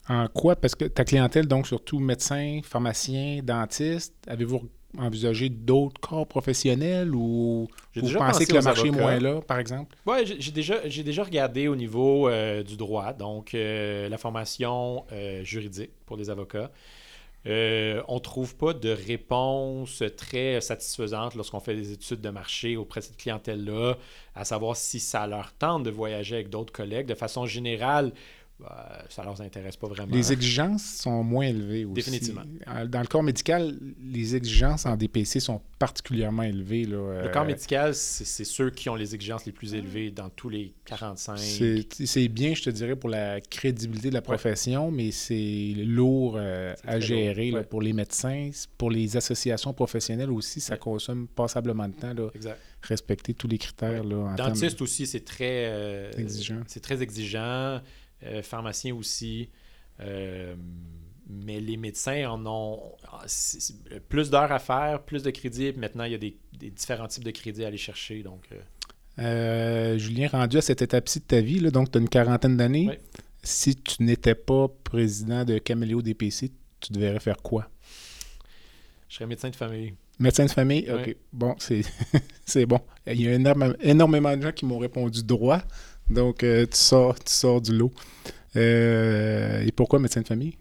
En 0.08 0.28
quoi? 0.28 0.56
Parce 0.56 0.74
que 0.74 0.84
ta 0.84 1.04
clientèle, 1.04 1.46
donc 1.46 1.66
surtout 1.66 1.98
médecins, 1.98 2.60
pharmaciens, 2.62 3.40
dentistes, 3.42 4.14
avez-vous 4.26 4.68
envisager 4.98 5.48
d'autres 5.48 6.00
corps 6.00 6.26
professionnels 6.26 7.14
ou 7.14 7.68
vous 7.96 8.12
pensez 8.12 8.46
que 8.46 8.54
le 8.54 8.62
marché 8.62 8.88
est 8.88 8.90
moins 8.90 9.18
là, 9.18 9.40
par 9.40 9.58
exemple? 9.58 9.96
Oui, 10.06 10.18
j'ai 10.38 10.52
déjà, 10.52 10.80
déjà 10.88 11.24
regardé 11.24 11.68
au 11.68 11.76
niveau 11.76 12.28
euh, 12.28 12.62
du 12.62 12.76
droit, 12.76 13.12
donc 13.12 13.54
euh, 13.54 14.08
la 14.08 14.18
formation 14.18 15.04
euh, 15.12 15.44
juridique 15.44 15.90
pour 16.06 16.16
les 16.16 16.30
avocats. 16.30 16.70
on 17.46 17.48
ne 17.50 18.18
trouve 18.18 18.56
pas 18.56 18.72
de 18.72 18.90
réponse 18.90 20.02
très 20.16 20.60
satisfaisante 20.60 21.34
lorsqu'on 21.34 21.60
fait 21.60 21.74
des 21.74 21.92
études 21.92 22.20
de 22.20 22.30
marché 22.30 22.76
auprès 22.76 23.00
de 23.00 23.06
cette 23.06 23.16
clientèle-là, 23.16 23.96
à 24.34 24.44
savoir 24.44 24.76
si 24.76 25.00
ça 25.00 25.26
leur 25.26 25.52
tente 25.52 25.82
de 25.82 25.90
voyager 25.90 26.36
avec 26.36 26.50
d'autres 26.50 26.72
collègues. 26.72 27.06
De 27.06 27.14
façon 27.14 27.46
générale, 27.46 28.12
bah, 28.60 29.04
ça 29.08 29.24
leur 29.24 29.40
intéresse 29.40 29.76
pas 29.76 29.88
vraiment. 29.88 30.14
Les 30.14 30.32
exigences 30.32 30.84
sont 30.84 31.24
moins 31.24 31.46
élevées 31.46 31.84
aussi. 31.84 31.94
Définitivement. 31.94 32.42
Euh, 32.68 32.86
Dans 32.86 33.00
le 33.00 33.06
corps 33.08 33.22
médical, 33.24 33.76
les 34.00 34.36
exigences 34.36 34.86
en 34.86 34.96
DPC 34.96 35.40
sont 35.40 35.60
particulièrement 35.78 36.44
élevées. 36.44 36.84
Là. 36.84 37.22
Le 37.24 37.28
corps 37.32 37.42
Euh, 37.42 37.46
médical, 37.46 37.94
c'est 37.96 38.44
ceux 38.44 38.70
qui 38.70 38.88
ont 38.88 38.94
les 38.94 39.14
exigences 39.14 39.44
les 39.44 39.52
plus 39.52 39.74
élevées 39.74 40.10
dans 40.12 40.28
tous 40.30 40.48
les 40.50 40.72
45. 40.84 41.36
C'est 41.36 42.28
bien, 42.28 42.54
je 42.54 42.62
te 42.62 42.70
dirais, 42.70 42.94
pour 42.94 43.10
la 43.10 43.40
crédibilité 43.40 44.08
de 44.10 44.14
la 44.14 44.22
profession, 44.22 44.90
mais 44.92 45.10
c'est 45.10 45.74
lourd 45.84 46.36
euh, 46.38 46.74
à 46.86 47.00
gérer 47.00 47.46
lourd, 47.46 47.54
là, 47.54 47.60
ouais. 47.62 47.66
pour 47.66 47.82
les 47.82 47.92
médecins. 47.92 48.50
Pour 48.78 48.90
les 48.92 49.16
associations 49.16 49.72
professionnelles 49.74 50.30
aussi, 50.30 50.60
ça 50.60 50.74
Ouais. 50.74 50.78
consomme 50.78 51.26
passablement 51.26 51.88
de 51.88 51.94
temps, 51.94 52.14
là, 52.14 52.28
Exact. 52.34 52.58
respecter 52.82 53.34
tous 53.34 53.48
les 53.48 53.58
critères. 53.58 54.04
Là, 54.04 54.16
en 54.16 54.34
termes- 54.36 54.48
Dentiste 54.50 54.80
aussi, 54.80 55.06
c'est 55.06 55.24
très 55.24 55.66
euh, 55.66 56.12
Exigeant. 56.16 56.60
C'est 56.68 56.80
très 56.80 57.02
exigeant. 57.02 57.80
Euh, 58.24 58.42
pharmacien 58.42 58.94
aussi. 58.94 59.50
Euh, 60.00 60.54
mais 61.28 61.60
les 61.60 61.76
médecins 61.76 62.28
en 62.30 62.44
ont 62.46 62.92
c'est 63.26 63.74
plus 64.08 64.30
d'heures 64.30 64.52
à 64.52 64.58
faire, 64.58 65.02
plus 65.02 65.22
de 65.22 65.30
crédits. 65.30 65.72
Maintenant, 65.76 66.04
il 66.04 66.12
y 66.12 66.14
a 66.14 66.18
des, 66.18 66.36
des 66.58 66.70
différents 66.70 67.06
types 67.08 67.24
de 67.24 67.30
crédits 67.30 67.64
à 67.64 67.68
aller 67.68 67.76
chercher. 67.78 68.22
Donc, 68.22 68.44
euh, 68.52 68.60
Euh, 69.20 69.96
Julien, 69.98 70.28
rendu 70.28 70.58
à 70.58 70.60
cette 70.62 70.82
étape-ci 70.82 71.20
de 71.20 71.24
ta 71.24 71.40
vie, 71.40 71.60
là, 71.60 71.70
donc 71.70 71.90
tu 71.90 71.98
as 71.98 72.00
une 72.00 72.08
quarantaine 72.08 72.56
d'années, 72.56 72.98
si 73.42 73.76
tu 73.76 74.02
n'étais 74.02 74.34
pas 74.34 74.68
président 74.82 75.44
de 75.44 75.58
Caméléo 75.58 76.02
DPC, 76.02 76.50
tu 76.80 76.92
devrais 76.92 77.20
faire 77.20 77.36
quoi? 77.38 77.68
je 79.08 79.16
serais 79.16 79.26
médecin 79.26 79.50
de 79.50 79.56
famille. 79.56 79.94
Médecin 80.18 80.44
de 80.46 80.50
famille? 80.50 80.90
OK. 80.90 81.16
Bon, 81.32 81.54
c'est 81.58 81.82
c'est 82.44 82.66
bon. 82.66 82.80
Il 83.06 83.20
y 83.20 83.28
a 83.28 83.32
énorme- 83.34 83.76
énormément 83.80 84.36
de 84.36 84.42
gens 84.42 84.52
qui 84.52 84.64
m'ont 84.66 84.78
répondu 84.78 85.22
droit. 85.22 85.62
Donc, 86.10 86.42
euh, 86.42 86.66
tu, 86.66 86.76
sors, 86.76 87.14
tu 87.18 87.32
sors 87.32 87.60
du 87.60 87.72
lot. 87.76 87.92
Euh, 88.56 89.62
et 89.62 89.72
pourquoi 89.72 89.98
médecin 89.98 90.22
de 90.22 90.26
famille? 90.26 90.56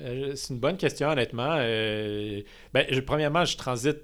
Euh, 0.00 0.34
c'est 0.36 0.52
une 0.52 0.60
bonne 0.60 0.76
question, 0.76 1.08
honnêtement. 1.08 1.56
Euh, 1.58 2.42
ben, 2.74 2.86
je- 2.90 3.00
premièrement, 3.00 3.44
je 3.44 3.56
transite. 3.56 3.98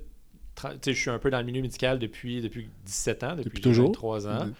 tra- 0.56 0.76
je 0.84 0.92
suis 0.92 1.10
un 1.10 1.18
peu 1.18 1.30
dans 1.30 1.38
le 1.38 1.44
milieu 1.44 1.62
médical 1.62 1.98
depuis, 1.98 2.40
depuis 2.42 2.68
17 2.84 3.24
ans, 3.24 3.36
depuis, 3.36 3.60
toujours? 3.62 3.86
23 3.86 4.28
ans. 4.28 4.50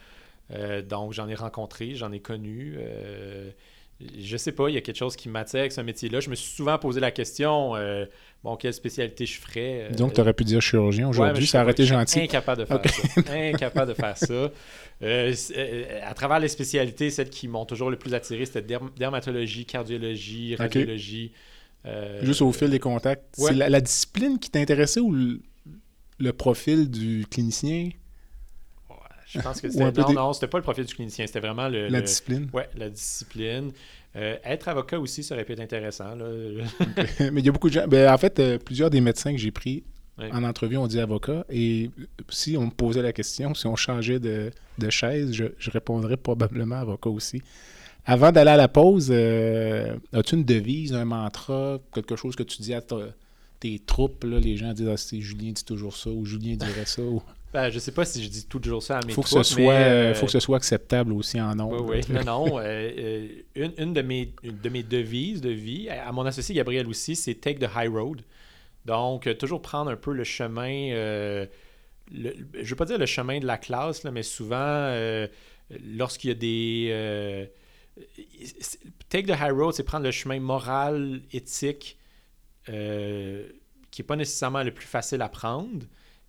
Euh, 0.52 0.82
donc, 0.82 1.12
j'en 1.12 1.28
ai 1.28 1.34
rencontré, 1.34 1.94
j'en 1.94 2.12
ai 2.12 2.20
connu. 2.20 2.76
Je 4.20 4.36
sais 4.36 4.52
pas, 4.52 4.68
il 4.68 4.74
y 4.74 4.78
a 4.78 4.80
quelque 4.80 4.96
chose 4.96 5.16
qui 5.16 5.28
m'attire 5.28 5.60
avec 5.60 5.72
ce 5.72 5.80
métier-là. 5.80 6.20
Je 6.20 6.30
me 6.30 6.34
suis 6.34 6.54
souvent 6.54 6.78
posé 6.78 7.00
la 7.00 7.10
question 7.10 7.76
euh, 7.76 8.04
bon, 8.44 8.56
quelle 8.56 8.72
spécialité 8.74 9.26
je 9.26 9.40
ferais 9.40 9.88
euh, 9.90 9.94
Donc, 9.94 10.14
tu 10.14 10.20
aurais 10.20 10.32
pu 10.32 10.44
dire 10.44 10.60
chirurgien 10.60 11.08
aujourd'hui, 11.08 11.46
ça 11.46 11.62
aurait 11.62 11.72
été 11.72 11.84
gentil. 11.84 12.20
Incapable 12.20 12.62
de 12.62 12.66
faire 12.66 12.80
ça. 12.84 13.20
Incapable 13.34 13.88
de 13.90 13.94
faire 13.94 14.16
ça. 14.16 14.50
Euh, 15.02 15.34
à 16.04 16.14
travers 16.14 16.38
les 16.38 16.48
spécialités, 16.48 17.10
celles 17.10 17.30
qui 17.30 17.48
m'ont 17.48 17.64
toujours 17.66 17.90
le 17.90 17.96
plus 17.96 18.14
attiré, 18.14 18.44
c'était 18.46 18.62
derm- 18.74 18.90
dermatologie, 18.96 19.64
cardiologie, 19.66 20.54
radiologie. 20.56 21.32
Juste 22.22 22.42
au 22.42 22.52
fil 22.52 22.70
des 22.70 22.78
contacts. 22.78 23.36
ouais. 23.38 23.48
C'est 23.48 23.54
la, 23.54 23.68
la 23.68 23.80
discipline 23.80 24.38
qui 24.38 24.50
t'intéressait 24.50 25.00
ou 25.00 25.10
le, 25.12 25.40
le 26.18 26.32
profil 26.32 26.88
du 26.90 27.26
clinicien, 27.28 27.90
je 29.32 29.40
pense 29.40 29.60
que 29.60 29.70
c'était. 29.70 29.84
Non, 29.84 30.08
des- 30.08 30.14
non, 30.14 30.32
c'était 30.32 30.46
pas 30.48 30.58
le 30.58 30.62
profil 30.62 30.84
du 30.84 30.94
clinicien, 30.94 31.26
c'était 31.26 31.40
vraiment 31.40 31.68
le. 31.68 31.88
la 31.88 31.98
le- 32.00 32.04
discipline? 32.04 32.48
Ouais, 32.52 32.68
la 32.76 32.88
discipline. 32.90 33.72
Euh, 34.14 34.36
être 34.44 34.68
avocat 34.68 35.00
aussi, 35.00 35.22
ça 35.22 35.34
aurait 35.34 35.44
pu 35.44 35.52
être 35.52 35.60
intéressant. 35.60 36.14
Là. 36.14 36.26
Mais 37.32 37.40
il 37.40 37.46
y 37.46 37.48
a 37.48 37.52
beaucoup 37.52 37.68
de 37.70 37.74
gens. 37.74 37.88
Ben, 37.88 38.12
en 38.12 38.18
fait, 38.18 38.38
euh, 38.38 38.58
plusieurs 38.58 38.90
des 38.90 39.00
médecins 39.00 39.32
que 39.32 39.38
j'ai 39.38 39.50
pris 39.50 39.84
en 40.18 40.44
entrevue 40.44 40.76
ont 40.76 40.86
dit 40.86 41.00
avocat. 41.00 41.44
Et 41.50 41.90
si 42.28 42.56
on 42.58 42.66
me 42.66 42.70
posait 42.70 43.00
la 43.02 43.12
question, 43.14 43.54
si 43.54 43.66
on 43.66 43.74
changeait 43.76 44.20
de, 44.20 44.50
de 44.78 44.90
chaise, 44.90 45.32
je, 45.32 45.46
je 45.58 45.70
répondrais 45.70 46.16
probablement 46.18 46.76
avocat 46.76 47.08
aussi. 47.10 47.42
Avant 48.04 48.30
d'aller 48.32 48.50
à 48.50 48.56
la 48.56 48.68
pause, 48.68 49.08
euh, 49.10 49.96
as-tu 50.12 50.34
une 50.36 50.44
devise, 50.44 50.92
un 50.92 51.04
mantra, 51.06 51.78
quelque 51.94 52.14
chose 52.16 52.36
que 52.36 52.42
tu 52.42 52.60
dis 52.60 52.74
à 52.74 52.82
ta- 52.82 52.96
tes 53.60 53.78
troupes? 53.78 54.24
Là, 54.24 54.38
les 54.40 54.56
gens 54.58 54.72
disent 54.74 54.88
ah, 54.88 54.96
c'est 54.96 55.20
Julien 55.20 55.52
dit 55.52 55.64
toujours 55.64 55.96
ça 55.96 56.10
ou 56.10 56.24
Julien 56.26 56.56
dirait 56.56 56.84
ça. 56.84 57.00
ou- 57.02 57.22
Ben, 57.52 57.68
je 57.68 57.78
sais 57.78 57.92
pas 57.92 58.04
si 58.06 58.22
je 58.24 58.28
dis 58.30 58.46
toujours 58.46 58.82
ça 58.82 58.98
à 58.98 59.04
mes 59.06 59.12
faut, 59.12 59.22
que 59.22 59.28
ce 59.28 59.34
troupes, 59.34 59.44
soit, 59.44 59.74
mais, 59.78 59.84
euh, 59.84 60.14
faut 60.14 60.24
que 60.26 60.32
ce 60.32 60.40
soit 60.40 60.56
acceptable 60.56 61.12
aussi 61.12 61.38
en 61.40 61.54
nombre. 61.54 61.84
Oui, 61.84 62.02
oui. 62.08 62.14
Non, 62.14 62.24
non. 62.24 62.58
euh, 62.58 62.62
euh, 62.64 63.28
une, 63.54 63.72
une 63.76 63.92
de, 63.92 64.00
mes, 64.00 64.32
une 64.42 64.58
de 64.58 64.68
mes 64.70 64.82
devises 64.82 65.42
de 65.42 65.50
vie, 65.50 65.88
à 65.90 66.10
mon 66.12 66.24
associé 66.24 66.54
Gabriel 66.54 66.86
aussi, 66.86 67.14
c'est 67.14 67.34
Take 67.34 67.58
the 67.58 67.68
High 67.76 67.90
Road. 67.92 68.22
Donc, 68.86 69.26
euh, 69.26 69.34
toujours 69.34 69.60
prendre 69.60 69.90
un 69.90 69.96
peu 69.96 70.12
le 70.12 70.24
chemin, 70.24 70.92
euh, 70.92 71.46
le- 72.10 72.34
je 72.54 72.60
ne 72.60 72.64
veux 72.64 72.76
pas 72.76 72.86
dire 72.86 72.98
le 72.98 73.06
chemin 73.06 73.38
de 73.38 73.46
la 73.46 73.58
classe, 73.58 74.02
là, 74.02 74.10
mais 74.10 74.22
souvent, 74.22 74.56
euh, 74.58 75.26
lorsqu'il 75.94 76.28
y 76.28 76.32
a 76.32 76.36
des... 76.36 76.88
euh, 76.90 77.46
take 79.10 79.24
the 79.26 79.36
High 79.38 79.52
Road, 79.52 79.74
c'est 79.74 79.82
prendre 79.84 80.04
le 80.06 80.10
chemin 80.10 80.40
moral, 80.40 81.20
éthique, 81.32 81.98
euh, 82.70 83.46
qui 83.90 84.00
n'est 84.00 84.06
pas 84.06 84.16
nécessairement 84.16 84.62
le 84.62 84.70
plus 84.72 84.86
facile 84.86 85.20
à 85.22 85.28
prendre, 85.28 85.84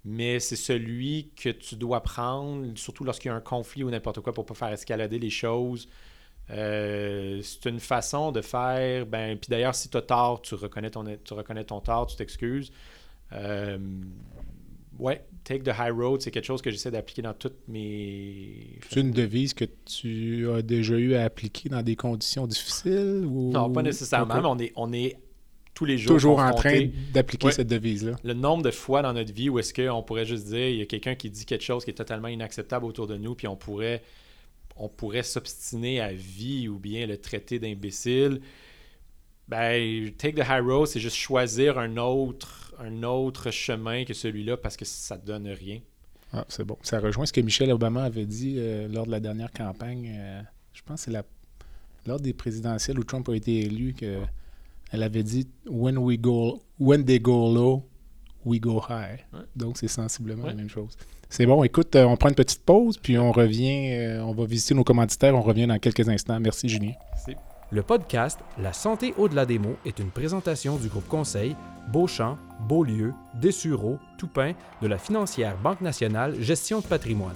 mais 0.05 0.39
c'est 0.39 0.55
celui 0.55 1.29
que 1.35 1.49
tu 1.49 1.75
dois 1.75 2.01
prendre, 2.01 2.67
surtout 2.75 3.03
lorsqu'il 3.03 3.29
y 3.29 3.31
a 3.31 3.35
un 3.35 3.41
conflit 3.41 3.83
ou 3.83 3.89
n'importe 3.89 4.19
quoi, 4.21 4.33
pour 4.33 4.43
ne 4.43 4.49
pas 4.49 4.55
faire 4.55 4.71
escalader 4.71 5.19
les 5.19 5.29
choses. 5.29 5.87
Euh, 6.49 7.41
c'est 7.41 7.69
une 7.69 7.79
façon 7.79 8.31
de 8.31 8.41
faire. 8.41 9.05
Ben, 9.05 9.37
puis 9.37 9.49
d'ailleurs, 9.49 9.75
si 9.75 9.89
tu 9.89 9.95
as 9.95 10.01
tort, 10.01 10.41
tu 10.41 10.55
reconnais 10.55 10.89
ton, 10.89 11.05
tu 11.23 11.33
reconnais 11.33 11.63
ton 11.63 11.79
tort, 11.79 12.07
tu 12.07 12.17
t'excuses. 12.17 12.71
Euh, 13.31 13.77
ouais, 14.99 15.25
take 15.45 15.63
the 15.63 15.71
high 15.77 15.93
road, 15.93 16.21
c'est 16.21 16.31
quelque 16.31 16.45
chose 16.45 16.61
que 16.61 16.69
j'essaie 16.69 16.91
d'appliquer 16.91 17.21
dans 17.21 17.33
toutes 17.33 17.65
mes. 17.69 18.79
C'est 18.89 18.99
une 18.99 19.11
devise 19.11 19.53
que 19.53 19.65
tu 19.85 20.49
as 20.51 20.61
déjà 20.61 20.95
eu 20.95 21.15
à 21.15 21.23
appliquer 21.23 21.69
dans 21.69 21.81
des 21.81 21.95
conditions 21.95 22.45
difficiles? 22.45 23.23
Ou... 23.25 23.51
Non, 23.51 23.71
pas 23.71 23.81
nécessairement, 23.81 24.35
mais 24.35 24.47
on 24.47 24.59
est, 24.59 24.73
on 24.75 24.91
est 24.91 25.17
tous 25.73 25.85
les 25.85 25.97
jours 25.97 26.13
Toujours 26.13 26.39
en 26.39 26.53
train 26.53 26.87
d'appliquer 27.13 27.47
Ouais. 27.47 27.51
cette 27.53 27.67
devise-là. 27.67 28.15
le 28.23 28.33
nombre 28.33 28.63
de 28.63 28.71
fois 28.71 29.01
dans 29.01 29.13
notre 29.13 29.33
vie 29.33 29.49
où 29.49 29.57
est-ce 29.59 29.73
qu'on 29.73 30.03
pourrait 30.03 30.25
juste 30.25 30.45
dire 30.47 30.67
il 30.69 30.77
y 30.77 30.81
a 30.81 30.85
quelqu'un 30.85 31.15
qui 31.15 31.29
dit 31.29 31.45
quelque 31.45 31.63
chose 31.63 31.83
qui 31.83 31.89
est 31.91 31.95
totalement 31.95 32.27
inacceptable 32.27 32.85
autour 32.85 33.07
de 33.07 33.17
nous, 33.17 33.33
puis 33.35 33.47
on 33.47 33.55
pourrait 33.55 34.01
on 34.75 34.89
pourrait 34.89 35.23
s'obstiner 35.23 35.99
à 36.01 36.11
vie 36.13 36.67
ou 36.67 36.79
bien 36.79 37.05
le 37.05 37.17
traiter 37.17 37.59
d'imbécile. 37.59 38.41
Ben, 39.47 40.11
take 40.17 40.33
the 40.35 40.45
high 40.47 40.61
road, 40.63 40.87
c'est 40.87 40.99
juste 40.99 41.17
choisir 41.17 41.77
un 41.77 41.97
autre, 41.97 42.73
un 42.79 43.03
autre 43.03 43.51
chemin 43.51 44.05
que 44.05 44.13
celui-là 44.13 44.57
parce 44.57 44.77
que 44.77 44.85
ça 44.85 45.17
ne 45.17 45.21
donne 45.21 45.47
rien. 45.49 45.79
Ah, 46.31 46.45
c'est 46.47 46.63
bon. 46.63 46.77
Ça 46.81 46.99
rejoint 46.99 47.25
ce 47.25 47.33
que 47.33 47.41
Michelle 47.41 47.71
Obama 47.71 48.03
avait 48.03 48.25
dit 48.25 48.55
euh, 48.57 48.87
lors 48.87 49.05
de 49.05 49.11
la 49.11 49.19
dernière 49.19 49.51
campagne. 49.51 50.11
euh, 50.17 50.41
je 50.73 50.81
pense 50.81 51.01
que 51.01 51.05
c'est 51.05 51.11
la... 51.11 51.23
lors 52.07 52.19
des 52.19 52.33
présidentielles 52.33 52.97
où 52.97 53.03
Trump 53.03 53.27
a 53.29 53.35
été 53.35 53.59
élu 53.59 53.93
que 53.93 54.19
elle 54.93 55.03
avait 55.03 55.23
dit 55.23 55.47
When 55.67 55.97
we 55.97 56.17
go 56.17 56.61
when 56.79 57.03
they 57.03 57.19
go 57.19 57.51
low, 57.53 57.83
we 58.45 58.59
go 58.59 58.81
high. 58.87 59.25
Ouais. 59.33 59.39
Donc 59.55 59.77
c'est 59.77 59.87
sensiblement 59.87 60.45
la 60.45 60.53
même 60.53 60.69
chose. 60.69 60.95
C'est 61.29 61.47
bon, 61.47 61.63
écoute, 61.63 61.95
euh, 61.95 62.05
on 62.05 62.15
prend 62.15 62.29
une 62.29 62.35
petite 62.35 62.63
pause, 62.63 62.99
puis 62.99 63.17
on 63.17 63.31
revient, 63.31 63.91
euh, 63.91 64.21
on 64.21 64.33
va 64.33 64.45
visiter 64.45 64.75
nos 64.75 64.83
commanditaires, 64.83 65.35
on 65.35 65.41
revient 65.41 65.65
dans 65.65 65.79
quelques 65.79 66.07
instants. 66.07 66.39
Merci 66.39 66.69
Julien. 66.69 66.91
Le 67.71 67.81
podcast 67.81 68.39
La 68.61 68.71
santé 68.71 69.15
au-delà 69.17 69.47
des 69.47 69.57
mots 69.57 69.77
est 69.83 69.97
une 69.97 70.11
présentation 70.11 70.77
du 70.77 70.89
groupe 70.89 71.07
conseil 71.07 71.55
Beauchamp, 71.91 72.37
Beaulieu, 72.69 73.13
Dessureau, 73.41 73.97
Toupin 74.19 74.53
de 74.83 74.87
la 74.87 74.99
financière 74.99 75.57
Banque 75.57 75.81
nationale 75.81 76.39
Gestion 76.39 76.81
de 76.81 76.85
patrimoine. 76.85 77.35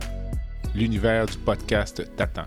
L'univers 0.73 1.25
du 1.25 1.37
podcast 1.37 2.01
t'attend. 2.15 2.45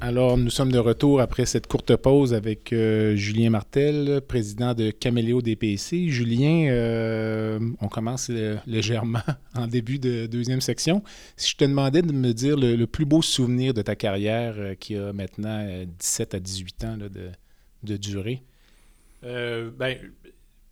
Alors, 0.00 0.38
nous 0.38 0.48
sommes 0.48 0.72
de 0.72 0.78
retour 0.78 1.20
après 1.20 1.44
cette 1.44 1.66
courte 1.66 1.94
pause 1.96 2.32
avec 2.32 2.72
euh, 2.72 3.14
Julien 3.14 3.50
Martel, 3.50 4.22
président 4.26 4.72
de 4.72 4.90
Caméléo 4.90 5.42
DPC. 5.42 6.08
Julien, 6.08 6.70
euh, 6.70 7.60
on 7.82 7.88
commence 7.88 8.30
légèrement 8.66 9.20
en 9.54 9.66
début 9.66 9.98
de 9.98 10.24
deuxième 10.24 10.62
section. 10.62 11.02
Si 11.36 11.50
je 11.50 11.56
te 11.56 11.64
demandais 11.64 12.00
de 12.00 12.10
me 12.10 12.32
dire 12.32 12.56
le, 12.56 12.82
plus 12.86 13.04
beau 13.04 13.20
souvenir 13.20 13.74
de 13.74 13.82
ta 13.82 13.96
carrière 13.96 14.54
euh, 14.56 14.74
qui 14.74 14.96
a 14.96 15.12
maintenant 15.12 15.62
euh, 15.68 15.84
17 15.98 16.34
à 16.34 16.40
18 16.40 16.84
ans 16.84 16.96
de, 16.96 17.96
durée? 17.98 18.42
Ben, 19.22 19.98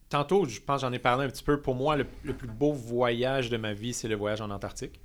tantôt, 0.08 0.46
je 0.46 0.60
pense 0.60 0.80
j'en 0.80 0.92
ai 0.94 0.98
parlé 0.98 1.26
un 1.26 1.28
petit 1.28 1.44
peu. 1.44 1.60
Pour 1.60 1.74
moi, 1.74 1.96
le 1.96 2.04
plus 2.32 2.48
beau 2.48 2.72
voyage 2.72 3.50
de 3.50 3.58
ma 3.58 3.74
vie, 3.74 3.92
c'est 3.92 4.08
le 4.08 4.16
voyage 4.16 4.40
en 4.40 4.48
Antarctique. 4.48 4.98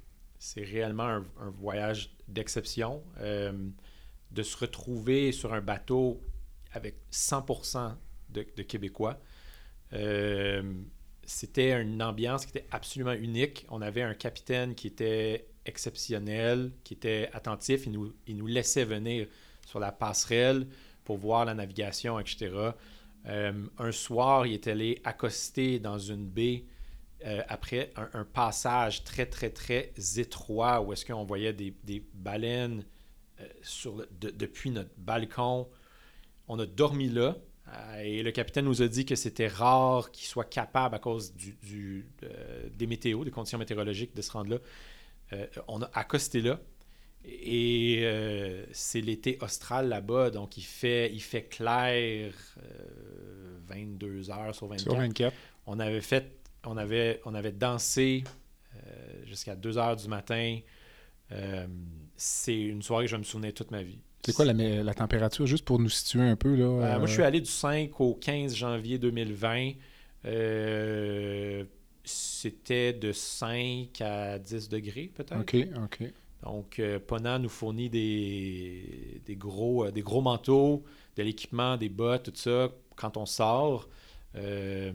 C'est 0.45 0.65
réellement 0.65 1.21
un, 1.39 1.49
voyage 1.57 2.09
d'exception. 2.27 3.01
Euh, 3.21 3.53
de 4.31 4.43
se 4.43 4.57
retrouver 4.57 5.31
sur 5.31 5.53
un 5.53 5.61
bateau 5.61 6.21
avec 6.73 6.95
100% 7.13 7.95
de, 8.27 8.45
de 8.57 8.63
Québécois. 8.63 9.21
Euh, 9.93 10.61
c'était 11.23 11.81
une 11.81 12.03
ambiance 12.03 12.45
qui 12.45 12.57
était 12.57 12.67
absolument 12.71 13.13
unique. 13.13 13.65
On 13.69 13.81
avait 13.81 14.01
un 14.01 14.15
capitaine 14.15 14.75
qui 14.75 14.87
était 14.87 15.47
exceptionnel, 15.65 16.73
qui 16.83 16.95
était 16.95 17.29
attentif. 17.31 17.85
Il 17.85 17.93
nous, 17.93 18.13
il 18.27 18.35
nous 18.35 18.47
laissait 18.47 18.83
venir 18.83 19.27
sur 19.65 19.79
la 19.79 19.93
passerelle 19.93 20.67
pour 21.05 21.19
voir 21.19 21.45
la 21.45 21.53
navigation, 21.53 22.19
etc. 22.19 22.51
Euh, 23.27 23.65
un 23.77 23.91
soir, 23.93 24.45
il 24.45 24.55
est 24.55 24.67
allé 24.67 24.99
accoster 25.05 25.79
dans 25.79 25.99
une 25.99 26.25
baie 26.27 26.65
euh, 27.25 27.41
après 27.47 27.91
un, 27.95 28.23
passage 28.25 29.03
très, 29.03 29.25
très, 29.25 29.49
très 29.49 29.93
étroit 30.17 30.81
où 30.81 30.93
est-ce 30.93 31.05
qu'on 31.05 31.23
voyait 31.23 31.53
des, 31.53 31.75
des 31.83 32.05
baleines 32.13 32.85
euh, 33.39 33.47
sur 33.61 34.05
depuis 34.19 34.71
notre 34.71 34.91
balcon. 34.97 35.67
On 36.47 36.59
a 36.59 36.65
dormi 36.65 37.09
là. 37.09 37.37
et 38.03 38.21
le 38.21 38.31
capitaine 38.31 38.65
nous 38.65 38.81
a 38.81 38.87
dit 38.87 39.05
que 39.05 39.15
c'était 39.15 39.47
rare 39.47 40.11
qu'il 40.11 40.27
soit 40.27 40.49
capable, 40.49 40.95
à 40.95 40.99
cause 40.99 41.33
du, 41.33 42.05
des 42.73 42.87
météos, 42.87 43.23
des 43.23 43.31
conditions 43.31 43.57
météorologiques, 43.57 44.15
de 44.15 44.21
se 44.21 44.31
rendre 44.31 44.59
là. 45.31 45.47
on 45.67 45.81
a 45.81 45.89
accosté 45.93 46.41
là. 46.41 46.59
Et 47.25 48.01
euh, 48.03 48.65
c'est 48.73 48.99
l'été 48.99 49.37
austral 49.41 49.87
là-bas, 49.87 50.29
donc 50.29 50.57
il 50.57 50.63
fait, 50.63 51.09
il 51.13 51.21
fait 51.21 51.43
clair 51.43 52.33
22 53.67 54.07
euh, 54.07 54.31
heures 54.31 54.53
sur 54.53 54.67
24. 54.67 55.33
On 55.65 55.79
avait 55.79 56.01
fait, 56.01 56.42
on 56.65 56.77
avait, 56.77 57.21
on 57.25 57.33
avait 57.33 57.51
dansé 57.51 58.23
euh, 58.75 58.79
jusqu'à 59.25 59.55
2 59.55 59.77
heures 59.77 59.95
du 59.95 60.07
matin. 60.07 60.59
c'est 62.15 62.61
une 62.61 62.81
soirée 62.81 63.05
que 63.05 63.11
je 63.11 63.17
me 63.17 63.23
souvenais 63.23 63.51
toute 63.51 63.71
ma 63.71 63.81
vie. 63.81 63.99
C'est 64.25 64.33
quoi 64.33 64.45
la, 64.45 64.53
la, 64.53 64.93
température, 64.93 65.45
juste 65.45 65.65
pour 65.65 65.79
nous 65.79 65.89
situer 65.89 66.21
un 66.21 66.35
peu? 66.35 66.55
Là, 66.55 66.97
moi, 66.97 67.07
je 67.07 67.13
suis 67.13 67.23
allé 67.23 67.41
du 67.41 67.49
5 67.49 67.99
au 67.99 68.13
15 68.13 68.55
janvier 68.55 68.97
2020. 68.97 69.73
C'était 72.03 72.91
de 72.91 73.11
5 73.13 74.01
à 74.01 74.37
10 74.37 74.69
degrés, 74.69 75.09
peut-être. 75.13 75.39
OK, 75.39 75.55
OK. 75.83 76.03
Donc, 76.43 76.79
euh, 76.79 76.99
Pona 76.99 77.39
nous 77.39 77.49
fournit 77.49 77.89
des, 77.89 79.21
gros, 79.29 79.85
euh, 79.85 79.91
des 79.91 80.01
gros 80.01 80.21
manteaux, 80.21 80.83
de 81.15 81.23
l'équipement, 81.23 81.77
des 81.77 81.87
bottes, 81.87 82.23
tout 82.23 82.35
ça, 82.35 82.69
quand 82.97 83.15
on 83.15 83.25
sort. 83.25 83.87
Euh, 84.35 84.91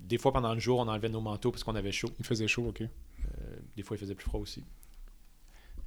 des 0.00 0.18
fois, 0.18 0.32
pendant 0.32 0.54
le 0.54 0.60
jour, 0.60 0.78
on 0.80 0.88
enlevait 0.88 1.08
nos 1.08 1.20
manteaux 1.20 1.50
parce 1.50 1.64
qu'on 1.64 1.74
avait 1.74 1.92
chaud. 1.92 2.10
Il 2.18 2.24
faisait 2.24 2.48
chaud, 2.48 2.66
OK. 2.68 2.82
des 3.76 3.82
fois, 3.82 3.96
il 3.96 4.00
faisait 4.00 4.14
plus 4.14 4.24
froid 4.24 4.40
aussi. 4.40 4.64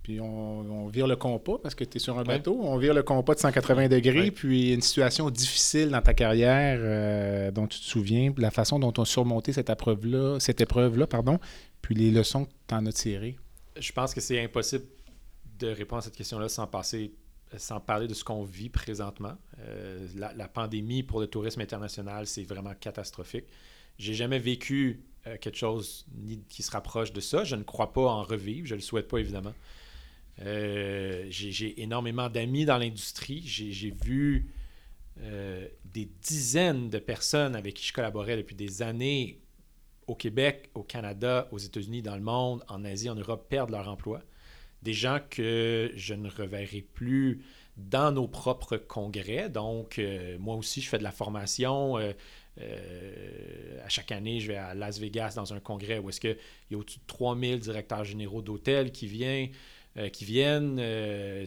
Puis 0.03 0.19
on, 0.19 0.87
vire 0.87 1.07
le 1.07 1.15
compas 1.15 1.57
parce 1.63 1.75
que 1.75 1.85
tu 1.85 1.95
es 1.95 1.99
sur 1.99 2.19
un 2.19 2.23
bateau. 2.23 2.59
On 2.61 2.77
vire 2.77 2.93
le 2.93 3.03
compas 3.03 3.35
de 3.35 3.39
180 3.39 3.87
degrés. 3.87 4.31
Puis 4.31 4.73
une 4.73 4.81
situation 4.81 5.29
difficile 5.29 5.89
dans 5.89 6.01
ta 6.01 6.13
carrière 6.13 7.51
dont 7.53 7.67
tu 7.67 7.79
te 7.79 7.85
souviens, 7.85 8.33
la 8.37 8.51
façon 8.51 8.79
dont 8.79 8.93
on 8.97 9.03
a 9.03 9.05
surmonté 9.05 9.53
cette 9.53 9.69
épreuve-là, 9.69 10.39
cette 10.41 10.59
épreuve-là, 10.59 11.07
pardon, 11.07 11.39
puis 11.81 11.95
les 11.95 12.11
leçons 12.11 12.45
que 12.45 12.51
tu 12.67 12.75
en 12.75 12.85
as 12.85 12.91
tirées. 12.91 13.37
Je 13.79 13.91
pense 13.93 14.13
que 14.13 14.19
c'est 14.19 14.43
impossible 14.43 14.83
de 15.59 15.67
répondre 15.67 15.99
à 15.99 16.01
cette 16.01 16.15
question-là 16.15 16.49
sans 16.49 16.67
passer 16.67 17.13
sans 17.57 17.79
parler 17.79 18.07
de 18.07 18.13
ce 18.13 18.23
qu'on 18.23 18.43
vit 18.43 18.69
présentement. 18.69 19.37
Euh, 19.59 20.07
la, 20.15 20.47
pandémie 20.47 21.03
pour 21.03 21.19
le 21.19 21.27
tourisme 21.27 21.61
international, 21.61 22.27
c'est 22.27 22.43
vraiment 22.43 22.73
catastrophique. 22.73 23.45
J'ai 23.97 24.13
jamais 24.13 24.39
vécu 24.39 25.03
euh, 25.27 25.37
quelque 25.37 25.57
chose 25.57 26.05
qui 26.49 26.63
se 26.63 26.71
rapproche 26.71 27.13
de 27.13 27.21
ça. 27.21 27.43
Je 27.43 27.55
ne 27.55 27.63
crois 27.63 27.93
pas 27.93 28.05
en 28.05 28.23
revivre. 28.23 28.67
Je 28.67 28.73
ne 28.73 28.79
le 28.79 28.83
souhaite 28.83 29.07
pas, 29.07 29.19
évidemment. 29.19 29.53
Euh, 30.41 31.25
j'ai 31.29 31.81
énormément 31.81 32.29
d'amis 32.29 32.65
dans 32.65 32.77
l'industrie. 32.77 33.41
J'ai 33.45 33.91
vu 33.91 34.49
des 35.85 36.09
dizaines 36.23 36.89
de 36.89 36.97
personnes 36.97 37.55
avec 37.55 37.75
qui 37.75 37.85
je 37.85 37.93
collaborais 37.93 38.35
depuis 38.35 38.55
des 38.55 38.81
années 38.81 39.39
au 40.07 40.15
Québec, 40.15 40.71
au 40.73 40.81
Canada, 40.81 41.47
aux 41.51 41.59
États-Unis, 41.59 42.01
dans 42.01 42.15
le 42.15 42.21
monde, 42.23 42.63
en 42.67 42.83
Asie, 42.83 43.11
en 43.11 43.15
Europe, 43.15 43.47
perdre 43.47 43.73
leur 43.73 43.87
emploi 43.87 44.23
des 44.83 44.93
gens 44.93 45.19
que 45.29 45.91
je 45.95 46.13
ne 46.13 46.29
reverrai 46.29 46.81
plus 46.81 47.41
dans 47.77 48.11
nos 48.11 48.27
propres 48.27 48.77
congrès. 48.77 49.49
Donc, 49.49 49.97
euh, 49.97 50.37
moi 50.39 50.55
aussi, 50.55 50.81
je 50.81 50.89
fais 50.89 50.97
de 50.97 51.03
la 51.03 51.11
formation. 51.11 51.97
Euh, 51.97 52.13
euh, 52.61 53.79
à 53.83 53.89
chaque 53.89 54.11
année, 54.11 54.39
je 54.39 54.49
vais 54.49 54.57
à 54.57 54.75
Las 54.75 54.99
Vegas 54.99 55.33
dans 55.35 55.53
un 55.53 55.59
congrès 55.59 55.97
où 55.97 56.09
est-ce 56.09 56.19
qu'il 56.19 56.37
y 56.69 56.75
a 56.75 56.77
au-dessus 56.77 56.99
de 56.99 57.07
3000 57.07 57.59
directeurs 57.59 58.03
généraux 58.03 58.41
d'hôtels 58.41 58.91
qui, 58.91 59.07
viennent. 59.07 59.49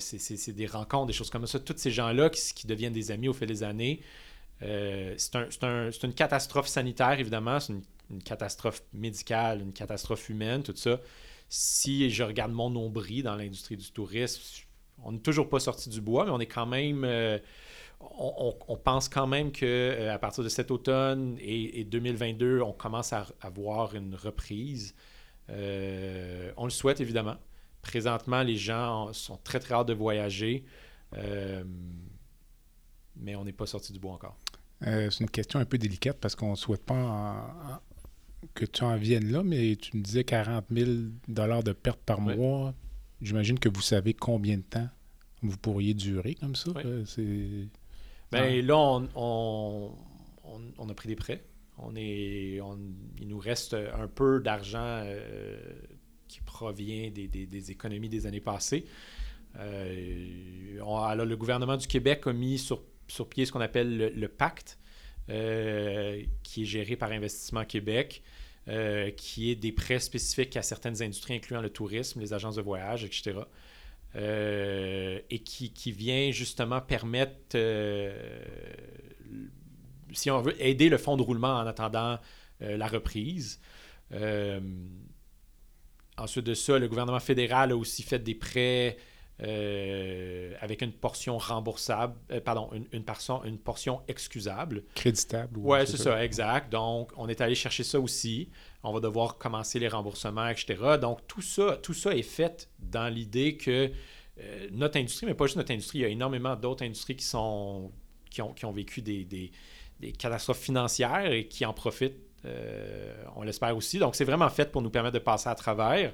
c'est 0.00 0.52
des 0.52 0.66
rencontres, 0.66 1.06
des 1.06 1.12
choses 1.12 1.30
comme 1.30 1.46
ça. 1.46 1.60
Tous 1.60 1.76
ces 1.76 1.92
gens-là 1.92 2.30
qui, 2.30 2.66
deviennent 2.66 2.92
des 2.92 3.12
amis 3.12 3.28
au 3.28 3.32
fil 3.32 3.46
des 3.46 3.62
années. 3.62 4.00
c'est 4.60 5.36
un, 5.36 5.90
une 6.02 6.14
catastrophe 6.14 6.66
sanitaire, 6.66 7.20
évidemment. 7.20 7.60
C'est 7.60 7.74
une, 7.74 8.22
catastrophe 8.24 8.82
médicale, 8.92 9.60
une 9.60 9.72
catastrophe 9.72 10.28
humaine, 10.28 10.62
tout 10.62 10.74
ça 10.76 11.00
si 11.48 12.10
je 12.10 12.22
regarde 12.22 12.52
mon 12.52 12.70
nombril 12.70 13.22
dans 13.22 13.36
l'industrie 13.36 13.76
du 13.76 13.90
tourisme, 13.90 14.66
on 15.04 15.12
n'est 15.12 15.20
toujours 15.20 15.48
pas 15.48 15.60
sorti 15.60 15.88
du 15.88 16.00
bois, 16.00 16.24
mais 16.24 16.30
on 16.30 16.40
est 16.40 16.46
quand 16.46 16.66
même. 16.66 17.04
Euh, 17.04 17.38
on, 18.00 18.76
pense 18.76 19.08
quand 19.08 19.26
même 19.26 19.50
qu'à 19.52 19.64
euh, 19.66 20.18
partir 20.18 20.44
de 20.44 20.50
cet 20.50 20.70
automne 20.70 21.38
et, 21.40 21.84
2022, 21.84 22.60
on 22.60 22.72
commence 22.72 23.12
à 23.12 23.26
avoir 23.40 23.94
une 23.94 24.14
reprise. 24.14 24.94
Euh, 25.48 26.52
on 26.56 26.64
le 26.64 26.70
souhaite 26.70 27.00
évidemment. 27.00 27.36
Présentement, 27.80 28.42
les 28.42 28.56
gens 28.56 29.12
sont 29.12 29.38
très 29.38 29.60
très 29.60 29.74
hâte 29.74 29.88
de 29.88 29.94
voyager, 29.94 30.64
mais 33.16 33.36
on 33.36 33.44
n'est 33.44 33.52
pas 33.52 33.66
sorti 33.66 33.92
du 33.92 34.00
bois 34.00 34.12
encore. 34.12 34.36
c'est 34.80 35.20
une 35.20 35.30
question 35.30 35.60
un 35.60 35.64
peu 35.64 35.78
délicate 35.78 36.18
parce 36.20 36.34
qu'on 36.34 36.50
ne 36.50 36.56
souhaite 36.56 36.84
pas 36.84 37.80
que 38.56 38.64
tu 38.64 38.82
en 38.82 38.96
viennes 38.96 39.30
là, 39.30 39.42
mais 39.42 39.76
tu 39.76 39.96
me 39.96 40.02
disais 40.02 40.24
40 40.24 40.64
000 40.70 40.90
de 41.28 41.72
pertes 41.72 42.00
par 42.00 42.20
mois. 42.20 42.74
J'imagine 43.20 43.58
que 43.58 43.68
vous 43.68 43.82
savez 43.82 44.14
combien 44.14 44.56
de 44.56 44.62
temps 44.62 44.88
vous 45.42 45.56
pourriez 45.58 45.94
durer 45.94 46.34
comme 46.34 46.56
ça. 46.56 46.70
Euh, 46.84 47.04
ben, 48.32 48.66
là, 48.66 48.76
on, 49.14 49.92
on, 50.78 50.88
a 50.88 50.94
pris 50.94 51.08
des 51.08 51.16
prêts. 51.16 51.44
On 51.78 51.94
est, 51.94 52.60
il 53.20 53.28
nous 53.28 53.38
reste 53.38 53.74
un 53.74 54.08
peu 54.08 54.40
d'argent 54.40 55.02
euh, 55.04 55.58
qui 56.26 56.40
provient 56.40 57.10
des, 57.10 57.70
économies 57.70 58.08
des 58.08 58.26
années 58.26 58.40
passées. 58.40 58.86
Euh, 59.58 60.76
alors, 60.76 61.14
le 61.24 61.36
gouvernement 61.36 61.76
du 61.76 61.86
Québec 61.86 62.26
a 62.26 62.32
mis 62.32 62.58
sur, 62.58 62.82
sur 63.08 63.28
pied 63.28 63.44
ce 63.44 63.52
qu'on 63.52 63.60
appelle 63.60 64.14
le 64.14 64.28
pacte, 64.28 64.78
qui 65.28 65.32
est 66.62 66.64
géré 66.64 66.96
par 66.96 67.12
Investissement 67.12 67.64
Québec, 67.64 68.22
euh, 68.68 69.10
qui 69.12 69.52
est 69.52 69.54
des 69.54 69.70
prêts 69.70 70.00
spécifiques 70.00 70.56
à 70.56 70.62
certaines 70.62 71.00
industries, 71.00 71.34
incluant 71.34 71.60
le 71.60 71.70
tourisme, 71.70 72.18
les 72.18 72.32
agences 72.32 72.56
de 72.56 72.62
voyage, 72.62 73.04
etc. 73.04 73.38
Euh, 74.16 75.20
et 75.30 75.38
qui, 75.38 75.72
qui, 75.72 75.92
vient 75.92 76.32
justement 76.32 76.80
permettre, 76.80 77.54
euh, 77.54 78.42
si 80.12 80.32
on 80.32 80.40
veut, 80.42 80.60
aider 80.60 80.88
le 80.88 80.98
fonds 80.98 81.16
de 81.16 81.22
roulement 81.22 81.54
en 81.54 81.66
attendant 81.66 82.18
la 82.60 82.86
reprise. 82.88 83.60
ensuite 86.16 86.46
de 86.46 86.54
ça, 86.54 86.78
le 86.78 86.88
gouvernement 86.88 87.20
fédéral 87.20 87.70
a 87.70 87.76
aussi 87.76 88.02
fait 88.02 88.18
des 88.18 88.34
prêts 88.34 88.96
euh, 89.42 90.54
avec 90.60 90.80
une 90.80 90.92
portion 90.92 91.36
remboursable, 91.36 92.14
euh, 92.30 92.40
pardon, 92.40 92.70
une, 92.72 92.86
une, 92.92 93.04
portion, 93.04 93.44
une 93.44 93.58
portion 93.58 94.00
excusable. 94.08 94.84
Créditable. 94.94 95.58
Oui, 95.58 95.78
c'est 95.84 95.98
ça, 95.98 96.24
exact. 96.24 96.72
Donc, 96.72 97.12
on 97.18 97.28
est 97.28 97.42
allé 97.42 97.54
chercher 97.54 97.84
ça 97.84 98.00
aussi. 98.00 98.48
On 98.82 98.94
va 98.94 99.00
devoir 99.00 99.36
commencer 99.36 99.78
les 99.78 99.88
remboursements, 99.88 100.48
etc. 100.48 100.76
Donc, 100.98 101.26
tout 101.26 101.42
ça, 101.42 101.76
tout 101.82 101.92
ça 101.92 102.14
est 102.14 102.22
fait 102.22 102.70
dans 102.78 103.12
l'idée 103.12 103.58
que 103.58 103.90
euh, 104.40 104.68
notre 104.72 104.98
industrie, 104.98 105.26
mais 105.26 105.34
pas 105.34 105.44
juste 105.44 105.56
notre 105.56 105.72
industrie, 105.72 105.98
il 105.98 106.02
y 106.02 106.06
a 106.06 106.08
énormément 106.08 106.56
d'autres 106.56 106.84
industries 106.84 107.16
qui, 107.16 107.26
sont, 107.26 107.92
qui, 108.30 108.40
ont, 108.40 108.54
qui 108.54 108.64
ont 108.64 108.72
vécu 108.72 109.02
des, 109.02 109.26
des, 109.26 109.52
des 110.00 110.12
catastrophes 110.12 110.60
financières 110.60 111.30
et 111.30 111.46
qui 111.46 111.66
en 111.66 111.74
profitent, 111.74 112.22
on 113.34 113.42
l'espère 113.42 113.76
aussi. 113.76 113.98
Donc, 113.98 114.14
c'est 114.14 114.24
vraiment 114.24 114.48
fait 114.48 114.70
pour 114.70 114.80
nous 114.80 114.88
permettre 114.88 115.14
de 115.14 115.18
passer 115.18 115.48
à 115.48 115.54
travers 115.56 116.12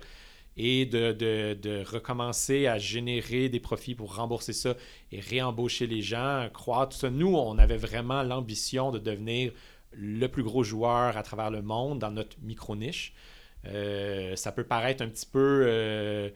et 0.56 0.86
de, 0.86 1.84
recommencer 1.84 2.66
à 2.66 2.78
générer 2.78 3.48
des 3.48 3.60
profits 3.60 3.94
pour 3.94 4.16
rembourser 4.16 4.52
ça 4.52 4.76
et 5.10 5.20
réembaucher 5.20 5.86
les 5.86 6.02
gens, 6.02 6.48
tout 6.52 6.96
ça. 6.96 7.10
Nous, 7.10 7.34
on 7.34 7.58
avait 7.58 7.76
vraiment 7.76 8.22
l'ambition 8.22 8.90
de 8.90 8.98
devenir 8.98 9.52
le 9.92 10.26
plus 10.26 10.42
gros 10.42 10.62
joueur 10.62 11.16
à 11.16 11.22
travers 11.22 11.50
le 11.50 11.62
monde 11.62 11.98
dans 11.98 12.10
notre 12.10 12.36
micro-niche. 12.42 13.14
Euh, 13.66 14.34
ça 14.36 14.52
peut 14.52 14.64
paraître 14.64 15.02
un 15.02 15.08
petit 15.08 15.26
peu 15.26 15.64
euh, 15.66 16.30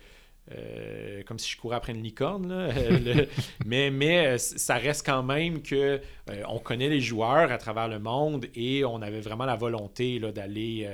euh, 0.54 1.22
comme 1.24 1.38
si 1.38 1.50
je 1.50 1.56
courais 1.56 1.76
après 1.76 1.92
une 1.92 2.02
licorne, 2.02 2.72
mais, 3.66 3.90
mais 3.90 4.38
ça 4.38 4.76
reste 4.76 5.04
quand 5.04 5.22
même 5.22 5.62
que 5.62 6.00
on 6.48 6.58
connaît 6.58 6.88
les 6.88 7.00
joueurs 7.00 7.50
à 7.50 7.58
travers 7.58 7.88
le 7.88 7.98
monde 7.98 8.46
et 8.54 8.84
on 8.84 9.02
avait 9.02 9.20
vraiment 9.20 9.44
la 9.44 9.56
volonté 9.56 10.20
d'aller 10.20 10.88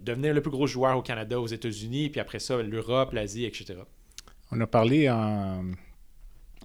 devenir 0.00 0.34
le 0.34 0.40
plus 0.40 0.50
gros 0.50 0.66
joueur 0.66 0.96
au 0.96 1.02
Canada, 1.02 1.40
aux 1.40 1.46
États-Unis, 1.46 2.10
puis 2.10 2.20
après 2.20 2.38
ça, 2.38 2.62
l'Europe, 2.62 3.12
l'Asie, 3.12 3.44
etc. 3.44 3.74
On 4.50 4.60
a 4.60 4.66
parlé 4.66 5.10
en, 5.10 5.64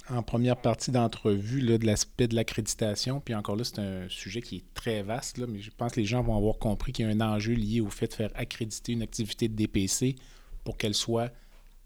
en 0.09 0.23
première 0.23 0.57
partie 0.57 0.91
d'entrevue 0.91 1.61
de 1.61 1.85
l'aspect 1.85 2.27
de 2.27 2.35
l'accréditation. 2.35 3.19
Puis 3.19 3.33
encore 3.35 3.55
là, 3.55 3.63
c'est 3.63 3.79
un 3.79 4.07
sujet 4.09 4.41
qui 4.41 4.57
est 4.57 4.73
très 4.73 5.01
vaste, 5.03 5.37
là, 5.37 5.45
mais 5.47 5.59
je 5.59 5.71
pense 5.71 5.93
que 5.93 5.99
les 5.99 6.05
gens 6.05 6.21
vont 6.23 6.35
avoir 6.35 6.57
compris 6.57 6.91
qu'il 6.91 7.05
y 7.05 7.09
a 7.09 7.11
un 7.11 7.21
enjeu 7.21 7.53
lié 7.53 7.81
au 7.81 7.89
fait 7.89 8.07
de 8.07 8.13
faire 8.13 8.31
accréditer 8.35 8.93
une 8.93 9.01
activité 9.01 9.47
de 9.47 9.55
DPC 9.55 10.15
pour 10.63 10.77
qu'elle 10.77 10.93
soit 10.93 11.31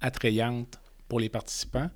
attrayante 0.02 0.80
pour 1.08 1.20
les 1.20 1.30
participants. 1.30 1.90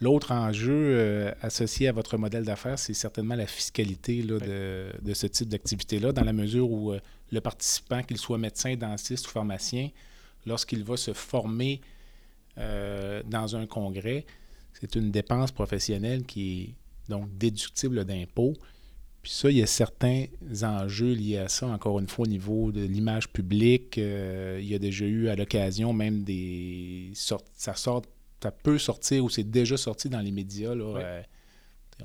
L'autre 0.00 0.32
enjeu 0.32 0.74
euh, 0.74 1.32
associé 1.40 1.88
à 1.88 1.92
votre 1.92 2.18
modèle 2.18 2.44
d'affaires, 2.44 2.78
c'est 2.78 2.92
certainement 2.92 3.34
la 3.34 3.46
fiscalité 3.46 4.22
là, 4.22 4.38
de, 4.38 4.92
de, 5.00 5.14
ce 5.14 5.26
type 5.26 5.48
d'activité-là, 5.48 6.12
dans 6.12 6.24
la 6.24 6.34
mesure 6.34 6.70
où 6.70 6.92
euh, 6.92 7.00
le 7.32 7.40
participant, 7.40 8.02
qu'il 8.02 8.18
soit 8.18 8.36
médecin, 8.36 8.76
dentiste 8.76 9.26
ou 9.26 9.30
pharmacien, 9.30 9.88
lorsqu'il 10.44 10.84
va 10.84 10.98
se 10.98 11.14
former 11.14 11.80
euh, 12.58 13.22
dans 13.24 13.56
un 13.56 13.66
congrès, 13.66 14.26
c'est 14.74 14.94
une 14.96 15.10
dépense 15.10 15.50
professionnelle 15.50 16.24
qui 16.24 16.62
est 16.62 17.10
donc 17.10 17.36
déductible 17.38 18.04
d'impôt. 18.04 18.52
Puis 19.26 19.34
ça, 19.34 19.50
il 19.50 19.56
y 19.56 19.62
a 19.62 19.66
certains 19.66 20.26
enjeux 20.62 21.12
liés 21.12 21.38
à 21.38 21.48
ça, 21.48 21.66
encore 21.66 21.98
une 21.98 22.06
fois, 22.06 22.26
au 22.26 22.28
niveau 22.28 22.70
de 22.70 22.82
l'image 22.82 23.28
publique. 23.28 23.96
il 23.96 24.64
y 24.64 24.72
a 24.72 24.78
déjà 24.78 25.04
eu 25.04 25.26
à 25.26 25.34
l'occasion 25.34 25.92
même 25.92 26.22
des... 26.22 27.10
Ça 27.12 27.74
sort 27.74 28.02
ça 28.46 28.52
peut 28.52 28.78
sortir 28.78 29.24
ou 29.24 29.28
c'est 29.28 29.42
déjà 29.42 29.76
sorti 29.76 30.08
dans 30.08 30.20
les 30.20 30.30
médias. 30.30 30.72
Là, 30.72 30.84
euh, 30.84 31.22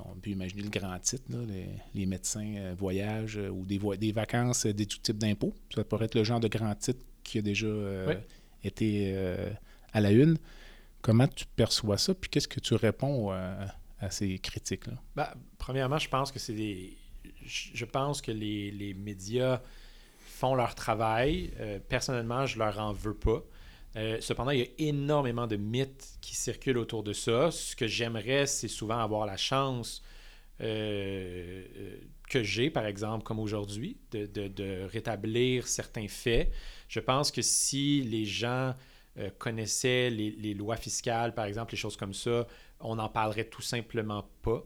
on 0.04 0.16
peut 0.16 0.30
imaginer 0.30 0.62
le 0.62 0.70
grand 0.70 0.98
titre, 0.98 1.24
les, 1.94 2.06
médecins 2.06 2.54
euh, 2.56 2.74
voyagent 2.76 3.38
euh, 3.38 3.48
ou 3.48 3.64
des, 3.64 3.78
des 3.96 4.10
vacances 4.10 4.66
des 4.66 4.86
tout 4.86 4.98
types 4.98 5.18
d'impôts. 5.18 5.54
Ça 5.72 5.84
pourrait 5.84 6.06
être 6.06 6.16
le 6.16 6.24
genre 6.24 6.40
de 6.40 6.48
grand 6.48 6.74
titre 6.74 7.04
qui 7.22 7.38
a 7.38 7.42
déjà 7.42 7.68
été 8.64 9.14
à 9.92 10.00
la 10.00 10.10
une. 10.10 10.36
Comment 11.00 11.28
tu 11.28 11.44
perçois 11.54 11.96
ça? 11.96 12.12
Puis 12.14 12.28
qu'est-ce 12.28 12.48
que 12.48 12.58
tu 12.58 12.74
réponds 12.74 13.30
à 13.30 14.10
ces 14.10 14.40
critiques-là? 14.40 14.94
Ben, 15.14 15.28
premièrement, 15.56 15.98
je 15.98 16.08
pense 16.08 16.32
que 16.32 16.40
c'est 16.40 16.54
des. 16.54 16.96
Je 17.46 17.84
pense 17.84 18.22
que 18.22 18.32
les, 18.32 18.70
les, 18.70 18.94
médias 18.94 19.60
font 20.18 20.54
leur 20.54 20.74
travail. 20.74 21.50
personnellement, 21.88 22.46
je 22.46 22.58
leur 22.58 22.78
en 22.78 22.92
veux 22.92 23.14
pas. 23.14 23.42
Euh, 23.96 24.18
cependant, 24.20 24.52
il 24.52 24.60
y 24.60 24.62
a 24.62 24.66
énormément 24.78 25.46
de 25.46 25.56
mythes 25.56 26.16
qui 26.20 26.34
circulent 26.34 26.78
autour 26.78 27.02
de 27.02 27.12
ça. 27.12 27.50
Ce 27.50 27.76
que 27.76 27.86
j'aimerais, 27.86 28.46
c'est 28.46 28.68
souvent 28.68 28.98
avoir 28.98 29.26
la 29.26 29.36
chance 29.36 30.02
euh, 30.60 31.64
euh, 31.76 31.96
que 32.28 32.42
j'ai, 32.42 32.70
par 32.70 32.86
exemple, 32.86 33.24
comme 33.24 33.38
aujourd'hui, 33.38 33.98
de, 34.12 34.86
rétablir 34.86 35.68
certains 35.68 36.08
faits. 36.08 36.50
Je 36.88 37.00
pense 37.00 37.30
que 37.30 37.42
si 37.42 38.02
les 38.02 38.24
gens 38.24 38.74
connaissaient 39.38 40.08
les, 40.08 40.54
lois 40.54 40.76
fiscales, 40.76 41.34
par 41.34 41.44
exemple, 41.44 41.72
les 41.72 41.78
choses 41.78 41.98
comme 41.98 42.14
ça, 42.14 42.46
on 42.80 42.96
n'en 42.96 43.10
parlerait 43.10 43.44
tout 43.44 43.60
simplement 43.60 44.26
pas. 44.40 44.64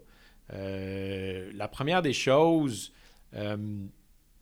La 0.51 1.69
première 1.69 2.03
des 2.03 2.13
choses, 2.13 2.93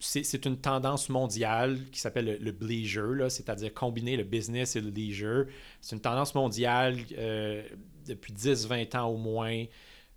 c'est 0.05 0.45
une 0.45 0.59
tendance 0.59 1.09
mondiale 1.09 1.79
qui 1.91 1.99
s'appelle 1.99 2.39
le, 2.41 2.67
leisure, 2.67 3.31
c'est-à-dire 3.31 3.73
combiner 3.73 4.17
le 4.17 4.25
business 4.25 4.77
et 4.77 4.81
le 4.81 4.91
leisure. 4.91 5.47
C'est 5.81 5.97
une 5.97 6.03
tendance 6.03 6.35
mondiale 6.35 6.99
euh, 7.17 7.63
depuis 8.07 8.33
10-20 8.33 8.99
ans 8.99 9.07
au 9.07 9.17
moins. 9.17 9.65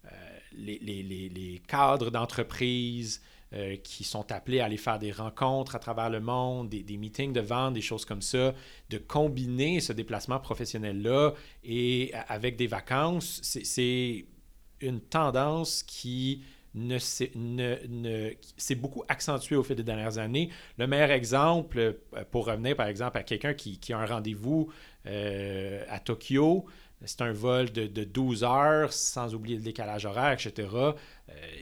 Euh, 0.05 0.09
les, 0.53 1.61
cadres 1.67 2.09
d'entreprise 2.11 3.21
euh, 3.53 3.77
qui 3.77 4.03
sont 4.03 4.31
appelés 4.31 4.59
à 4.59 4.65
aller 4.65 4.77
faire 4.77 4.99
des 4.99 5.11
rencontres 5.11 5.75
à 5.75 5.79
travers 5.79 6.09
le 6.09 6.19
monde, 6.19 6.69
des, 6.69 6.83
des 6.83 6.97
meetings 6.97 7.31
de 7.31 7.41
vente, 7.41 7.73
des 7.73 7.81
choses 7.81 8.03
comme 8.03 8.21
ça, 8.21 8.53
de 8.89 8.97
combiner 8.97 9.79
ce 9.79 9.93
déplacement 9.93 10.39
professionnel-là 10.39 11.33
et 11.63 12.11
avec 12.27 12.57
des 12.57 12.67
vacances, 12.67 13.39
c'est 13.41 14.25
une 14.81 14.99
tendance 14.99 15.83
qui 15.83 16.43
ne, 16.77 16.97
s'est 16.99 18.75
beaucoup 18.75 19.03
accentué 19.07 19.55
au 19.55 19.63
fil 19.63 19.75
des 19.75 19.83
dernières 19.83 20.17
années. 20.17 20.49
Le 20.77 20.87
meilleur 20.87 21.11
exemple, 21.11 21.79
euh, 21.79 21.93
pour 22.31 22.45
revenir 22.45 22.75
par 22.75 22.87
exemple 22.87 23.17
à 23.17 23.23
quelqu'un 23.23 23.53
qui, 23.53 23.79
a 23.91 23.97
un 23.97 24.05
rendez-vous 24.05 24.69
euh, 25.07 25.83
à 25.89 25.99
Tokyo, 25.99 26.65
c'est 27.05 27.21
un 27.21 27.31
vol 27.31 27.71
de, 27.71 28.03
12 28.03 28.43
heures, 28.43 28.91
sans 28.91 29.35
oublier 29.35 29.57
le 29.57 29.61
décalage 29.61 30.05
horaire, 30.05 30.31
etc. 30.31 30.67
Euh, 30.73 30.91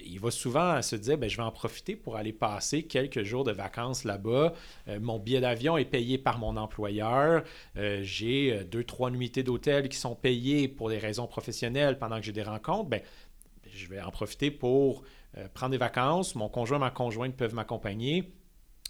il 0.06 0.20
va 0.20 0.32
souvent 0.32 0.82
se 0.82 0.96
dire 0.96 1.18
ben, 1.18 1.30
je 1.30 1.38
vais 1.38 1.44
en 1.44 1.52
profiter 1.52 1.96
pour 1.96 2.16
aller 2.16 2.32
passer 2.32 2.84
quelques 2.84 3.24
jours 3.24 3.44
de 3.44 3.52
vacances 3.52 4.04
là-bas. 4.06 4.54
mon 5.02 5.20
billet 5.20 5.42
d'avion 5.42 5.78
est 5.78 5.86
payé 5.86 6.18
par 6.18 6.38
mon 6.38 6.56
employeur. 6.56 7.44
j'ai 7.76 8.64
deux, 8.64 8.84
trois 8.84 9.12
nuitées 9.12 9.44
d'hôtel 9.44 9.90
qui 9.90 9.98
sont 9.98 10.16
payées 10.16 10.68
pour 10.68 10.90
des 10.90 11.00
raisons 11.00 11.28
professionnelles 11.28 12.00
pendant 12.00 12.18
que 12.18 12.24
j'ai 12.24 12.32
des 12.32 12.44
rencontres. 12.44 12.90
Ben, 12.90 13.02
je 13.76 13.88
vais 13.88 14.02
en 14.02 14.12
profiter 14.12 14.52
pour 14.52 15.04
euh, 15.38 15.48
prendre 15.54 15.72
des 15.72 15.78
vacances. 15.78 16.36
Mon 16.36 16.50
conjoint, 16.50 16.80
ma 16.80 16.92
conjointe 16.92 17.36
peuvent 17.36 17.54
m'accompagner, 17.54 18.32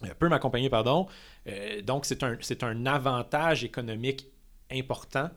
euh, 0.04 0.14
peut 0.18 0.30
m'accompagner, 0.30 0.70
pardon. 0.70 1.08
Euh, 1.48 1.82
donc, 1.82 2.06
c'est 2.06 2.24
un, 2.24 2.38
un 2.62 2.86
avantage 2.86 3.64
économique 3.64 4.28
important 4.72 5.30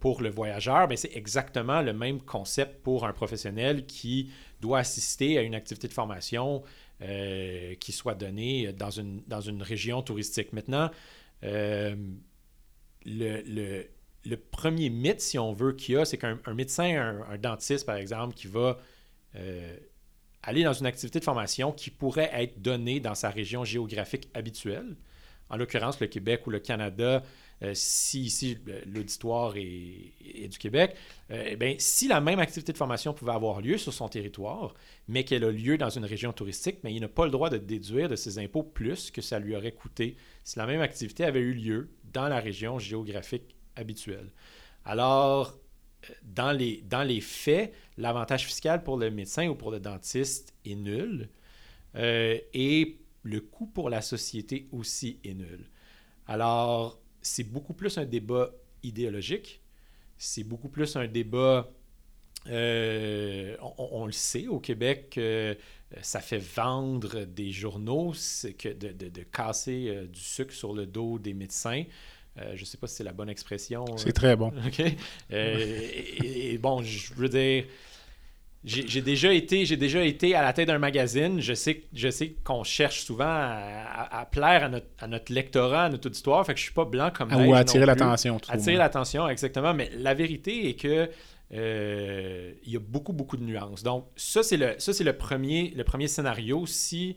pour 0.00 0.22
le 0.22 0.30
voyageur, 0.30 0.88
mais 0.88 0.96
c'est 0.96 1.14
exactement 1.16 1.82
le 1.82 1.92
même 1.92 2.20
concept 2.20 2.82
pour 2.82 3.04
un 3.06 3.12
professionnel 3.12 3.86
qui 3.86 4.30
doit 4.60 4.78
assister 4.78 5.36
à 5.38 5.42
une 5.42 5.54
activité 5.54 5.88
de 5.88 5.92
formation 5.92 6.62
qui 7.00 7.92
soit 7.92 8.14
donnée 8.14 8.72
dans 8.72 8.90
une, 8.90 9.22
dans 9.26 9.40
une 9.40 9.62
région 9.62 10.00
touristique. 10.02 10.52
Maintenant, 10.52 10.90
le, 13.04 13.86
le, 14.24 14.36
premier 14.36 14.90
mythe, 14.90 15.20
si 15.20 15.38
on 15.38 15.52
veut, 15.52 15.72
qu'il 15.72 15.94
y 15.94 15.98
a, 15.98 16.04
c'est 16.04 16.18
qu'un 16.18 16.38
médecin, 16.54 17.22
un, 17.28 17.38
dentiste, 17.38 17.86
par 17.86 17.96
exemple, 17.96 18.34
qui 18.34 18.46
va 18.46 18.78
euh, 19.36 19.76
aller 20.42 20.62
dans 20.62 20.72
une 20.72 20.86
activité 20.86 21.18
de 21.18 21.24
formation 21.24 21.72
qui 21.72 21.90
pourrait 21.90 22.30
être 22.32 22.60
donnée 22.60 23.00
dans 23.00 23.14
sa 23.14 23.30
région 23.30 23.64
géographique 23.64 24.28
habituelle, 24.34 24.96
en 25.50 25.56
l'occurrence 25.56 26.00
le 26.00 26.06
Québec 26.06 26.46
ou 26.46 26.50
le 26.50 26.60
Canada, 26.60 27.22
euh, 27.62 27.72
si 27.74 28.22
ici 28.22 28.58
l'auditoire 28.86 29.54
est, 29.56 30.48
du 30.48 30.58
Québec, 30.58 30.96
euh, 31.30 31.56
eh 31.60 31.76
si 31.78 32.08
la 32.08 32.20
même 32.20 32.38
activité 32.38 32.72
de 32.72 32.76
formation 32.76 33.14
pouvait 33.14 33.32
avoir 33.32 33.60
lieu 33.60 33.78
sur 33.78 33.92
son 33.92 34.08
territoire, 34.08 34.74
mais 35.08 35.24
qu'elle 35.24 35.44
a 35.44 35.50
lieu 35.50 35.78
dans 35.78 35.90
une 35.90 36.04
région 36.04 36.32
touristique, 36.32 36.78
mais 36.82 36.94
il 36.94 37.00
n'a 37.00 37.08
pas 37.08 37.24
le 37.24 37.30
droit 37.30 37.50
de 37.50 37.58
déduire 37.58 38.08
de 38.08 38.16
ses 38.16 38.38
impôts 38.38 38.62
plus 38.62 39.10
que 39.10 39.22
ça 39.22 39.38
lui 39.38 39.56
aurait 39.56 39.72
coûté 39.72 40.16
si 40.42 40.58
la 40.58 40.66
même 40.66 40.80
activité 40.80 41.24
avait 41.24 41.40
eu 41.40 41.54
lieu 41.54 41.90
dans 42.12 42.28
la 42.28 42.40
région 42.40 42.78
géographique 42.78 43.54
habituel. 43.76 44.30
Alors, 44.84 45.58
dans 46.22 46.52
les, 46.52 46.82
dans 46.88 47.02
les 47.02 47.20
faits, 47.20 47.72
l'avantage 47.96 48.46
fiscal 48.46 48.82
pour 48.82 48.96
le 48.96 49.10
médecin 49.10 49.48
ou 49.48 49.54
pour 49.54 49.70
le 49.70 49.80
dentiste 49.80 50.54
est 50.64 50.74
nul 50.74 51.28
euh, 51.96 52.38
et 52.52 52.98
le 53.22 53.40
coût 53.40 53.66
pour 53.66 53.90
la 53.90 54.02
société 54.02 54.68
aussi 54.72 55.18
est 55.24 55.34
nul. 55.34 55.70
Alors, 56.26 57.00
c'est 57.24 57.44
beaucoup 57.44 57.74
plus 57.74 57.98
un 57.98 58.04
débat 58.04 58.50
idéologique, 58.82 59.60
c'est 60.16 60.44
beaucoup 60.44 60.68
plus 60.68 60.94
un 60.94 61.08
débat, 61.08 61.68
euh, 62.48 63.56
on, 63.78 64.06
le 64.06 64.12
sait 64.12 64.46
au 64.46 64.60
Québec, 64.60 65.14
euh, 65.16 65.54
ça 66.02 66.20
fait 66.20 66.38
vendre 66.38 67.24
des 67.24 67.50
journaux 67.50 68.12
que 68.58 68.68
de, 68.68 68.92
de, 68.92 69.08
de 69.08 69.22
casser 69.22 70.06
du 70.12 70.20
sucre 70.20 70.52
sur 70.52 70.72
le 70.72 70.86
dos 70.86 71.18
des 71.18 71.34
médecins. 71.34 71.84
Euh, 72.38 72.52
je 72.54 72.60
ne 72.60 72.64
sais 72.64 72.76
pas 72.76 72.86
si 72.86 72.96
c'est 72.96 73.04
la 73.04 73.12
bonne 73.12 73.28
expression. 73.28 73.84
C'est 73.96 74.12
très 74.12 74.36
bon. 74.36 74.48
OK. 74.66 74.82
Euh, 75.32 75.88
et, 76.22 76.58
bon, 76.58 76.82
je 76.82 77.14
veux 77.14 77.28
dire, 77.28 77.64
j'ai 78.64 79.02
déjà 79.02 79.32
été 79.32 79.66
j'ai 79.66 79.76
déjà 79.76 80.02
été 80.04 80.34
à 80.34 80.42
la 80.42 80.52
tête 80.52 80.68
d'un 80.68 80.78
magazine. 80.78 81.40
Je 81.40 81.52
sais, 81.52 81.82
je 81.92 82.08
sais 82.08 82.34
qu'on 82.44 82.64
cherche 82.64 83.00
souvent 83.00 83.26
à, 83.26 84.26
plaire 84.30 84.64
à 84.64 84.68
notre, 84.68 84.86
à 84.98 85.06
notre, 85.06 85.32
lectorat, 85.32 85.84
à 85.84 85.88
notre 85.88 86.06
auditoire. 86.06 86.44
Fait 86.46 86.54
que 86.54 86.58
je 86.58 86.64
suis 86.64 86.72
pas 86.72 86.86
blanc 86.86 87.10
comme 87.14 87.30
ça. 87.30 87.36
Ou 87.36 87.54
attirer 87.54 87.86
l'attention. 87.86 88.38
Attirer 88.48 88.76
l'attention, 88.76 89.28
exactement. 89.28 89.74
Mais 89.74 89.90
la 89.98 90.14
vérité 90.14 90.68
est 90.68 90.74
que 90.74 91.10
euh, 91.52 92.52
il 92.64 92.72
y 92.72 92.76
a 92.76 92.80
beaucoup, 92.80 93.12
beaucoup 93.12 93.36
de 93.36 93.44
nuances. 93.44 93.82
Donc, 93.82 94.06
ça, 94.16 94.42
c'est 94.42 94.56
le, 94.56 94.74
ça, 94.78 94.92
c'est 94.92 95.04
le 95.04 95.12
premier, 95.12 95.72
le 95.76 95.84
premier 95.84 96.08
scénario. 96.08 96.64
Si 96.66 97.16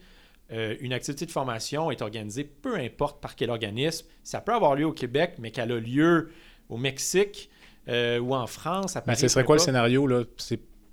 euh, 0.51 0.75
une 0.79 0.93
activité 0.93 1.25
de 1.25 1.31
formation 1.31 1.91
est 1.91 2.01
organisée, 2.01 2.43
peu 2.43 2.75
importe 2.75 3.21
par 3.21 3.35
quel 3.35 3.49
organisme. 3.49 4.07
Ça 4.23 4.41
peut 4.41 4.53
avoir 4.53 4.75
lieu 4.75 4.85
au 4.85 4.93
Québec, 4.93 5.35
mais 5.39 5.51
qu'elle 5.51 5.71
a 5.71 5.79
lieu 5.79 6.31
au 6.69 6.77
Mexique 6.77 7.49
euh, 7.89 8.19
ou 8.19 8.33
en 8.33 8.47
France. 8.47 8.95
À 8.95 9.03
mais 9.07 9.15
ce 9.15 9.27
serait 9.27 9.43
quoi 9.43 9.55
le 9.55 9.61
scénario? 9.61 10.07
Là? 10.07 10.23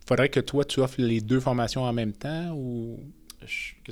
Faudrait 0.07 0.29
que 0.29 0.41
toi, 0.41 0.65
tu 0.65 0.81
offres 0.81 1.01
les 1.01 1.21
deux 1.21 1.41
formations 1.41 1.83
en 1.83 1.93
même 1.93 2.13
temps 2.13 2.53
ou... 2.55 3.01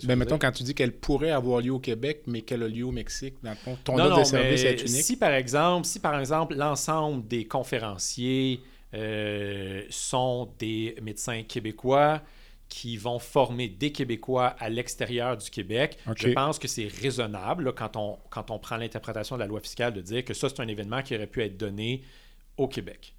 Mais 0.04 0.16
mettons, 0.16 0.38
quand 0.38 0.52
tu 0.52 0.62
dis 0.62 0.74
qu'elle 0.74 0.92
pourrait 0.92 1.30
avoir 1.30 1.60
lieu 1.60 1.72
au 1.72 1.78
Québec, 1.78 2.22
mais 2.26 2.40
qu'elle 2.40 2.62
a 2.62 2.68
lieu 2.68 2.86
au 2.86 2.90
Mexique, 2.90 3.34
dans 3.42 3.54
ton, 3.54 3.76
ton 3.84 3.98
offre 3.98 4.20
de 4.20 4.24
service 4.24 4.64
est 4.64 4.80
unique. 4.80 5.04
Si 5.04 5.18
par 5.18 5.32
exemple, 5.32 5.86
si 5.86 6.00
par 6.00 6.18
exemple 6.18 6.54
l'ensemble 6.54 7.28
des 7.28 7.44
conférenciers 7.44 8.60
euh, 8.94 9.82
sont 9.90 10.48
des 10.58 10.96
médecins 11.02 11.42
québécois, 11.42 12.22
qui 12.72 12.96
vont 12.96 13.18
former 13.18 13.68
des 13.68 13.92
Québécois 13.92 14.56
à 14.58 14.70
l'extérieur 14.70 15.36
du 15.36 15.50
Québec. 15.50 15.98
Je 16.16 16.30
pense 16.30 16.58
que 16.58 16.66
c'est 16.66 16.88
raisonnable 17.02 17.74
quand, 17.74 17.98
on, 17.98 18.18
quand 18.30 18.50
on 18.50 18.58
prend 18.58 18.78
l'interprétation 18.78 19.36
de 19.36 19.40
la 19.40 19.46
loi 19.46 19.60
fiscale 19.60 19.92
de 19.92 20.00
dire 20.00 20.24
que 20.24 20.32
ça, 20.32 20.48
c'est 20.48 20.58
un 20.60 20.68
événement 20.68 21.02
qui 21.02 21.14
aurait 21.14 21.26
pu 21.26 21.42
être 21.42 21.58
donné 21.58 22.00
au 22.56 22.68
Québec. 22.68 23.12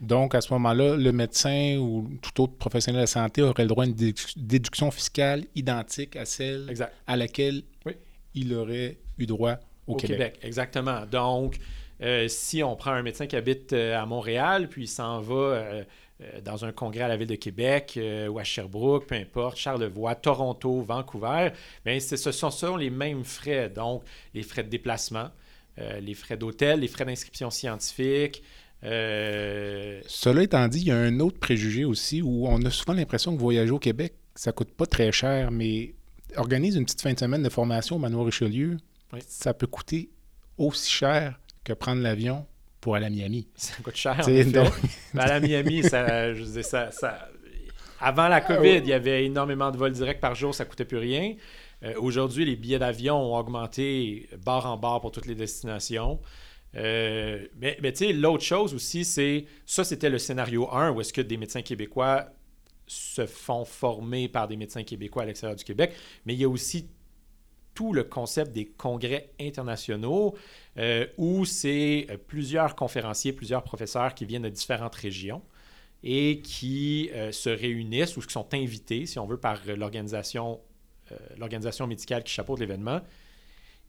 Donc, 0.00 0.34
à 0.34 0.40
ce 0.40 0.52
moment-là, 0.54 0.96
le 0.96 1.12
médecin 1.12 1.76
ou 1.76 2.10
tout 2.22 2.44
autre 2.44 2.54
professionnel 2.54 3.00
de 3.00 3.02
la 3.02 3.06
santé 3.06 3.42
aurait 3.42 3.64
le 3.64 3.68
droit 3.68 3.84
à 3.84 3.86
une 3.86 3.94
déduction 4.36 4.90
fiscale 4.90 5.44
identique 5.54 6.16
à 6.16 6.24
celle 6.24 6.72
à 7.06 7.16
laquelle 7.16 7.62
il 8.34 8.54
aurait 8.54 8.98
eu 9.18 9.26
droit 9.26 9.56
au, 9.86 9.96
Québec. 9.96 10.38
Exactement. 10.42 11.04
Donc, 11.06 11.58
euh, 12.02 12.28
si 12.28 12.62
on 12.62 12.76
prend 12.76 12.92
un 12.92 13.02
médecin 13.02 13.26
qui 13.26 13.36
habite 13.36 13.72
euh, 13.72 14.00
à 14.00 14.06
Montréal, 14.06 14.68
puis 14.68 14.84
il 14.84 14.88
s'en 14.88 15.20
va 15.20 15.34
euh, 15.34 15.84
dans 16.42 16.64
un 16.64 16.72
congrès 16.72 17.02
à 17.02 17.08
la 17.08 17.16
ville 17.16 17.28
de 17.28 17.34
Québec 17.34 17.98
ou 18.28 18.38
à 18.38 18.44
Sherbrooke, 18.44 19.06
peu 19.06 19.14
importe, 19.14 19.56
Charlevoix, 19.56 20.14
Toronto, 20.14 20.82
Vancouver, 20.82 21.50
bien, 21.84 21.98
ce 21.98 22.16
sont, 22.16 22.76
les 22.76 22.90
mêmes 22.90 23.24
frais. 23.24 23.70
Donc, 23.70 24.02
les 24.34 24.42
frais 24.42 24.62
de 24.62 24.68
déplacement, 24.68 25.30
les 25.78 26.12
frais 26.12 26.36
d'hôtel, 26.36 26.80
les 26.80 26.88
frais 26.88 27.06
d'inscription 27.06 27.48
scientifique. 27.48 28.42
Cela 28.82 30.42
étant 30.42 30.66
dit, 30.68 30.80
il 30.80 30.86
y 30.86 30.90
a 30.90 30.96
un 30.96 31.20
autre 31.20 31.38
préjugé 31.38 31.84
aussi 31.84 32.22
où 32.22 32.46
on 32.46 32.62
a 32.64 32.70
souvent 32.70 32.94
l'impression 32.94 33.34
que 33.34 33.40
voyager 33.40 33.72
au 33.72 33.78
Québec, 33.78 34.14
ça 34.34 34.52
coûte 34.52 34.70
pas 34.70 34.86
très 34.86 35.12
cher, 35.12 35.50
mais 35.50 35.94
organise 36.36 36.76
une 36.76 36.84
petite 36.84 37.02
fin 37.02 37.12
de 37.12 37.18
semaine 37.18 37.42
de 37.42 37.48
formation 37.48 37.96
au 37.96 37.98
Manoir 37.98 38.24
Richelieu, 38.24 38.78
ça 39.26 39.52
peut 39.54 39.66
coûter 39.66 40.10
aussi 40.56 40.90
cher 40.90 41.40
que 41.64 41.72
prendre 41.72 42.00
l'avion 42.02 42.46
pour 42.80 42.96
aller 42.96 43.06
à 43.06 43.10
Miami. 43.10 43.48
Ça 43.56 43.74
coûte 43.82 43.96
cher. 43.96 44.16
En 44.20 44.22
aller 45.18 45.32
à 45.32 45.40
Miami, 45.40 45.82
ça, 45.82 46.32
je 46.32 46.44
ça, 46.62 46.90
ça, 46.90 47.28
avant 48.00 48.28
la 48.28 48.40
COVID, 48.40 48.78
il 48.78 48.86
y 48.86 48.92
avait 48.92 49.26
énormément 49.26 49.70
de 49.70 49.76
vols 49.76 49.92
directs 49.92 50.20
par 50.20 50.34
jour, 50.34 50.54
ça 50.54 50.64
ne 50.64 50.70
coûtait 50.70 50.86
plus 50.86 50.98
rien. 50.98 51.34
Euh, 51.82 51.94
aujourd'hui, 51.98 52.44
les 52.44 52.56
billets 52.56 52.78
d'avion 52.78 53.16
ont 53.16 53.36
augmenté 53.36 54.28
barre 54.44 54.66
en 54.66 54.76
barre 54.76 55.00
pour 55.00 55.12
toutes 55.12 55.26
les 55.26 55.34
destinations. 55.34 56.18
Euh, 56.76 57.46
mais, 57.56 57.76
tu 57.80 57.96
sais, 57.96 58.12
l'autre 58.12 58.44
chose 58.44 58.74
aussi, 58.74 59.04
c'est 59.04 59.46
ça, 59.66 59.84
c'était 59.84 60.10
le 60.10 60.18
scénario 60.18 60.68
1 60.72 60.92
où 60.92 61.00
est-ce 61.00 61.12
que 61.12 61.20
des 61.20 61.36
médecins 61.36 61.62
québécois 61.62 62.26
se 62.86 63.26
font 63.26 63.64
former 63.64 64.28
par 64.28 64.48
des 64.48 64.56
médecins 64.56 64.82
québécois 64.82 65.22
à 65.22 65.26
l'extérieur 65.26 65.56
du 65.56 65.64
Québec. 65.64 65.92
Mais 66.26 66.34
il 66.34 66.40
y 66.40 66.44
a 66.44 66.48
aussi 66.48 66.88
tout 67.74 67.92
le 67.92 68.04
concept 68.04 68.52
des 68.52 68.66
congrès 68.66 69.30
internationaux 69.40 70.36
euh, 70.76 71.06
où 71.16 71.44
c'est 71.44 72.06
euh, 72.10 72.16
plusieurs 72.16 72.74
conférenciers, 72.74 73.32
plusieurs 73.32 73.62
professeurs 73.62 74.14
qui 74.14 74.24
viennent 74.24 74.42
de 74.42 74.48
différentes 74.48 74.94
régions 74.94 75.42
et 76.02 76.40
qui 76.40 77.10
se 77.30 77.50
réunissent 77.50 78.16
ou 78.16 78.22
qui 78.22 78.32
sont 78.32 78.54
invités, 78.54 79.04
si 79.04 79.18
on 79.18 79.26
veut, 79.26 79.36
par 79.36 79.60
l'organisation, 79.66 80.58
l'organisation 81.36 81.86
médicale 81.86 82.24
qui 82.24 82.32
chapeaute 82.32 82.58
l'événement. 82.58 83.02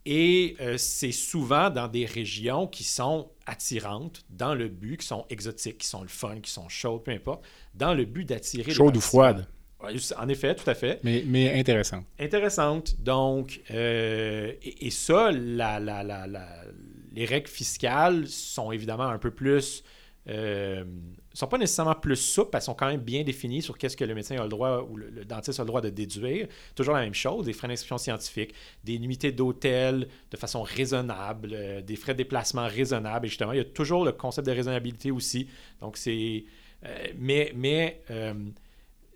Et 0.05 0.55
c'est 0.77 1.11
souvent 1.11 1.69
dans 1.69 1.87
des 1.87 2.05
régions 2.05 2.67
qui 2.67 2.83
sont 2.83 3.29
attirantes, 3.45 4.23
dans 4.29 4.55
le 4.55 4.67
but, 4.67 4.97
qui 4.97 5.07
sont 5.07 5.25
exotiques, 5.29 5.79
qui 5.79 5.87
sont 5.87 6.01
le 6.01 6.07
fun, 6.07 6.39
qui 6.41 6.51
sont 6.51 6.69
chaudes, 6.69 7.03
peu 7.03 7.11
importe, 7.11 7.43
dans 7.75 7.93
le 7.93 8.05
but 8.05 8.25
d'attirer. 8.25 8.71
Chaudes 8.71 8.97
ou 8.97 9.01
froides. 9.01 9.47
En 10.17 10.29
effet, 10.29 10.55
tout 10.55 10.69
à 10.69 10.75
fait. 10.75 10.99
Mais, 11.03 11.23
mais 11.25 11.59
intéressante. 11.59 12.05
Intéressante. 12.19 12.95
Donc, 13.01 13.61
euh, 13.71 14.53
et, 14.61 14.91
ça, 14.91 15.31
la, 15.31 15.79
les 17.11 17.25
règles 17.25 17.49
fiscales 17.49 18.27
sont 18.27 18.71
évidemment 18.71 19.07
un 19.07 19.17
peu 19.17 19.31
plus. 19.31 19.83
Euh, 20.27 20.83
sont 21.33 21.47
pas 21.47 21.57
nécessairement 21.57 21.95
plus 21.95 22.15
souples, 22.15 22.55
elles 22.55 22.61
sont 22.61 22.73
quand 22.73 22.87
même 22.87 23.01
bien 23.01 23.23
définies 23.23 23.61
sur 23.61 23.77
qu'est-ce 23.77 23.95
que 23.95 24.03
le 24.03 24.13
médecin 24.13 24.37
a 24.37 24.43
le 24.43 24.49
droit 24.49 24.87
ou 24.89 24.97
le, 24.97 25.25
dentiste 25.25 25.59
a 25.59 25.63
le 25.63 25.67
droit 25.67 25.81
de 25.81 25.89
déduire. 25.89 26.47
Toujours 26.75 26.93
la 26.93 27.01
même 27.01 27.13
chose, 27.13 27.45
des 27.45 27.53
frais 27.53 27.67
d'inscription 27.67 27.97
scientifique, 27.97 28.53
des 28.83 28.99
nuitées 28.99 29.31
d'hôtel 29.31 30.07
de 30.29 30.37
façon 30.37 30.61
raisonnable, 30.61 31.51
euh, 31.53 31.81
des 31.81 31.95
frais 31.95 32.13
de 32.13 32.17
déplacement 32.17 32.67
raisonnables. 32.67 33.25
Et 33.25 33.29
justement, 33.29 33.53
il 33.53 33.57
y 33.57 33.61
a 33.61 33.65
toujours 33.65 34.05
le 34.05 34.11
concept 34.11 34.47
de 34.47 34.51
raisonnabilité 34.51 35.11
aussi. 35.11 35.47
Donc, 35.79 35.97
c'est. 35.97 36.43
Euh, 36.85 37.07
mais 37.17 37.51
mais 37.55 38.01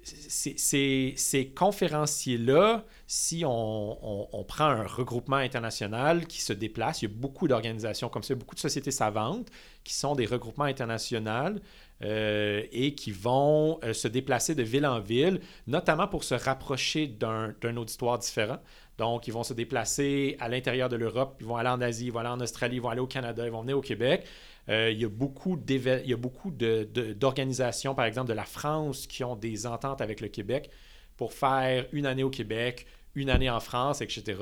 ces, 0.06 1.52
conférenciers-là, 1.56 2.86
si 3.08 3.44
on, 3.46 4.46
prend 4.48 4.66
un 4.66 4.86
regroupement 4.86 5.38
international 5.38 6.28
qui 6.28 6.42
se 6.42 6.54
déplace, 6.54 7.02
il 7.02 7.10
y 7.10 7.12
a 7.12 7.16
beaucoup 7.16 7.48
d'organisations 7.48 8.10
comme 8.10 8.24
ça, 8.24 8.36
beaucoup 8.36 8.56
de 8.56 8.60
sociétés 8.60 8.92
savantes 8.92 9.50
qui 9.84 9.94
sont 9.94 10.16
des 10.16 10.26
regroupements 10.26 10.66
internationaux 10.66 11.60
euh, 12.04 12.64
et 12.74 12.94
qui 12.94 13.12
vont 13.12 13.80
euh, 13.82 13.94
se 13.94 14.10
déplacer 14.10 14.54
de 14.54 14.64
ville 14.64 14.86
en 14.86 15.00
ville, 15.00 15.40
notamment 15.66 16.10
pour 16.10 16.26
se 16.26 16.36
rapprocher 16.36 17.08
d'un 17.08 17.78
auditoire 17.78 18.20
différent. 18.20 18.58
Donc, 18.98 19.28
ils 19.28 19.32
vont 19.32 19.44
se 19.44 19.54
déplacer 19.54 20.36
à 20.42 20.50
l'intérieur 20.50 20.90
de 20.90 20.98
l'Europe, 20.98 21.38
ils 21.40 21.46
vont 21.46 21.56
aller 21.56 21.70
en 21.70 21.80
Asie, 21.80 22.08
ils 22.08 22.12
vont 22.12 22.20
aller 22.20 22.28
en 22.28 22.42
Australie, 22.42 22.76
ils 22.76 22.82
vont 22.82 22.90
aller 22.90 23.00
au 23.00 23.08
Canada, 23.08 23.46
ils 23.46 23.52
vont 23.52 23.62
venir 23.62 23.78
au 23.78 23.82
Québec. 23.82 24.26
Euh, 24.68 24.92
il 24.92 25.00
y 25.00 25.06
a 25.06 25.10
beaucoup 25.10 25.56
d'organisations, 25.56 27.96
par 27.96 28.04
exemple, 28.04 28.28
de 28.28 28.34
la 28.34 28.44
France 28.44 29.08
qui 29.08 29.24
ont 29.24 29.38
des 29.38 29.66
ententes 29.66 30.02
avec 30.02 30.20
le 30.20 30.28
Québec 30.28 30.70
pour 31.16 31.32
faire 31.32 31.86
une 31.94 32.08
année 32.08 32.24
au 32.24 32.30
Québec, 32.30 32.88
une 33.16 33.30
année 33.30 33.50
en 33.50 33.62
France, 33.62 34.02
etc. 34.02 34.38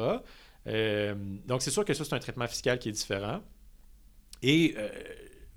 Donc, 0.65 1.61
c'est 1.61 1.69
sûr 1.69 1.85
que 1.85 1.93
ça, 1.93 2.03
c'est 2.03 2.15
un 2.15 2.19
traitement 2.19 2.47
fiscal 2.47 2.79
qui 2.79 2.89
est 2.89 2.93
différent. 2.93 3.41
Et 4.41 4.75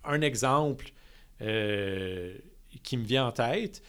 un 0.05 0.21
exemple 0.21 0.93
qui 1.39 2.97
me 2.97 3.05
vient 3.05 3.27
en 3.27 3.33
tête, 3.33 3.83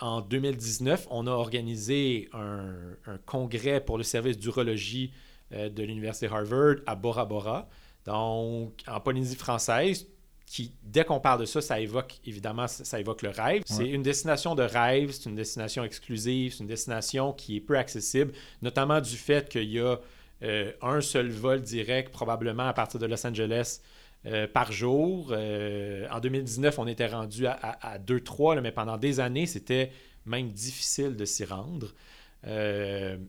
en 0.00 0.20
2019, 0.20 1.06
on 1.10 1.26
a 1.26 1.30
organisé 1.30 2.28
un, 2.32 2.74
un 3.06 3.18
congrès 3.18 3.80
pour 3.80 3.98
le 3.98 4.04
service 4.04 4.38
d'urologie 4.38 5.12
de 5.50 5.82
l'Université 5.82 6.26
Harvard 6.26 6.76
à 6.86 6.94
Bora 6.94 7.26
Bora. 7.26 7.68
Donc, 8.04 8.82
en 8.88 9.00
Polynésie 9.00 9.36
française, 9.36 10.06
qui, 10.52 10.74
dès 10.82 11.04
qu'on 11.04 11.18
parle 11.18 11.40
de 11.40 11.44
ça, 11.46 11.62
ça 11.62 11.80
évoque, 11.80 12.20
évidemment, 12.26 12.68
ça, 12.68 13.00
évoque 13.00 13.22
le 13.22 13.30
rêve. 13.30 13.62
C'est 13.64 13.88
une 13.88 14.02
destination 14.02 14.54
de 14.54 14.62
rêve, 14.62 15.10
c'est 15.10 15.30
une 15.30 15.34
destination 15.34 15.82
exclusive, 15.82 16.52
c'est 16.52 16.60
une 16.60 16.66
destination 16.66 17.32
qui 17.32 17.56
est 17.56 17.60
peu 17.60 17.78
accessible, 17.78 18.32
notamment 18.60 19.00
du 19.00 19.16
fait 19.16 19.48
qu'il 19.48 19.70
y 19.70 19.80
a 19.80 19.98
euh, 20.42 20.72
un 20.82 21.00
seul 21.00 21.30
vol 21.30 21.62
direct, 21.62 22.12
probablement 22.12 22.66
à 22.66 22.74
partir 22.74 23.00
de 23.00 23.06
Los 23.06 23.26
Angeles, 23.26 23.80
euh, 24.26 24.46
par 24.46 24.72
jour. 24.72 25.30
Euh, 25.32 26.06
en 26.10 26.20
2019, 26.20 26.78
on 26.78 26.86
était 26.86 27.06
rendu 27.06 27.46
à, 27.46 27.52
à, 27.52 27.98
2-3, 27.98 28.60
mais 28.60 28.72
pendant 28.72 28.96
des 28.96 29.20
années, 29.20 29.46
c'était 29.46 29.90
même 30.26 30.50
difficile 30.50 31.16
de 31.16 31.24
s'y 31.24 31.44
rendre. 31.44 31.94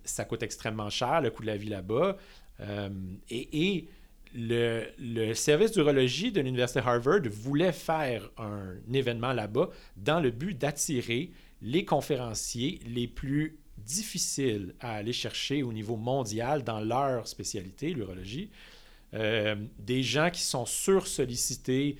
ça 0.03 0.25
coûte 0.25 0.43
extrêmement 0.43 0.89
cher, 0.89 1.21
le 1.21 1.31
coût 1.31 1.41
de 1.41 1.47
la 1.47 1.57
vie 1.57 1.69
là-bas. 1.69 2.17
et, 3.29 3.75
et 3.75 3.87
le, 4.35 5.33
service 5.33 5.71
d'urologie 5.71 6.31
de 6.31 6.41
l'Université 6.41 6.79
Harvard 6.79 7.21
voulait 7.29 7.71
faire 7.71 8.29
un 8.37 8.75
événement 8.91 9.33
là-bas 9.33 9.69
dans 9.97 10.19
le 10.19 10.31
but 10.31 10.57
d'attirer 10.57 11.31
les 11.61 11.85
conférenciers 11.85 12.79
les 12.85 13.07
plus 13.07 13.57
difficiles 13.77 14.73
à 14.79 14.95
aller 14.95 15.13
chercher 15.13 15.63
au 15.63 15.73
niveau 15.73 15.97
mondial 15.97 16.63
dans 16.63 16.79
leur 16.79 17.27
spécialité, 17.27 17.93
l'urologie. 17.93 18.49
Euh, 19.13 19.55
des 19.77 20.01
gens 20.01 20.29
qui 20.31 20.41
sont 20.41 20.65
sursollicités 20.65 21.97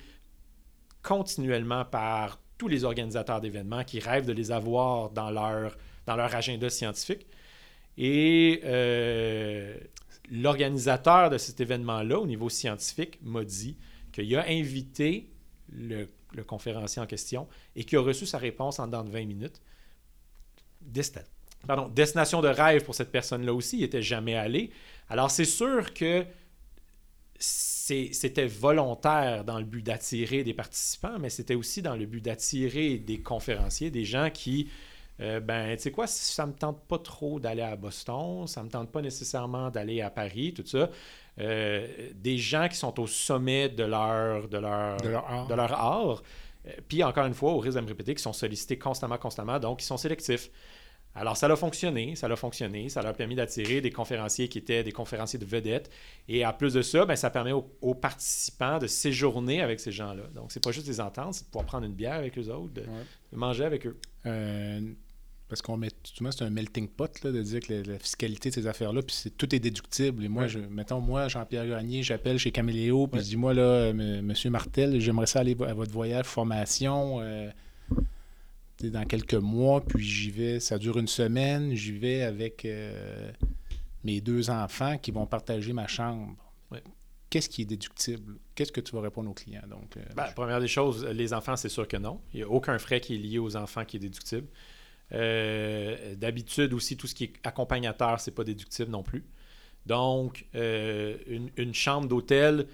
continuellement 1.02 1.84
par 1.84 2.40
tous 2.58 2.68
les 2.68 2.84
organisateurs 2.84 3.40
d'événements 3.40 3.84
qui 3.84 4.00
rêvent 4.00 4.26
de 4.26 4.32
les 4.32 4.50
avoir 4.50 5.10
dans 5.10 5.30
leur, 5.30 5.76
dans 6.06 6.16
leur 6.16 6.34
agenda 6.34 6.70
scientifique. 6.70 7.26
Et 7.96 8.60
euh, 8.64 9.76
l'organisateur 10.30 11.30
de 11.30 11.38
cet 11.38 11.60
événement-là, 11.60 12.18
au 12.18 12.26
niveau 12.26 12.48
scientifique, 12.48 13.18
m'a 13.22 13.44
dit 13.44 13.76
qu'il 14.12 14.34
a 14.36 14.44
invité 14.48 15.30
le, 15.72 16.08
conférencier 16.46 17.00
en 17.00 17.06
question 17.06 17.46
et 17.76 17.84
qu'il 17.84 17.98
a 17.98 18.02
reçu 18.02 18.26
sa 18.26 18.38
réponse 18.38 18.80
en 18.80 18.86
dedans 18.86 19.04
de 19.04 19.10
20 19.10 19.26
minutes. 19.26 19.60
Pardon, 21.66 21.88
destination 21.88 22.42
de 22.42 22.48
rêve 22.48 22.84
pour 22.84 22.94
cette 22.94 23.12
personne-là 23.12 23.54
aussi, 23.54 23.78
il 23.78 23.80
n'était 23.82 24.02
jamais 24.02 24.34
allé. 24.34 24.70
Alors, 25.08 25.30
c'est 25.30 25.44
sûr 25.44 25.94
que 25.94 26.26
c'était 27.38 28.46
volontaire 28.46 29.44
dans 29.44 29.58
le 29.58 29.64
but 29.64 29.82
d'attirer 29.82 30.44
des 30.44 30.54
participants, 30.54 31.18
mais 31.18 31.30
c'était 31.30 31.54
aussi 31.54 31.82
dans 31.82 31.96
le 31.96 32.06
but 32.06 32.20
d'attirer 32.22 32.98
des 32.98 33.20
conférenciers, 33.20 33.90
des 33.90 34.04
gens 34.04 34.30
qui 34.30 34.68
euh, 35.20 35.38
ben, 35.38 35.76
tu 35.76 35.82
sais 35.82 35.90
quoi, 35.92 36.06
ça 36.06 36.44
me 36.44 36.52
tente 36.52 36.82
pas 36.88 36.98
trop 36.98 37.38
d'aller 37.38 37.62
à 37.62 37.76
Boston, 37.76 38.46
ça 38.46 38.62
me 38.64 38.68
tente 38.68 38.90
pas 38.90 39.00
nécessairement 39.00 39.70
d'aller 39.70 40.00
à 40.00 40.10
Paris, 40.10 40.52
tout 40.54 40.66
ça. 40.66 40.90
Euh, 41.38 41.86
des 42.14 42.36
gens 42.36 42.68
qui 42.68 42.76
sont 42.76 42.98
au 42.98 43.06
sommet 43.06 43.68
de 43.68 43.84
leur, 43.84 44.48
de 44.48 44.58
leur, 44.58 44.96
de 44.96 45.54
leur 45.54 45.72
art. 45.72 46.22
Euh, 46.66 46.70
puis 46.88 47.04
encore 47.04 47.26
une 47.26 47.34
fois, 47.34 47.52
au 47.52 47.58
risque 47.58 47.76
de 47.76 47.82
me 47.82 47.88
répéter, 47.88 48.14
qui 48.14 48.22
sont 48.22 48.32
sollicités 48.32 48.76
constamment, 48.76 49.18
constamment, 49.18 49.58
donc 49.60 49.82
ils 49.82 49.86
sont 49.86 49.96
sélectifs. 49.96 50.50
Alors, 51.14 51.36
ça 51.36 51.46
a 51.46 51.56
fonctionné, 51.56 52.16
ça 52.16 52.26
a 52.26 52.36
fonctionné, 52.36 52.88
ça 52.88 53.00
leur 53.00 53.12
a 53.12 53.14
permis 53.14 53.34
d'attirer 53.34 53.80
des 53.80 53.90
conférenciers 53.90 54.48
qui 54.48 54.58
étaient 54.58 54.82
des 54.82 54.92
conférenciers 54.92 55.38
de 55.38 55.44
vedettes. 55.44 55.90
Et 56.28 56.44
en 56.44 56.52
plus 56.52 56.74
de 56.74 56.82
ça, 56.82 57.06
ben, 57.06 57.16
ça 57.16 57.30
permet 57.30 57.52
aux, 57.52 57.94
participants 57.94 58.78
de 58.78 58.86
séjourner 58.86 59.60
avec 59.60 59.80
ces 59.80 59.92
gens-là. 59.92 60.24
Donc, 60.34 60.50
c'est 60.50 60.62
pas 60.62 60.72
juste 60.72 60.86
des 60.86 61.00
ententes, 61.00 61.34
c'est 61.34 61.44
de 61.44 61.50
pouvoir 61.50 61.66
prendre 61.66 61.86
une 61.86 61.94
bière 61.94 62.14
avec 62.14 62.36
eux 62.38 62.48
autres, 62.48 62.74
de, 62.74 62.84
manger 63.32 63.64
avec 63.64 63.86
eux 63.86 63.98
parce 65.48 65.62
qu'on 65.62 65.76
met, 65.76 65.90
souvent, 66.02 66.32
c'est 66.32 66.44
un 66.44 66.50
melting 66.50 66.88
pot 66.88 67.22
là, 67.22 67.30
de 67.30 67.42
dire 67.42 67.60
que 67.60 67.72
la, 67.88 67.98
fiscalité 67.98 68.48
de 68.48 68.54
ces 68.54 68.66
affaires-là, 68.66 69.02
puis 69.02 69.14
c'est, 69.14 69.30
tout 69.30 69.54
est 69.54 69.58
déductible. 69.58 70.24
Et 70.24 70.28
moi, 70.28 70.46
je, 70.46 70.58
mettons, 70.58 71.00
moi, 71.00 71.28
Jean-Pierre 71.28 71.68
Gagné, 71.68 72.02
j'appelle 72.02 72.38
chez 72.38 72.50
Caméléo, 72.50 73.06
puis 73.06 73.20
je 73.20 73.26
dis, 73.26 73.36
moi, 73.36 73.52
là, 73.54 73.92
Monsieur 73.92 74.50
Martel, 74.50 75.00
j'aimerais 75.00 75.26
ça 75.26 75.40
aller 75.40 75.56
à 75.66 75.74
votre 75.74 75.92
voyage 75.92 76.24
formation. 76.24 77.20
Euh, 77.20 77.50
dans 78.82 79.04
quelques 79.04 79.34
mois, 79.34 79.80
puis 79.80 80.04
j'y 80.04 80.30
vais, 80.30 80.60
ça 80.60 80.78
dure 80.78 80.98
une 80.98 81.08
semaine, 81.08 81.74
j'y 81.74 81.92
vais 81.92 82.22
avec 82.22 82.64
euh, 82.64 83.30
mes 84.02 84.20
deux 84.20 84.50
enfants 84.50 84.98
qui 84.98 85.10
vont 85.10 85.26
partager 85.26 85.72
ma 85.72 85.86
chambre. 85.86 86.36
Qu'est-ce 87.30 87.48
qui 87.48 87.62
est 87.62 87.66
déductible? 87.66 88.36
Qu'est-ce 88.54 88.70
que 88.70 88.80
tu 88.80 88.94
vas 88.94 89.00
répondre 89.00 89.28
aux 89.28 89.34
clients? 89.34 89.66
Donc, 89.68 89.96
euh, 89.96 90.02
ben, 90.14 90.26
première 90.36 90.60
des 90.60 90.68
choses, 90.68 91.04
les 91.04 91.34
enfants, 91.34 91.56
c'est 91.56 91.68
sûr 91.68 91.88
que 91.88 91.96
non. 91.96 92.20
Il 92.32 92.36
n'y 92.36 92.42
a 92.44 92.48
aucun 92.48 92.78
frais 92.78 93.00
qui 93.00 93.16
est 93.16 93.18
lié 93.18 93.38
aux 93.38 93.56
enfants 93.56 93.84
qui 93.84 93.96
est 93.96 94.00
déductible. 94.00 94.46
Euh, 95.12 96.14
d'habitude 96.14 96.72
aussi, 96.74 96.96
tout 96.96 97.08
ce 97.08 97.14
qui 97.14 97.24
est 97.24 97.32
accompagnateur, 97.42 98.20
c'est 98.20 98.30
pas 98.30 98.44
déductible 98.44 98.90
non 98.90 99.02
plus. 99.02 99.24
Donc, 99.84 100.46
une, 100.54 101.50
une, 101.56 101.74
chambre 101.74 102.06
d'hôtel, 102.06 102.68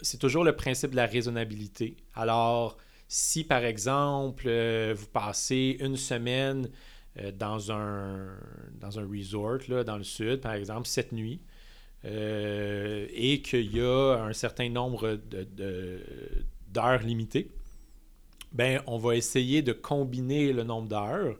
c'est 0.00 0.18
toujours 0.18 0.44
le 0.44 0.54
principe 0.54 0.92
de 0.92 0.96
la 0.96 1.06
raisonnabilité. 1.06 1.96
Alors, 2.14 2.78
si, 3.08 3.44
par 3.44 3.64
exemple, 3.64 4.44
euh, 4.48 4.94
vous 4.96 5.06
passez 5.06 5.76
une 5.80 5.96
semaine 5.96 6.68
euh, 7.18 7.30
dans, 7.32 7.70
un, 7.70 8.36
dans 8.80 8.98
un 8.98 9.06
resort 9.06 9.60
là, 9.68 9.84
dans 9.84 9.96
le 9.96 10.04
sud, 10.04 10.40
par 10.40 10.54
exemple, 10.54 10.88
cette 10.88 11.12
nuit, 11.12 11.40
euh, 12.04 13.06
et 13.12 13.42
qu'il 13.42 13.74
y 13.74 13.80
a 13.80 14.16
un 14.16 14.32
certain 14.32 14.68
nombre 14.68 15.14
d'heures 16.72 17.00
de, 17.00 17.06
limitées, 17.06 17.50
ben, 18.52 18.82
on 18.86 18.98
va 18.98 19.16
essayer 19.16 19.62
de 19.62 19.72
combiner 19.72 20.52
le 20.52 20.64
nombre 20.64 20.88
d'heures 20.88 21.36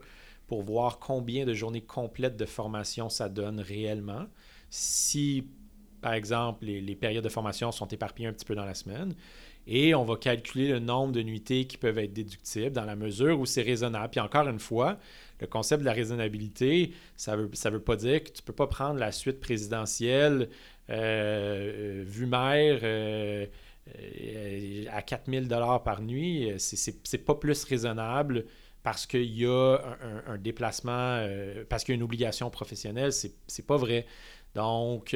pour 0.47 0.61
voir 0.61 0.99
combien 0.99 1.45
de 1.45 1.53
journées 1.53 1.81
complètes 1.81 2.37
de 2.37 2.45
formation 2.45 3.09
ça 3.09 3.27
donne 3.27 3.59
réellement. 3.59 4.27
Si, 4.69 5.45
par 6.01 6.13
exemple, 6.13 6.65
les, 6.65 6.79
les 6.79 6.95
périodes 6.95 7.23
de 7.23 7.29
formation 7.29 7.71
sont 7.73 7.87
éparpillées 7.87 8.29
un 8.29 8.33
petit 8.33 8.45
peu 8.45 8.55
dans 8.55 8.65
la 8.65 8.73
semaine, 8.73 9.13
et 9.67 9.93
on 9.93 10.05
va 10.05 10.15
calculer 10.15 10.69
le 10.69 10.79
nombre 10.79 11.11
de 11.11 11.21
nuitées 11.21 11.65
qui 11.65 11.77
peuvent 11.77 11.97
être 11.97 12.13
déductibles 12.13 12.71
dans 12.71 12.85
la 12.85 12.95
mesure 12.95 13.39
où 13.39 13.45
c'est 13.45 13.61
raisonnable. 13.61 14.09
Puis 14.11 14.21
encore 14.21 14.47
une 14.47 14.59
fois, 14.59 14.97
le 15.41 15.47
concept 15.47 15.81
de 15.81 15.85
la 15.85 15.93
raisonnabilité, 15.93 16.93
ça 17.15 17.35
ne 17.35 17.43
veut, 17.43 17.49
ça 17.53 17.69
veut 17.69 17.81
pas 17.81 17.97
dire 17.97 18.23
que 18.23 18.29
tu 18.29 18.41
ne 18.41 18.45
peux 18.45 18.53
pas 18.53 18.67
prendre 18.67 18.99
la 18.99 19.11
suite 19.11 19.39
présidentielle 19.39 20.49
euh, 20.89 21.99
euh 21.99 22.03
vue 22.05 22.27
mère 22.27 22.79
euh, 22.83 23.45
euh, 23.99 24.85
à 24.91 25.01
4000 25.01 25.47
dollars 25.49 25.83
par 25.83 26.01
nuit. 26.01 26.53
C'est 26.57 27.25
pas 27.25 27.35
plus 27.35 27.63
raisonnable 27.65 28.45
parce 28.83 29.05
qu'il 29.05 29.37
y 29.37 29.45
a 29.45 29.77
un, 30.27 30.37
déplacement, 30.37 31.27
parce 31.67 31.83
qu'il 31.83 31.93
y 31.93 31.95
a 31.95 31.97
une 31.97 32.03
obligation 32.03 32.49
professionnelle. 32.49 33.11
C'est 33.11 33.67
pas 33.67 33.75
vrai. 33.75 34.05
Donc, 34.55 35.13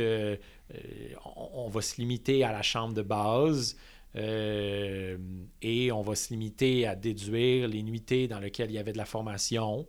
on, 1.36 1.70
va 1.70 1.82
se 1.82 2.02
limiter 2.02 2.44
à 2.44 2.52
la 2.52 2.62
chambre 2.62 2.94
de 2.94 3.02
base. 3.02 3.78
Euh, 4.16 5.18
et 5.62 5.92
on 5.92 6.02
va 6.02 6.16
se 6.16 6.30
limiter 6.34 6.86
à 6.86 6.96
déduire 6.96 7.68
les 7.68 7.84
nuitées 7.84 8.28
dans 8.28 8.40
lesquelles 8.40 8.70
il 8.70 8.76
y 8.76 8.80
avait 8.80 8.94
de 8.94 8.98
la 8.98 9.06
formation. 9.06 9.88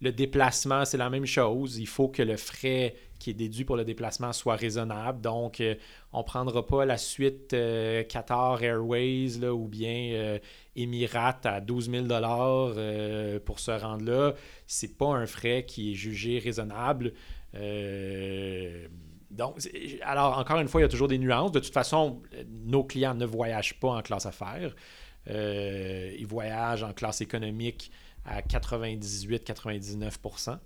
Le 0.00 0.10
déplacement, 0.10 0.84
c'est 0.84 0.96
la 0.96 1.10
même 1.10 1.26
chose. 1.26 1.78
Il 1.78 1.86
faut 1.86 2.08
que 2.08 2.22
le 2.22 2.36
frais 2.36 2.96
qui 3.20 3.30
est 3.30 3.34
déduit 3.34 3.64
pour 3.64 3.76
le 3.76 3.84
déplacement 3.84 4.32
soit 4.32 4.56
raisonnable. 4.56 5.20
Donc, 5.20 5.60
euh, 5.60 5.76
on 6.12 6.18
ne 6.18 6.24
prendra 6.24 6.66
pas 6.66 6.84
la 6.84 6.98
suite 6.98 7.54
euh, 7.54 8.02
Qatar 8.02 8.60
Airways 8.64 9.38
là, 9.40 9.54
ou 9.54 9.68
bien 9.68 10.38
Emirates 10.74 11.46
à 11.46 11.60
12 11.60 11.90
000 11.90 12.06
pour 13.44 13.60
se 13.60 13.70
rendre 13.70 14.04
là. 14.04 14.34
Ce 14.66 14.86
n'est 14.86 14.92
pas 14.92 15.14
un 15.14 15.26
frais 15.26 15.64
qui 15.64 15.92
est 15.92 15.94
jugé 15.94 16.40
raisonnable. 16.40 17.12
Donc, 19.32 19.58
alors, 20.02 20.38
encore 20.38 20.60
une 20.60 20.68
fois, 20.68 20.80
il 20.80 20.84
y 20.84 20.86
a 20.86 20.90
toujours 20.90 21.08
des 21.08 21.18
nuances. 21.18 21.50
De 21.52 21.58
toute 21.58 21.72
façon, 21.72 22.22
nos 22.64 22.84
clients 22.84 23.14
ne 23.14 23.26
voyagent 23.26 23.80
pas 23.80 23.88
en 23.88 24.02
classe 24.02 24.26
affaires. 24.26 24.74
Euh, 25.30 26.12
ils 26.18 26.26
voyagent 26.26 26.82
en 26.82 26.92
classe 26.92 27.20
économique 27.20 27.92
à 28.24 28.40
98-99% 28.42 30.58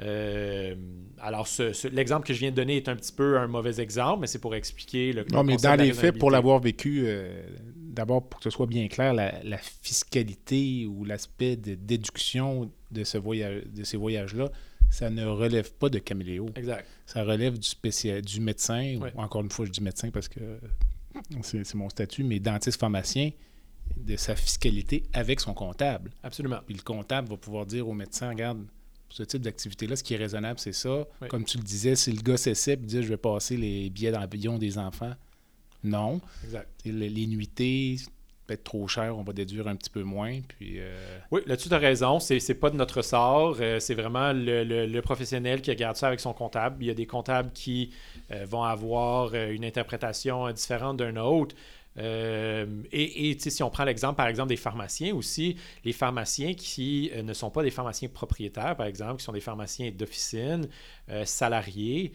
euh, 0.00 0.74
alors, 1.20 1.48
l'exemple 1.90 2.26
que 2.26 2.34
je 2.34 2.40
viens 2.40 2.50
de 2.50 2.56
donner 2.56 2.76
est 2.76 2.88
un 2.88 2.96
petit 2.96 3.12
peu 3.12 3.38
un 3.38 3.46
mauvais 3.46 3.80
exemple, 3.80 4.20
mais 4.20 4.26
c'est 4.26 4.38
pour 4.38 4.54
expliquer 4.54 5.12
le. 5.12 5.24
Non, 5.32 5.42
mais 5.42 5.56
dans 5.56 5.74
les 5.74 5.92
faits, 5.92 6.18
pour 6.18 6.30
l'avoir 6.30 6.60
vécu, 6.60 7.04
euh, 7.06 7.42
d'abord, 7.76 8.28
pour 8.28 8.40
que 8.40 8.44
ce 8.44 8.50
soit 8.50 8.66
bien 8.66 8.88
clair, 8.88 9.14
la, 9.14 9.58
fiscalité 9.82 10.86
ou 10.86 11.04
l'aspect 11.04 11.56
de 11.56 11.74
déduction 11.74 12.70
de, 12.90 13.04
ce 13.04 13.16
voyage, 13.16 13.62
de 13.74 13.84
ces 13.84 13.96
voyages-là, 13.96 14.50
ça 14.90 15.10
ne 15.10 15.24
relève 15.24 15.72
pas 15.72 15.88
de 15.88 15.98
caméléo. 15.98 16.50
Exact. 16.54 16.86
Ça 17.06 17.22
relève 17.22 17.58
du, 17.58 17.68
spécial, 17.68 18.22
du 18.22 18.40
médecin, 18.40 18.98
encore 19.16 19.42
une 19.42 19.50
fois, 19.50 19.66
je 19.66 19.70
dis 19.70 19.82
médecin 19.82 20.10
parce 20.10 20.28
que 20.28 20.58
c'est 21.42 21.74
mon 21.74 21.88
statut, 21.88 22.24
mais 22.24 22.40
dentiste 22.40 22.78
pharmacien, 22.78 23.30
de 23.96 24.16
sa 24.16 24.34
fiscalité 24.34 25.04
avec 25.12 25.40
son 25.40 25.54
comptable. 25.54 26.10
Absolument. 26.22 26.58
Puis 26.66 26.74
le 26.74 26.82
comptable 26.82 27.28
va 27.28 27.36
pouvoir 27.36 27.66
dire 27.66 27.88
au 27.88 27.94
médecin, 27.94 28.28
regarde, 28.28 28.58
pour 28.58 29.16
ce 29.16 29.22
type 29.22 29.42
d'activité-là, 29.42 29.96
ce 29.96 30.02
qui 30.02 30.14
est 30.14 30.18
raisonnable, 30.18 30.58
c'est 30.58 30.72
ça. 30.72 31.06
Comme 31.28 31.44
tu 31.44 31.58
le 31.58 31.62
disais, 31.62 31.94
si 31.94 32.12
le 32.12 32.20
gars 32.20 32.36
s'essaie 32.36 32.72
et 32.72 32.76
dit 32.76 33.02
je 33.02 33.08
vais 33.08 33.16
passer 33.16 33.56
les 33.56 33.88
billets 33.90 34.10
dans 34.10 34.20
l'avion 34.20 34.58
des 34.58 34.78
enfants, 34.78 35.14
non. 35.84 36.20
Exact. 36.44 36.68
Les, 36.84 37.26
nuitées, 37.26 37.96
peut-être 38.46 38.64
trop 38.64 38.86
cher, 38.86 39.16
on 39.16 39.22
va 39.22 39.32
déduire 39.32 39.66
un 39.68 39.76
petit 39.76 39.90
peu 39.90 40.02
moins. 40.02 40.40
Puis, 40.48 40.78
euh, 40.78 41.18
Oui, 41.30 41.42
là-dessus, 41.46 41.68
tu 41.68 41.74
as 41.74 41.78
raison. 41.78 42.20
C'est, 42.20 42.38
n'est 42.48 42.54
pas 42.54 42.70
de 42.70 42.76
notre 42.76 43.02
sort. 43.02 43.56
Euh, 43.60 43.80
c'est 43.80 43.94
vraiment 43.94 44.32
le, 44.32 45.00
professionnel 45.00 45.60
qui 45.60 45.70
regarde 45.70 45.96
ça 45.96 46.08
avec 46.08 46.20
son 46.20 46.32
comptable. 46.32 46.82
Il 46.82 46.86
y 46.86 46.90
a 46.90 46.94
des 46.94 47.06
comptables 47.06 47.50
qui 47.52 47.92
euh, 48.30 48.44
vont 48.48 48.62
avoir 48.62 49.34
une 49.34 49.64
interprétation 49.64 50.50
différente 50.52 50.96
d'un 50.96 51.16
autre. 51.16 51.54
et, 51.98 53.30
et 53.30 53.38
si 53.38 53.62
on 53.62 53.70
prend 53.70 53.84
l'exemple, 53.84 54.16
par 54.16 54.26
exemple, 54.26 54.48
des 54.48 54.56
pharmaciens 54.56 55.14
aussi, 55.14 55.56
les 55.84 55.92
pharmaciens 55.92 56.54
qui 56.54 57.10
ne 57.22 57.32
sont 57.32 57.50
pas 57.50 57.62
des 57.62 57.70
pharmaciens 57.70 58.08
propriétaires, 58.08 58.76
par 58.76 58.86
exemple, 58.86 59.16
qui 59.16 59.24
sont 59.24 59.32
des 59.32 59.40
pharmaciens 59.40 59.90
d'officine, 59.90 60.68
salariés, 61.24 62.12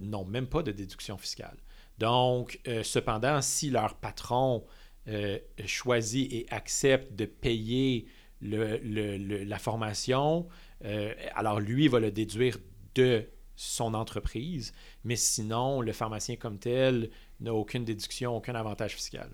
n'ont 0.00 0.24
même 0.24 0.46
pas 0.46 0.62
de 0.62 0.72
déduction 0.72 1.16
fiscale. 1.16 1.56
Donc, 1.98 2.58
cependant, 2.82 3.40
si 3.40 3.70
leur 3.70 3.94
patron 3.94 4.64
euh, 5.08 5.38
choisit 5.66 6.32
et 6.32 6.46
accepte 6.50 7.14
de 7.14 7.26
payer 7.26 8.06
la 8.40 9.58
formation, 9.58 10.46
euh, 10.84 11.12
alors 11.34 11.60
lui 11.60 11.88
va 11.88 12.00
le 12.00 12.10
déduire 12.10 12.58
de 12.94 13.24
son 13.56 13.94
entreprise, 13.94 14.72
mais 15.04 15.16
sinon, 15.16 15.80
le 15.80 15.92
pharmacien 15.92 16.36
comme 16.36 16.58
tel 16.58 17.10
n'a 17.40 17.54
aucune 17.54 17.84
déduction, 17.84 18.36
aucun 18.36 18.54
avantage 18.54 18.94
fiscal. 18.94 19.30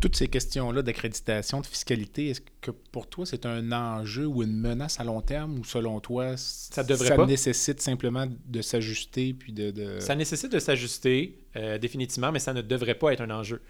Toutes 0.00 0.14
ces 0.14 0.28
questions-là 0.28 0.82
d'accréditation, 0.82 1.60
de 1.60 1.66
fiscalité, 1.66 2.28
est-ce 2.28 2.40
que 2.60 2.70
pour 2.70 3.08
toi 3.08 3.26
c'est 3.26 3.44
un 3.44 3.72
enjeu 3.72 4.26
ou 4.26 4.44
une 4.44 4.56
menace 4.56 5.00
à 5.00 5.04
long 5.04 5.20
terme 5.20 5.58
ou 5.58 5.64
selon 5.64 5.98
toi 5.98 6.36
ça, 6.36 6.84
devrait 6.84 7.08
ça 7.08 7.26
nécessite 7.26 7.80
simplement 7.80 8.28
de 8.46 8.62
s'ajuster 8.62 9.34
puis 9.34 9.52
de, 9.52 9.98
Ça 9.98 10.14
nécessite 10.14 10.52
de 10.52 10.60
s'ajuster 10.60 11.44
euh, 11.56 11.78
définitivement, 11.78 12.30
mais 12.30 12.38
ça 12.38 12.54
ne 12.54 12.62
devrait 12.62 12.94
pas 12.94 13.12
être 13.12 13.22
un 13.22 13.30
enjeu 13.30 13.60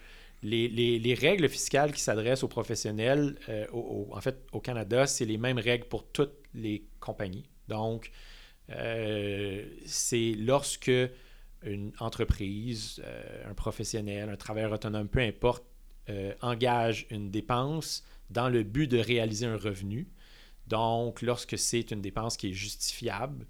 les, 0.42 1.14
règles 1.14 1.48
fiscales 1.48 1.92
qui 1.92 2.00
s'adressent 2.00 2.42
aux 2.42 2.48
professionnels, 2.48 3.36
euh, 3.48 3.66
en 3.72 4.20
fait, 4.20 4.46
au 4.52 4.60
Canada, 4.60 5.06
c'est 5.06 5.24
les 5.24 5.38
mêmes 5.38 5.58
règles 5.58 5.86
pour 5.86 6.06
toutes 6.06 6.36
les 6.54 6.84
compagnies. 7.00 7.48
Donc, 7.68 8.10
euh, 8.70 9.64
c'est 9.86 10.34
lorsque 10.36 10.90
une 11.62 11.92
entreprise, 11.98 13.02
euh, 13.04 13.50
un 13.50 13.54
professionnel, 13.54 14.28
un 14.28 14.36
travailleur 14.36 14.72
autonome, 14.72 15.08
peu 15.08 15.20
importe, 15.20 15.64
engage 16.40 17.06
une 17.10 17.30
dépense 17.30 18.02
dans 18.30 18.48
le 18.48 18.62
but 18.62 18.86
de 18.86 18.96
réaliser 18.96 19.44
un 19.44 19.58
revenu. 19.58 20.08
Donc, 20.66 21.20
lorsque 21.20 21.58
c'est 21.58 21.90
une 21.90 22.00
dépense 22.00 22.38
qui 22.38 22.48
est 22.48 22.54
justifiable, 22.54 23.46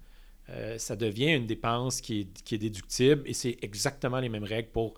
ça 0.77 0.97
devient 0.97 1.35
une 1.35 1.47
dépense 1.47 2.01
qui 2.01 2.19
est, 2.19 2.43
qui 2.43 2.55
est 2.55 2.57
déductible 2.57 3.21
et 3.25 3.33
c'est 3.33 3.57
exactement 3.61 4.19
les 4.19 4.27
mêmes 4.27 4.43
règles 4.43 4.71
pour 4.71 4.95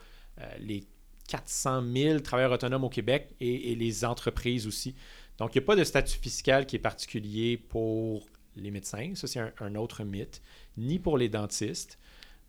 les 0.60 0.84
400 1.32 1.84
000 1.96 2.20
travailleurs 2.20 2.52
autonomes 2.52 2.84
au 2.84 2.90
Québec 2.90 3.34
et, 3.40 3.74
les 3.76 4.04
entreprises 4.04 4.68
aussi. 4.68 4.96
Donc, 5.38 5.56
il 5.56 5.60
n'y 5.60 5.64
a 5.64 5.66
pas 5.66 5.78
de 5.78 5.86
statut 5.86 6.20
fiscal 6.20 6.66
qui 6.66 6.76
est 6.76 6.80
particulier 6.80 7.58
pour 7.58 8.28
les 8.58 8.70
médecins, 8.70 9.14
ça 9.16 9.28
c'est 9.28 9.40
un, 9.40 9.76
autre 9.76 10.04
mythe, 10.04 10.42
ni 10.78 11.00
pour 11.00 11.18
les 11.18 11.30
dentistes. 11.30 11.98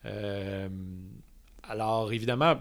Euh, 0.05 0.69
alors, 1.63 2.13
évidemment, 2.13 2.57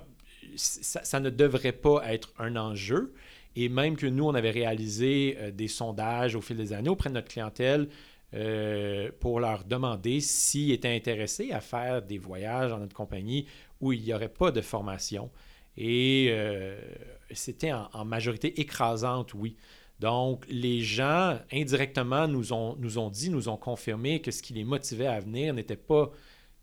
ça, 0.56 1.20
ne 1.20 1.32
devrait 1.32 1.72
pas 1.72 2.04
être 2.14 2.32
un 2.38 2.56
enjeu. 2.56 3.16
Et 3.56 3.68
même 3.68 3.98
que 3.98 4.06
nous, 4.06 4.26
on 4.26 4.36
avait 4.36 4.52
réalisé 4.52 5.38
euh, 5.40 5.52
des 5.52 5.68
sondages 5.68 6.36
au 6.36 6.42
fil 6.42 6.56
des 6.56 6.72
années 6.72 6.90
auprès 6.90 7.10
de 7.10 7.16
notre 7.16 7.30
clientèle 7.30 7.90
euh, 8.36 9.12
pour 9.20 9.40
leur 9.40 9.66
demander 9.66 10.22
s'ils 10.22 10.72
étaient 10.72 10.96
intéressés 10.96 11.52
à 11.52 11.62
faire 11.62 12.04
des 12.04 12.20
voyages 12.20 12.70
dans 12.70 12.78
notre 12.78 12.96
compagnie 12.96 13.48
où 13.82 13.92
il 13.92 14.04
n'y 14.04 14.14
aurait 14.14 14.30
pas 14.30 14.52
de 14.52 14.62
formation. 14.62 15.32
Et 15.78 16.28
euh, 16.32 16.80
c'était 17.32 17.72
en, 17.72 18.06
majorité 18.06 18.60
écrasante, 18.60 19.34
oui. 19.34 19.56
Donc, 20.00 20.46
les 20.50 20.82
gens, 20.82 21.40
indirectement, 21.52 22.28
nous 22.28 22.54
ont, 22.54 22.76
nous 22.78 22.98
ont 22.98 23.10
dit, 23.10 23.30
nous 23.30 23.50
ont 23.50 23.58
confirmé 23.58 24.22
que 24.22 24.32
ce 24.32 24.42
qui 24.42 24.54
les 24.54 24.64
motivait 24.64 25.08
à 25.08 25.20
venir 25.20 25.54
n'était 25.54 25.76
pas 25.76 26.12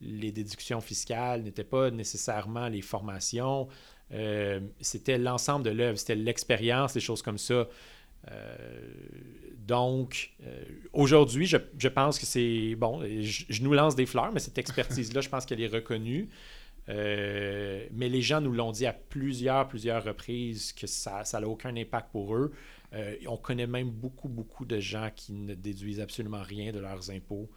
les 0.01 0.33
déductions 0.33 0.81
fiscales, 0.81 1.43
n'était 1.43 1.65
pas 1.65 1.91
nécessairement 1.91 2.69
les 2.69 2.83
formations, 2.83 3.69
euh, 4.13 4.61
c'était 4.81 5.19
l'ensemble 5.19 5.65
de 5.65 5.71
l'œuvre, 5.71 5.99
c'était 5.99 6.15
l'expérience, 6.15 6.95
des 6.95 7.01
choses 7.01 7.23
comme 7.23 7.39
ça. 7.39 7.69
Euh, 8.31 8.91
donc, 9.67 10.33
aujourd'hui, 10.93 11.47
je, 11.47 11.89
pense 11.89 12.19
que 12.19 12.27
c'est 12.27 12.75
bon. 12.75 13.03
Je, 13.03 13.63
nous 13.63 13.73
lance 13.75 13.95
des 13.95 14.07
fleurs, 14.07 14.33
mais 14.33 14.41
cette 14.41 14.59
expertise-là, 14.59 15.21
je 15.21 15.29
pense 15.29 15.45
qu'elle 15.47 15.61
est 15.61 15.69
reconnue. 15.69 16.29
Mais 16.89 18.09
les 18.09 18.22
gens 18.22 18.41
nous 18.41 18.53
l'ont 18.53 18.72
dit 18.72 18.86
à 18.86 18.93
plusieurs, 18.93 19.68
plusieurs 19.68 20.05
reprises 20.05 20.72
que 20.72 20.86
ça 20.86 21.22
n'a 21.32 21.49
aucun 21.49 21.76
impact 21.76 22.11
pour 22.11 22.34
eux. 22.34 22.53
on 23.26 23.36
connaît 23.36 23.66
même 23.66 23.91
beaucoup, 23.91 24.28
beaucoup 24.28 24.64
de 24.64 24.80
gens 24.80 25.11
qui 25.14 25.32
ne 25.32 25.55
déduisent 25.55 26.01
absolument 26.01 26.43
rien 26.43 26.72
de 26.72 26.78
leurs 26.78 27.11
impôts. 27.11 27.51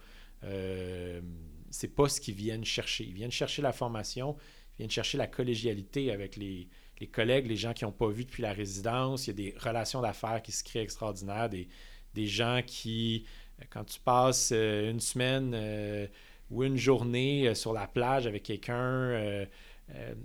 c'est 1.70 1.94
pas 1.94 2.08
ce 2.08 2.20
qu'ils 2.20 2.34
viennent 2.34 2.64
chercher. 2.64 3.04
Ils 3.04 3.14
viennent 3.14 3.30
chercher 3.30 3.62
la 3.62 3.72
formation, 3.72 4.36
viennent 4.78 4.90
chercher 4.90 5.18
la 5.18 5.26
collégialité 5.26 6.10
avec 6.10 6.36
les, 6.36 6.68
collègues, 7.12 7.46
les 7.46 7.56
gens 7.56 7.72
qui 7.72 7.84
n'ont 7.84 7.92
pas 7.92 8.08
vu 8.08 8.24
depuis 8.24 8.42
la 8.42 8.52
résidence. 8.52 9.26
Il 9.26 9.30
y 9.30 9.32
a 9.32 9.50
des 9.52 9.58
relations 9.58 10.00
d'affaires 10.00 10.40
qui 10.42 10.52
se 10.52 10.62
créent 10.62 10.82
extraordinaires, 10.82 11.48
des, 11.48 11.68
des 12.14 12.26
gens 12.26 12.60
qui, 12.64 13.24
euh, 13.60 13.64
quand 13.70 13.84
tu 13.84 13.98
passes 14.00 14.50
euh, 14.52 14.90
une 14.90 15.00
semaine 15.00 15.52
euh, 15.54 16.06
ou 16.52 16.64
une 16.64 16.76
journée 16.76 17.54
sur 17.54 17.72
la 17.72 17.86
plage 17.86 18.26
avec 18.26 18.42
quelqu'un, 18.42 19.46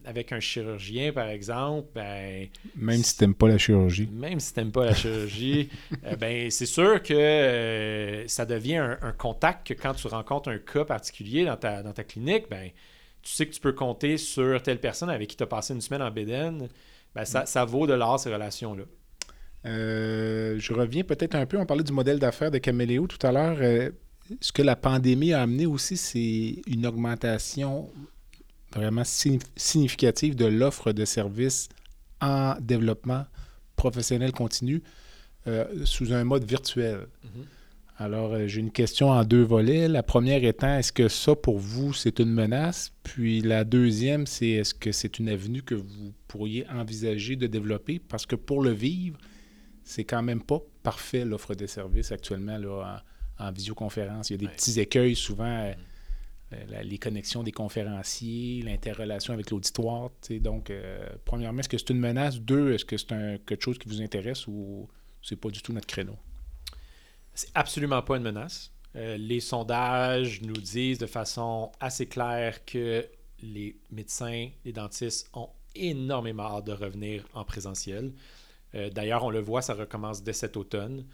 avec 0.06 0.32
un 0.32 0.40
chirurgien, 0.40 1.12
par 1.12 1.28
exemple, 1.28 1.90
ben, 1.96 2.48
Même 2.76 3.04
si 3.04 3.18
tu 3.18 3.24
n'aimes 3.24 3.34
pas 3.34 3.48
la 3.48 3.58
chirurgie. 3.58 4.08
Même 4.12 4.40
si 4.40 4.54
tu 4.54 4.60
n'aimes 4.60 4.72
pas 4.72 4.86
la 4.86 4.94
chirurgie, 4.94 5.70
ben, 6.20 6.52
c'est 6.52 6.66
sûr 6.66 7.02
que 7.02 8.24
ça 8.28 8.46
devient 8.46 8.78
un, 8.78 9.12
contact 9.18 9.68
que 9.68 9.74
quand 9.74 9.94
tu 9.94 10.08
rencontres 10.08 10.50
un 10.50 10.60
cas 10.60 10.86
particulier 10.86 11.46
dans 11.46 11.58
ta, 11.58 11.82
dans 11.82 11.94
ta 11.94 12.04
clinique, 12.04 12.46
ben, 12.50 12.70
tu 13.28 13.34
sais 13.34 13.46
que 13.46 13.54
tu 13.54 13.60
peux 13.60 13.74
compter 13.74 14.18
sur 14.18 14.62
telle 14.62 14.80
personne 14.80 15.10
avec 15.10 15.30
qui 15.30 15.36
tu 15.36 15.44
as 15.44 15.48
passé 15.48 15.74
une 15.74 15.82
semaine 15.82 16.02
en 16.02 16.12
Béden, 16.12 16.70
ben 17.14 17.26
ça, 17.26 17.46
ça, 17.46 17.66
vaut 17.66 17.88
de 17.88 17.94
l'or, 17.94 18.20
ces 18.20 18.32
relations-là. 18.32 18.84
Euh, 19.66 20.56
je 20.60 20.74
reviens 20.74 21.04
peut-être 21.04 21.36
un 21.36 21.46
peu, 21.46 21.58
on 21.58 21.66
parlait 21.66 21.84
du 21.84 21.92
modèle 21.92 22.20
d'affaires 22.20 22.52
de 22.52 22.58
Caméléo 22.58 23.08
tout 23.08 23.26
à 23.26 23.32
l'heure. 23.32 23.58
Ce 24.42 24.52
que 24.52 24.62
la 24.62 24.76
pandémie 24.76 25.34
a 25.34 25.42
amené 25.42 25.66
aussi, 25.66 25.98
c'est 25.98 26.62
une 26.68 26.86
augmentation 26.86 27.90
vraiment 28.74 29.04
significative 29.06 30.36
de 30.36 30.46
l'offre 30.46 30.92
de 30.92 31.06
services 31.06 31.70
en 32.22 32.56
développement 32.60 33.26
professionnel 33.76 34.32
continu 34.32 34.84
euh, 35.48 35.86
sous 35.86 36.12
un 36.12 36.24
mode 36.24 36.44
virtuel. 36.44 37.08
Mm-hmm. 37.24 37.46
Alors, 38.00 38.34
euh, 38.34 38.48
j'ai 38.48 38.60
une 38.60 38.72
question 38.72 39.10
en 39.10 39.24
deux 39.24 39.42
volets. 39.42 39.88
La 39.88 40.04
première 40.04 40.44
étant, 40.44 40.78
est-ce 40.78 40.92
que 40.92 41.08
ça, 41.08 41.36
pour 41.36 41.58
vous, 41.58 41.94
c'est 41.94 42.20
une 42.20 42.32
menace? 42.32 42.92
Puis 43.04 43.42
la 43.42 43.64
deuxième, 43.64 44.28
c'est 44.28 44.50
est-ce 44.50 44.74
que 44.74 44.92
c'est 44.92 45.18
une 45.18 45.30
avenue 45.30 45.64
que 45.64 45.74
vous 45.74 46.14
pourriez 46.28 46.68
envisager 46.70 47.36
de 47.36 47.48
développer? 47.48 48.00
Parce 48.00 48.26
que 48.26 48.36
pour 48.36 48.62
le 48.62 48.72
vivre, 48.72 49.18
c'est 49.84 50.04
quand 50.04 50.22
même 50.22 50.44
pas 50.44 50.62
parfait 50.84 51.26
l'offre 51.26 51.56
de 51.56 51.66
services 51.66 52.12
actuellement 52.12 52.58
là, 52.58 52.98
en, 52.98 53.00
visioconférence. 53.52 54.30
Il 54.30 54.34
y 54.34 54.36
a 54.36 54.50
des 54.50 54.54
petits 54.54 54.80
écueils 54.80 55.16
souvent. 55.16 55.74
Euh, 56.54 56.82
les 56.84 56.98
connexions 56.98 57.44
des 57.44 57.52
conférenciers, 57.52 58.62
l'interrelation 58.62 59.34
avec 59.34 59.52
l'auditoire. 59.52 60.12
Donc, 60.30 60.70
euh, 60.70 61.06
premièrement, 61.26 61.60
est-ce 61.60 61.68
que 61.68 61.78
c'est 61.78 61.90
une 61.90 62.00
menace? 62.00 62.40
Deux, 62.40 62.74
est-ce 62.74 62.86
que 62.86 62.96
c'est 62.96 63.42
quelque 63.46 63.62
chose 63.62 63.78
qui 63.78 63.90
vous 63.90 64.02
intéresse 64.02 64.48
ou 64.48 64.88
c'est 65.22 65.36
pas 65.36 65.50
du 65.50 65.62
tout 65.62 65.74
notre 65.74 65.88
créneau? 65.88 66.16
C'est 67.34 67.52
absolument 67.54 68.02
pas 68.02 68.16
une 68.16 68.24
menace. 68.24 68.72
Euh, 68.96 69.18
les 69.18 69.42
sondages 69.42 70.42
nous 70.42 70.58
disent 70.58 70.98
de 70.98 71.06
façon 71.06 71.72
assez 71.80 72.08
claire 72.08 72.64
que 72.66 73.06
les 73.44 73.76
médecins, 73.92 74.50
les 74.64 74.72
dentistes 74.72 75.30
ont 75.34 75.50
énormément 75.76 76.44
hâte 76.44 76.66
de 76.66 76.72
revenir 76.72 77.26
en 77.34 77.44
présentiel. 77.44 78.14
Euh, 78.74 78.90
d'ailleurs, 78.90 79.24
on 79.24 79.30
le 79.30 79.40
voit, 79.40 79.62
ça 79.62 79.74
recommence 79.74 80.24
dès 80.24 80.34
cet 80.34 80.58
automne. 80.58 81.06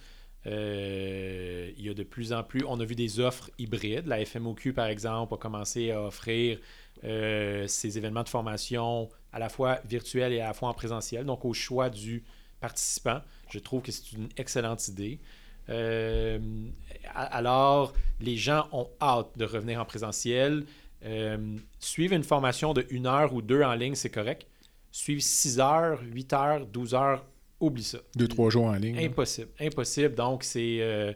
Euh, 0.45 1.71
il 1.77 1.85
y 1.85 1.89
a 1.89 1.93
de 1.93 2.03
plus 2.03 2.33
en 2.33 2.43
plus, 2.43 2.63
on 2.67 2.79
a 2.79 2.85
vu 2.85 2.95
des 2.95 3.19
offres 3.19 3.49
hybrides. 3.57 4.07
La 4.07 4.23
FMOQ, 4.25 4.73
par 4.73 4.87
exemple, 4.87 5.33
a 5.33 5.37
commencé 5.37 5.91
à 5.91 6.01
offrir 6.01 6.59
ces 7.01 7.97
événements 7.97 8.23
de 8.23 8.29
formation 8.29 9.09
à 9.33 9.39
la 9.39 9.49
fois 9.49 9.81
virtuels 9.83 10.31
et 10.31 10.39
à 10.39 10.47
la 10.47 10.53
fois 10.53 10.69
en 10.69 10.73
présentiel, 10.73 11.25
donc 11.25 11.43
au 11.43 11.53
choix 11.53 11.89
du 11.89 12.23
participant. 12.61 13.19
Je 13.49 13.59
trouve 13.59 13.81
que 13.81 13.91
c'est 13.91 14.13
une 14.13 14.29
excellente 14.37 14.87
idée. 14.87 15.19
Euh, 15.69 16.39
alors, 17.13 17.93
les 18.21 18.37
gens 18.37 18.67
ont 18.71 18.89
hâte 19.01 19.37
de 19.37 19.45
revenir 19.45 19.81
en 19.81 19.85
présentiel. 19.85 20.65
Euh, 21.05 21.57
suivre 21.79 22.13
une 22.13 22.23
formation 22.23 22.73
de 22.73 22.85
une 22.89 23.07
heure 23.07 23.33
ou 23.33 23.41
deux 23.41 23.63
en 23.63 23.73
ligne, 23.73 23.95
c'est 23.95 24.09
correct. 24.09 24.47
Suivre 24.91 25.21
6 25.21 25.59
heures, 25.59 25.99
8 26.03 26.33
heures, 26.33 26.65
12 26.67 26.93
heures, 26.93 27.25
oublie 27.64 27.84
ça. 27.84 27.99
Deux, 28.16 28.28
trois 28.28 28.49
jours 28.49 28.66
en 28.66 28.74
ligne. 28.74 28.97
Impossible. 28.97 29.49
Impossible. 29.59 30.16
Donc, 30.16 30.43
c'est 30.43 30.78
euh, 30.82 31.14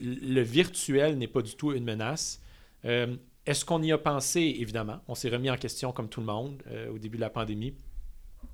le 0.00 0.40
virtuel 0.40 1.16
n'est 1.18 1.28
pas 1.28 1.42
du 1.42 1.54
tout 1.54 1.72
une 1.72 1.84
menace. 1.84 2.40
Est-ce 2.82 3.64
qu'on 3.64 3.82
y 3.82 3.92
a 3.92 3.98
pensé? 3.98 4.56
Évidemment. 4.58 5.00
On 5.08 5.14
s'est 5.14 5.28
remis 5.28 5.50
en 5.50 5.56
question 5.56 5.92
comme 5.92 6.08
tout 6.08 6.20
le 6.20 6.26
monde 6.26 6.62
au 6.92 6.98
début 6.98 7.16
de 7.16 7.22
la 7.22 7.30
pandémie. 7.30 7.74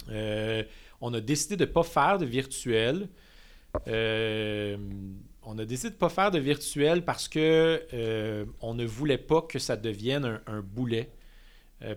on 0.09 1.15
a 1.15 1.21
décidé 1.21 1.57
de 1.57 1.65
ne 1.65 1.71
pas 1.71 1.83
faire 1.83 2.19
de 2.19 2.27
virtuel 2.27 3.09
euh, 3.89 4.77
on 5.43 5.59
a 5.59 5.65
décidé 5.65 5.91
de 5.91 5.95
ne 5.95 5.99
pas 5.99 6.09
faire 6.09 6.31
de 6.31 6.39
virtuel 6.39 7.05
parce 7.05 7.29
que 7.29 7.83
euh, 7.93 8.45
on 8.61 8.75
ne 8.75 8.85
voulait 8.85 9.19
pas 9.19 9.43
que 9.43 9.59
ça 9.59 9.77
devienne 9.77 10.41
un, 10.47 10.61
boulet 10.61 11.11
euh, 11.11 11.20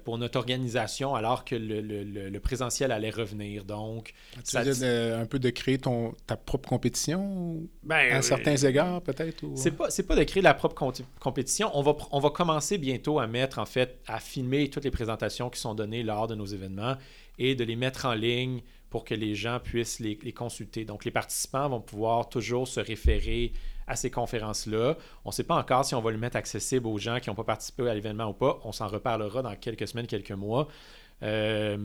pour 0.03 0.17
notre 0.17 0.37
organisation 0.37 1.15
alors 1.15 1.45
que 1.45 1.55
le, 1.55 2.39
présentiel 2.39 2.91
allait 2.91 3.09
revenir. 3.09 3.63
Donc, 3.65 4.13
tu 4.47 4.57
un 4.57 5.25
peu 5.25 5.39
de 5.39 5.49
créer 5.49 5.77
ton, 5.77 6.13
ta 6.27 6.35
propre 6.35 6.69
compétition 6.69 7.61
ben, 7.83 8.15
à 8.15 8.21
certains 8.21 8.55
égards 8.55 9.01
peut-être 9.01 9.43
C'est 9.55 9.71
pas 9.71 9.87
pas 10.07 10.15
de 10.15 10.23
créer 10.23 10.43
la 10.43 10.53
propre 10.53 10.75
compétition. 11.19 11.69
On 11.73 11.81
va 11.81 11.95
on 12.11 12.19
va 12.19 12.29
commencer 12.29 12.77
bientôt 12.77 13.19
à 13.19 13.27
mettre 13.27 13.59
en 13.59 13.65
fait 13.65 13.99
à 14.07 14.19
filmer 14.19 14.69
toutes 14.69 14.83
les 14.83 14.91
présentations 14.91 15.49
qui 15.49 15.59
sont 15.59 15.75
données 15.75 16.03
lors 16.03 16.27
de 16.27 16.35
nos 16.35 16.45
événements 16.45 16.95
et 17.39 17.55
de 17.55 17.63
les 17.63 17.75
mettre 17.75 18.05
en 18.05 18.13
ligne 18.13 18.61
pour 18.89 19.05
que 19.05 19.15
les 19.15 19.33
gens 19.33 19.59
puissent 19.59 19.99
les, 19.99 20.15
consulter. 20.33 20.85
Donc, 20.85 21.03
les 21.03 21.09
participants 21.09 21.67
vont 21.67 21.81
pouvoir 21.81 22.29
toujours 22.29 22.67
se 22.67 22.79
référer 22.79 23.51
à 23.87 23.95
ces 23.95 24.11
conférences-là. 24.11 24.97
On 25.25 25.29
ne 25.29 25.33
sait 25.33 25.43
pas 25.43 25.55
encore 25.55 25.85
si 25.85 25.95
on 25.95 26.01
va 26.01 26.11
le 26.11 26.17
mettre 26.17 26.37
accessible 26.37 26.87
aux 26.87 26.97
gens 26.97 27.19
qui 27.19 27.29
n'ont 27.29 27.35
pas 27.35 27.43
participé 27.43 27.87
à 27.89 27.93
l'événement 27.93 28.29
ou 28.29 28.33
pas. 28.33 28.59
On 28.63 28.71
s'en 28.71 28.87
reparlera 28.87 29.41
dans 29.41 29.55
quelques 29.55 29.87
semaines, 29.87 30.07
quelques 30.07 30.31
mois. 30.31 30.67
Euh, 31.21 31.77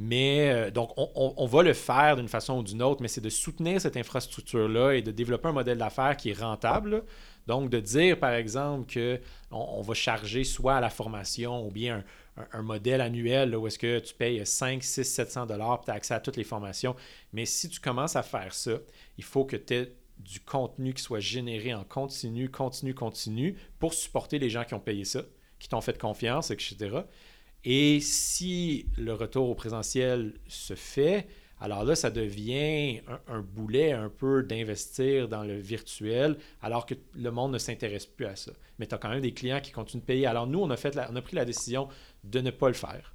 mais 0.00 0.50
euh, 0.50 0.70
donc, 0.70 0.92
on, 0.96 1.46
va 1.46 1.62
le 1.64 1.72
faire 1.72 2.14
d'une 2.14 2.28
façon 2.28 2.58
ou 2.58 2.62
d'une 2.62 2.82
autre, 2.82 3.02
mais 3.02 3.08
c'est 3.08 3.20
de 3.20 3.28
soutenir 3.28 3.80
cette 3.80 3.96
infrastructure-là 3.96 4.92
et 4.92 5.02
de 5.02 5.10
développer 5.10 5.48
un 5.48 5.52
modèle 5.52 5.78
d'affaires 5.78 6.16
qui 6.16 6.30
est 6.30 6.40
rentable. 6.40 7.02
Donc, 7.48 7.68
de 7.68 7.80
dire, 7.80 8.16
par 8.16 8.32
exemple, 8.32 8.92
qu'on 8.92 9.18
on 9.56 9.82
va 9.82 9.94
charger 9.94 10.44
soit 10.44 10.76
à 10.76 10.80
la 10.80 10.90
formation 10.90 11.66
ou 11.66 11.72
bien 11.72 12.04
un, 12.52 12.62
modèle 12.62 13.00
annuel 13.00 13.56
où 13.56 13.66
est-ce 13.66 13.78
que 13.78 13.98
tu 13.98 14.14
payes 14.14 14.46
5, 14.46 14.84
6, 14.84 15.04
700 15.04 15.46
dollars 15.46 15.80
tu 15.84 15.90
as 15.90 15.94
accès 15.94 16.14
à 16.14 16.20
toutes 16.20 16.36
les 16.36 16.44
formations. 16.44 16.94
Mais 17.32 17.44
si 17.44 17.68
tu 17.68 17.80
commences 17.80 18.14
à 18.14 18.22
faire 18.22 18.54
ça, 18.54 18.72
il 19.16 19.24
faut 19.24 19.44
que 19.44 19.56
tu 19.56 19.74
aies 19.74 19.92
du 20.18 20.40
contenu 20.40 20.94
qui 20.94 21.02
soit 21.02 21.20
généré 21.20 21.74
en 21.74 21.84
continu, 21.84 22.50
continu, 22.50 22.94
continu 22.94 23.56
pour 23.78 23.94
supporter 23.94 24.38
les 24.38 24.50
gens 24.50 24.64
qui 24.64 24.74
ont 24.74 24.80
payé 24.80 25.04
ça, 25.04 25.22
qui 25.58 25.68
t'ont 25.68 25.80
fait 25.80 25.98
confiance, 25.98 26.50
etc. 26.50 27.00
Et 27.64 28.00
si 28.00 28.86
le 28.96 29.14
retour 29.14 29.48
au 29.48 29.54
présentiel 29.54 30.34
se 30.46 30.74
fait, 30.74 31.26
alors 31.60 31.84
là, 31.84 31.96
ça 31.96 32.10
devient 32.10 33.00
un, 33.26 33.40
boulet 33.40 33.92
un 33.92 34.08
peu 34.08 34.42
d'investir 34.42 35.28
dans 35.28 35.42
le 35.42 35.58
virtuel 35.58 36.36
alors 36.62 36.86
que 36.86 36.94
le 37.14 37.30
monde 37.30 37.52
ne 37.52 37.58
s'intéresse 37.58 38.06
plus 38.06 38.26
à 38.26 38.36
ça. 38.36 38.52
Mais 38.78 38.86
tu 38.86 38.94
as 38.94 38.98
quand 38.98 39.08
même 39.08 39.20
des 39.20 39.34
clients 39.34 39.60
qui 39.60 39.72
continuent 39.72 40.02
de 40.02 40.06
payer. 40.06 40.26
Alors 40.26 40.46
nous, 40.46 40.60
on 40.60 40.70
a, 40.70 40.76
fait 40.76 40.96
on 41.10 41.16
a 41.16 41.22
pris 41.22 41.34
la 41.34 41.44
décision 41.44 41.88
de 42.22 42.40
ne 42.40 42.50
pas 42.50 42.68
le 42.68 42.74
faire. 42.74 43.14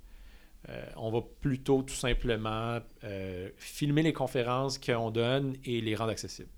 Euh, 0.69 0.85
on 0.95 1.11
va 1.11 1.21
plutôt 1.41 1.83
tout 1.83 1.93
simplement 1.93 2.79
euh, 3.03 3.49
filmer 3.57 4.01
les 4.01 4.13
conférences 4.13 4.77
qu'on 4.77 5.11
donne 5.11 5.55
et 5.65 5.81
les 5.81 5.95
rendre 5.95 6.11
accessibles. 6.11 6.49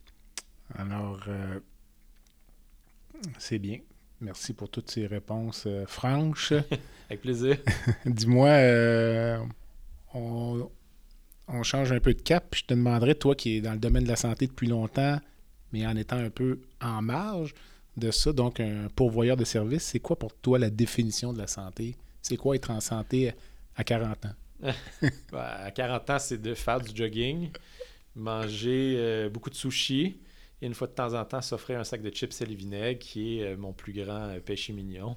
Alors, 0.74 1.22
euh, 1.28 1.60
c'est 3.38 3.60
bien. 3.60 3.80
Merci 4.22 4.54
pour 4.54 4.70
toutes 4.70 4.90
ces 4.90 5.08
réponses 5.08 5.68
franches. 5.88 6.54
Avec 7.10 7.22
plaisir. 7.22 7.58
Dis-moi, 8.06 8.50
on, 10.14 10.70
on 11.48 11.64
change 11.64 11.92
un 11.92 12.00
peu 12.00 12.14
de 12.14 12.22
cap. 12.22 12.56
je 12.56 12.64
te 12.64 12.74
demanderais, 12.74 13.16
toi 13.16 13.36
qui 13.36 13.58
es 13.58 13.62
dans 13.62 13.74
le 13.74 13.80
domaine 13.80 14.04
de 14.04 14.10
la 14.10 14.16
santé 14.16 14.48
depuis 14.48 14.68
longtemps, 14.68 15.20
mais 15.72 15.86
en 15.86 15.96
étant 15.96 16.18
un 16.18 16.30
peu 16.30 16.60
en 16.82 17.02
marge 17.02 17.54
de 17.98 18.12
ça, 18.12 18.34
donc 18.34 18.60
un 18.60 18.88
pourvoyeur 18.96 19.38
de 19.38 19.46
services, 19.46 19.84
c'est 19.84 20.00
quoi 20.00 20.18
pour 20.18 20.34
toi 20.34 20.58
la 20.58 20.70
définition 20.70 21.32
de 21.32 21.38
la 21.38 21.48
santé? 21.48 21.96
C'est 22.22 22.38
quoi 22.38 22.56
être 22.56 22.72
en 22.72 22.80
santé 22.80 23.34
à 23.76 23.84
40 23.84 24.26
ans? 24.26 24.36
à 25.34 25.72
40 25.72 26.10
ans, 26.10 26.20
c'est 26.20 26.42
de 26.42 26.54
faire 26.54 26.82
du 26.82 26.96
jogging, 26.96 27.52
manger 28.16 29.30
beaucoup 29.32 29.50
de 29.50 29.56
sushi 29.56 30.18
et 30.62 30.68
une 30.68 30.74
fois 30.74 30.88
de 30.88 30.94
temps 30.94 31.14
en 31.14 31.26
temps 31.26 31.42
s'offrir 31.42 31.80
un 31.80 31.84
sac 31.84 32.02
de 32.02 32.10
chips 32.10 32.42
et 32.42 32.46
vinaigre 32.46 33.00
qui 33.00 33.40
est 33.40 33.56
mon 33.56 33.74
plus 33.74 33.94
grand 33.94 34.36
péché 34.44 34.74
mignon. 34.74 35.16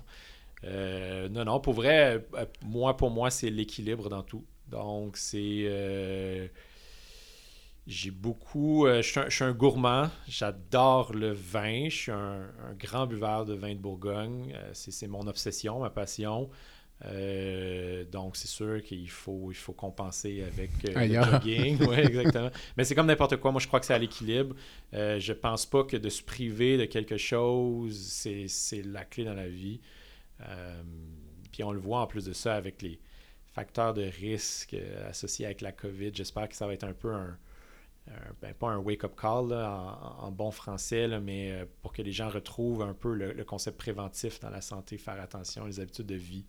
non, 0.65 1.45
non, 1.45 1.61
pour 1.61 1.75
vrai, 1.75 2.27
moi, 2.63 2.97
pour 2.97 3.11
moi, 3.11 3.31
c'est 3.31 3.51
l'équilibre 3.51 4.09
dans 4.09 4.23
tout. 4.23 4.45
Donc, 4.69 5.17
c'est 5.17 5.67
j'ai 7.89 8.11
beaucoup. 8.11 8.87
Euh, 8.87 9.01
je, 9.01 9.31
suis 9.31 9.45
un, 9.45 9.53
gourmand. 9.53 10.11
J'adore 10.29 11.15
le 11.15 11.33
vin. 11.33 11.89
Je 11.89 11.97
suis 11.97 12.13
un, 12.13 12.51
grand 12.79 13.07
buveur 13.07 13.47
de 13.47 13.55
vin 13.55 13.75
de 13.75 13.79
Bourgogne. 13.79 14.55
Euh, 14.55 14.71
c'est 14.75 15.07
mon 15.07 15.27
obsession, 15.27 15.81
ma 15.81 15.89
passion. 15.89 16.51
Euh, 17.05 18.05
donc, 18.05 18.37
c'est 18.37 18.49
sûr 18.49 18.83
qu'il 18.83 19.09
faut, 19.09 19.51
il 19.51 19.57
faut 19.57 19.73
compenser 19.73 20.43
avec 20.43 20.71
le 20.83 21.15
jogging. 21.15 21.83
ouais, 21.87 22.07
exactement. 22.07 22.51
Mais 22.77 22.85
c'est 22.85 22.95
comme 22.95 23.07
n'importe 23.07 23.37
quoi. 23.37 23.53
Moi, 23.53 23.61
je 23.61 23.67
crois 23.69 23.81
que 23.81 23.87
c'est 23.87 23.95
à 23.95 23.99
l'équilibre. 23.99 24.55
je 24.93 25.33
pense 25.33 25.67
pas 25.67 25.85
que 25.85 25.97
de 25.97 26.09
se 26.09 26.23
priver 26.23 26.77
de 26.77 26.85
quelque 26.87 27.17
chose, 27.17 27.97
c'est 27.97 28.83
la 28.85 29.05
clé 29.05 29.25
dans 29.25 29.35
la 29.35 29.49
vie. 29.49 29.81
puis 31.53 31.63
on 31.63 31.73
le 31.73 31.81
voit 31.81 32.01
en 32.01 32.07
plus 32.07 32.25
de 32.25 32.33
ça 32.33 32.55
avec 32.55 32.83
les 32.83 32.99
facteurs 33.47 33.95
de 33.95 34.03
risque 34.03 34.77
associés 35.09 35.47
avec 35.47 35.61
la 35.61 35.73
COVID. 35.73 36.11
J'espère 36.15 36.49
que 36.49 36.57
ça 36.57 36.67
va 36.67 36.75
être 36.75 36.85
un 36.85 36.95
peu 36.95 37.13
un, 37.13 37.39
ben, 38.41 38.55
pas 38.55 38.69
un 38.69 38.79
wake-up 38.79 39.15
call 39.17 39.53
en, 39.53 40.31
bon 40.31 40.51
français, 40.51 41.09
mais 41.21 41.53
euh, 41.53 41.65
pour 41.83 41.93
que 41.93 42.03
les 42.03 42.13
gens 42.13 42.29
retrouvent 42.29 42.83
un 42.83 42.95
peu 42.95 43.15
le, 43.15 43.45
concept 43.45 43.79
préventif 43.79 44.41
dans 44.41 44.51
la 44.51 44.61
santé, 44.61 44.99
faire 44.99 45.21
attention 45.21 45.67
les 45.67 45.81
habitudes 45.81 46.07
de 46.07 46.15
vie. 46.15 46.45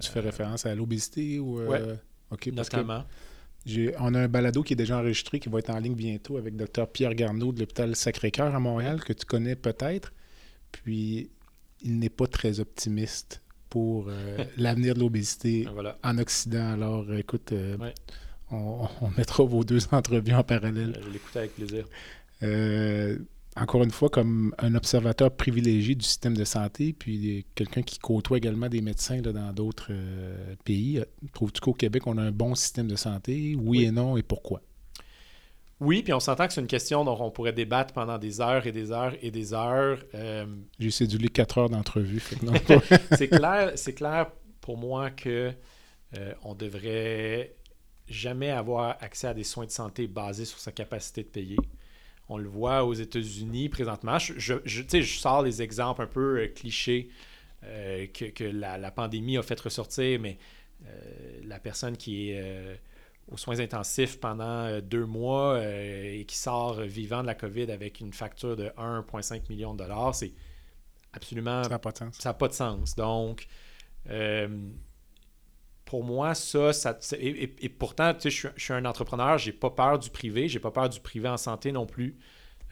Tu 0.00 0.10
fais 0.10 0.20
euh, 0.20 0.22
référence 0.22 0.66
à 0.66 0.74
l'obésité 0.74 1.38
ou. 1.38 1.60
Euh, 1.60 1.96
OK, 2.30 2.46
notamment. 2.48 3.04
on 3.98 4.14
a 4.14 4.20
un 4.20 4.28
balado 4.28 4.62
qui 4.62 4.72
est 4.72 4.76
déjà 4.76 4.98
enregistré, 4.98 5.38
qui 5.40 5.48
va 5.48 5.58
être 5.58 5.70
en 5.70 5.78
ligne 5.78 5.94
bientôt 5.94 6.36
avec 6.36 6.56
Dr. 6.56 6.86
Pierre 6.86 7.14
Garneau 7.14 7.52
de 7.52 7.60
l'hôpital 7.60 7.94
Sacré-Cœur 7.94 8.54
à 8.54 8.60
Montréal, 8.60 9.02
que 9.04 9.12
tu 9.12 9.26
connais 9.26 9.56
peut-être. 9.56 10.12
Puis, 10.70 11.30
il 11.82 11.98
n'est 11.98 12.08
pas 12.08 12.26
très 12.26 12.60
optimiste 12.60 13.42
pour 13.68 14.08
l'avenir 14.56 14.94
de 14.94 15.00
l'obésité 15.00 15.66
en 16.02 16.18
Occident. 16.18 16.72
Alors, 16.72 17.12
écoute, 17.14 17.52
on, 18.50 18.88
mettra 19.16 19.44
vos 19.44 19.64
deux 19.64 19.80
entrevues 19.92 20.34
en 20.34 20.44
parallèle. 20.44 20.98
Je 21.04 21.10
l'écoute 21.10 21.36
avec 21.36 21.54
plaisir. 21.54 21.86
Euh, 22.42 23.18
encore 23.56 23.82
une 23.82 23.90
fois, 23.90 24.08
comme 24.08 24.54
un 24.58 24.74
observateur 24.74 25.30
privilégié 25.30 25.94
du 25.94 26.04
système 26.04 26.36
de 26.36 26.44
santé, 26.44 26.94
puis 26.94 27.44
quelqu'un 27.54 27.82
qui 27.82 27.98
côtoie 27.98 28.38
également 28.38 28.68
des 28.68 28.80
médecins 28.80 29.20
dans 29.20 29.52
d'autres 29.52 29.88
euh, 29.90 30.54
pays, 30.64 30.98
euh, 30.98 31.04
trouves-tu 31.34 31.60
qu'au 31.60 31.74
Québec, 31.74 32.06
on 32.06 32.16
a 32.16 32.22
un 32.22 32.30
bon 32.30 32.54
système 32.54 32.88
de 32.88 32.96
santé? 32.96 33.54
Oui, 33.58 33.84
et 33.84 33.90
non, 33.90 34.16
et 34.16 34.22
pourquoi? 34.22 34.62
Oui, 35.80 36.02
puis 36.02 36.12
on 36.14 36.20
s'entend 36.20 36.46
que 36.46 36.54
c'est 36.54 36.60
une 36.60 36.66
question 36.66 37.04
dont 37.04 37.16
on 37.20 37.30
pourrait 37.30 37.52
débattre 37.52 37.92
pendant 37.92 38.16
des 38.16 38.40
heures 38.40 38.66
et 38.66 38.72
des 38.72 38.90
heures 38.92 39.14
et 39.20 39.30
des 39.30 39.52
heures. 39.52 39.98
J'ai 40.78 40.90
sédulé 40.90 41.28
quatre 41.28 41.58
heures 41.58 41.70
d'entrevue. 41.70 42.22
c'est 43.12 43.28
clair, 43.28 43.72
c'est 43.74 43.92
clair 43.92 44.30
pour 44.60 44.78
moi 44.78 45.10
que 45.10 45.52
on 46.44 46.54
devrait 46.54 47.56
jamais 48.06 48.50
avoir 48.50 48.96
accès 49.00 49.26
à 49.26 49.34
des 49.34 49.42
soins 49.42 49.66
de 49.66 49.72
santé 49.72 50.06
basés 50.06 50.44
sur 50.44 50.58
sa 50.58 50.70
capacité 50.70 51.24
de 51.24 51.28
payer. 51.28 51.56
On 52.32 52.38
le 52.38 52.48
voit 52.48 52.84
aux 52.84 52.94
États-Unis 52.94 53.68
présentement. 53.68 54.18
Je, 54.18 54.32
je, 54.38 54.54
je, 54.64 55.02
sors 55.02 55.42
les 55.42 55.60
exemples 55.60 56.00
un 56.00 56.06
peu 56.06 56.40
euh, 56.40 56.48
clichés 56.48 57.10
euh, 57.64 58.06
que, 58.06 58.44
la, 58.44 58.90
pandémie 58.90 59.36
a 59.36 59.42
fait 59.42 59.60
ressortir, 59.60 60.18
mais 60.18 60.38
euh, 60.86 61.40
la 61.44 61.58
personne 61.58 61.94
qui 61.94 62.30
est 62.30 62.80
aux 63.30 63.36
soins 63.36 63.60
intensifs 63.60 64.18
pendant 64.18 64.80
deux 64.80 65.04
mois 65.04 65.62
et 65.62 66.24
qui 66.26 66.36
sort 66.38 66.80
vivant 66.80 67.20
de 67.20 67.26
la 67.26 67.34
COVID 67.34 67.70
avec 67.70 68.00
une 68.00 68.14
facture 68.14 68.56
de 68.56 68.68
1,5 68.78 69.50
million 69.50 69.74
de 69.74 69.78
dollars, 69.80 70.14
c'est 70.14 70.32
absolument... 71.12 71.62
Ça 71.64 71.68
n'a 71.68 71.78
pas 71.78 71.92
de 71.92 71.98
sens. 71.98 72.16
Ça 72.18 72.30
n'a 72.30 72.34
pas 72.34 72.48
de 72.48 72.54
sens. 72.54 72.96
Donc, 72.96 73.46
pour 75.92 76.04
moi, 76.04 76.34
ça, 76.34 76.72
ça 76.72 76.96
et, 77.18 77.68
pourtant, 77.68 78.14
tu 78.14 78.30
sais, 78.30 78.50
je, 78.56 78.62
suis 78.62 78.72
un 78.72 78.86
entrepreneur, 78.86 79.36
j'ai 79.36 79.52
pas 79.52 79.68
peur 79.68 79.98
du 79.98 80.08
privé, 80.08 80.48
j'ai 80.48 80.58
pas 80.58 80.70
peur 80.70 80.88
du 80.88 80.98
privé 81.00 81.28
en 81.28 81.36
santé 81.36 81.70
non 81.70 81.84
plus. 81.84 82.16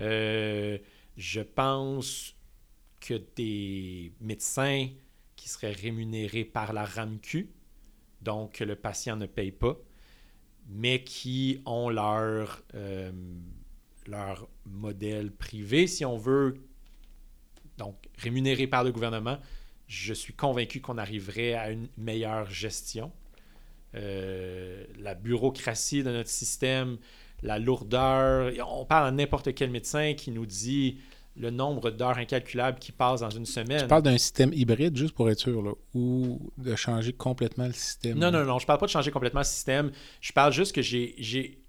Euh, 0.01 0.79
je 1.19 1.43
pense 1.43 2.35
que 2.99 3.21
des 3.37 4.15
médecins 4.23 4.89
qui 5.37 5.51
seraient 5.51 5.73
rémunérés 5.73 6.47
par 6.47 6.73
la 6.73 6.87
RAMQ, 6.87 7.51
donc 8.23 8.53
que 8.53 8.65
le 8.65 8.75
patient 8.75 9.17
ne 9.17 9.27
paye 9.27 9.53
pas, 9.53 9.77
mais 10.67 11.05
qui 11.05 11.61
ont 11.67 11.91
leur, 11.91 12.63
euh, 12.75 13.13
leur 14.07 14.49
modèle 14.65 15.31
privé, 15.31 15.87
si 15.87 16.07
on 16.07 16.17
veut, 16.17 16.55
donc 17.77 17.97
rémunéré 18.17 18.67
par 18.67 18.83
le 18.83 18.93
gouvernement, 18.93 19.39
je 19.91 20.15
suis 20.15 20.33
convaincu 20.33 20.81
qu'on 20.81 20.99
arriverait 20.99 21.55
à 21.55 21.71
une 21.71 21.89
meilleure 21.99 22.49
gestion. 22.49 23.11
Euh, 23.97 24.85
la 25.01 25.17
bureaucratie 25.17 26.05
de 26.05 26.13
notre 26.13 26.29
système, 26.29 26.97
la 27.43 27.59
lourdeur. 27.59 28.53
On 28.69 28.85
parle 28.85 29.09
à 29.09 29.11
n'importe 29.11 29.53
quel 29.53 29.69
médecin 29.69 30.15
qui 30.15 30.31
nous 30.31 30.47
dit 30.47 30.99
le 31.35 31.51
nombre 31.51 31.91
d'heures 31.91 32.19
incalculables 32.19 32.79
qui 32.79 32.93
passent 32.93 33.23
dans 33.23 33.31
une 33.31 33.47
semaine. 33.47 33.81
Tu 33.81 33.89
parles 33.89 34.05
d'un 34.05 34.17
système 34.17 34.53
hybride, 34.53 34.97
juste 34.97 35.13
pour 35.13 35.29
être 35.29 35.41
sûr, 35.41 35.77
ou 35.93 36.39
de 36.57 36.77
changer 36.77 37.13
complètement 37.13 37.67
le 37.67 37.73
système? 37.73 38.17
Non, 38.17 38.31
non, 38.31 38.45
non, 38.45 38.61
je 38.61 38.67
parle 38.67 38.79
pas 38.79 38.87
de 38.87 38.93
changer 38.93 39.11
complètement 39.11 39.41
le 39.41 39.45
système. 39.45 39.91
Je 40.21 40.33
parle 40.33 40.53
juste 40.53 40.73
que 40.73 40.83
j'ai, 40.83 41.17
j'ai, 41.19 41.65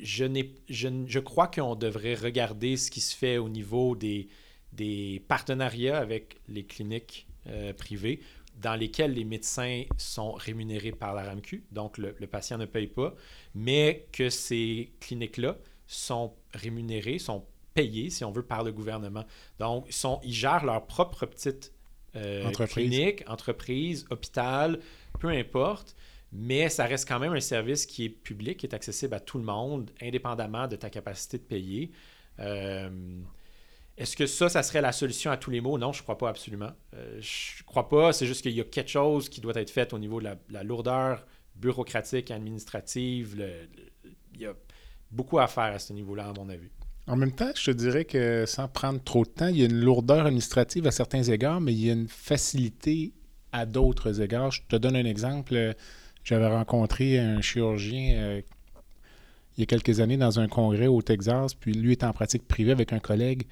je, 0.00 0.24
n'ai, 0.24 0.54
je, 0.68 0.88
je 1.08 1.18
crois 1.18 1.48
qu'on 1.48 1.74
devrait 1.74 2.14
regarder 2.14 2.76
ce 2.76 2.88
qui 2.88 3.00
se 3.00 3.16
fait 3.16 3.36
au 3.36 3.48
niveau 3.48 3.96
des, 3.96 4.28
des 4.72 5.24
partenariats 5.26 5.98
avec 5.98 6.36
les 6.46 6.64
cliniques 6.64 7.26
euh, 7.48 7.72
privés 7.72 8.20
dans 8.60 8.74
lesquels 8.74 9.12
les 9.12 9.24
médecins 9.24 9.82
sont 9.98 10.32
rémunérés 10.32 10.92
par 10.92 11.14
la 11.14 11.24
RAMQ, 11.24 11.64
donc 11.72 11.98
le, 11.98 12.12
patient 12.26 12.56
ne 12.58 12.66
paye 12.66 12.86
pas, 12.86 13.14
mais 13.54 14.06
que 14.12 14.30
ces 14.30 14.92
cliniques-là 15.00 15.56
sont 15.86 16.32
rémunérées, 16.52 17.18
sont 17.18 17.44
payées, 17.74 18.10
si 18.10 18.24
on 18.24 18.30
veut, 18.30 18.44
par 18.44 18.62
le 18.62 18.72
gouvernement. 18.72 19.24
Donc, 19.58 19.86
ils, 19.88 19.92
sont, 19.92 20.20
ils 20.22 20.32
gèrent 20.32 20.64
leur 20.64 20.86
propre 20.86 21.26
petite 21.26 21.72
euh, 22.16 22.50
clinique, 22.52 23.24
entreprise, 23.28 24.06
hôpital, 24.10 24.78
peu 25.18 25.28
importe, 25.28 25.96
mais 26.32 26.68
ça 26.68 26.84
reste 26.84 27.08
quand 27.08 27.18
même 27.18 27.32
un 27.32 27.40
service 27.40 27.86
qui 27.86 28.04
est 28.04 28.08
public, 28.08 28.58
qui 28.58 28.66
est 28.66 28.74
accessible 28.74 29.14
à 29.14 29.20
tout 29.20 29.38
le 29.38 29.44
monde, 29.44 29.90
indépendamment 30.00 30.68
de 30.68 30.76
ta 30.76 30.90
capacité 30.90 31.38
de 31.38 31.42
payer. 31.42 31.90
Euh, 32.38 32.88
est-ce 33.96 34.16
que 34.16 34.26
ça, 34.26 34.48
ça 34.48 34.62
serait 34.62 34.80
la 34.80 34.92
solution 34.92 35.30
à 35.30 35.36
tous 35.36 35.50
les 35.50 35.60
maux? 35.60 35.78
Non, 35.78 35.92
je 35.92 36.00
ne 36.00 36.02
crois 36.02 36.18
pas 36.18 36.28
absolument. 36.28 36.70
Euh, 36.94 37.18
je 37.20 37.62
ne 37.62 37.66
crois 37.66 37.88
pas. 37.88 38.12
C'est 38.12 38.26
juste 38.26 38.42
qu'il 38.42 38.52
y 38.52 38.60
a 38.60 38.64
quelque 38.64 38.90
chose 38.90 39.28
qui 39.28 39.40
doit 39.40 39.54
être 39.54 39.70
fait 39.70 39.92
au 39.92 39.98
niveau 39.98 40.20
de 40.20 40.28
la, 40.50 40.62
lourdeur 40.62 41.24
bureaucratique, 41.54 42.30
administrative. 42.30 43.40
il 44.34 44.40
y 44.40 44.46
a 44.46 44.54
beaucoup 45.10 45.38
à 45.38 45.46
faire 45.46 45.74
à 45.74 45.78
ce 45.78 45.92
niveau-là, 45.92 46.28
à 46.28 46.32
mon 46.32 46.48
avis. 46.48 46.70
En 47.06 47.16
même 47.16 47.32
temps, 47.32 47.50
je 47.54 47.70
te 47.70 47.70
dirais 47.70 48.04
que 48.04 48.44
sans 48.46 48.66
prendre 48.66 49.00
trop 49.02 49.24
de 49.24 49.30
temps, 49.30 49.48
il 49.48 49.58
y 49.58 49.62
a 49.62 49.66
une 49.66 49.80
lourdeur 49.80 50.26
administrative 50.26 50.86
à 50.86 50.90
certains 50.90 51.22
égards, 51.22 51.60
mais 51.60 51.72
il 51.72 51.84
y 51.84 51.90
a 51.90 51.92
une 51.92 52.08
facilité 52.08 53.12
à 53.52 53.66
d'autres 53.66 54.20
égards. 54.20 54.50
Je 54.50 54.62
te 54.68 54.76
donne 54.76 54.96
un 54.96 55.04
exemple. 55.04 55.74
J'avais 56.24 56.48
rencontré 56.48 57.18
un 57.18 57.42
chirurgien 57.42 58.16
euh, 58.16 58.42
il 59.56 59.60
y 59.60 59.62
a 59.62 59.66
quelques 59.66 60.00
années 60.00 60.16
dans 60.16 60.40
un 60.40 60.48
congrès 60.48 60.88
au 60.88 61.00
Texas, 61.00 61.54
puis 61.54 61.72
lui 61.72 61.92
était 61.92 62.06
en 62.06 62.12
pratique 62.12 62.46
privée 62.48 62.72
avec 62.72 62.92
un 62.92 62.98
collègue. 62.98 63.44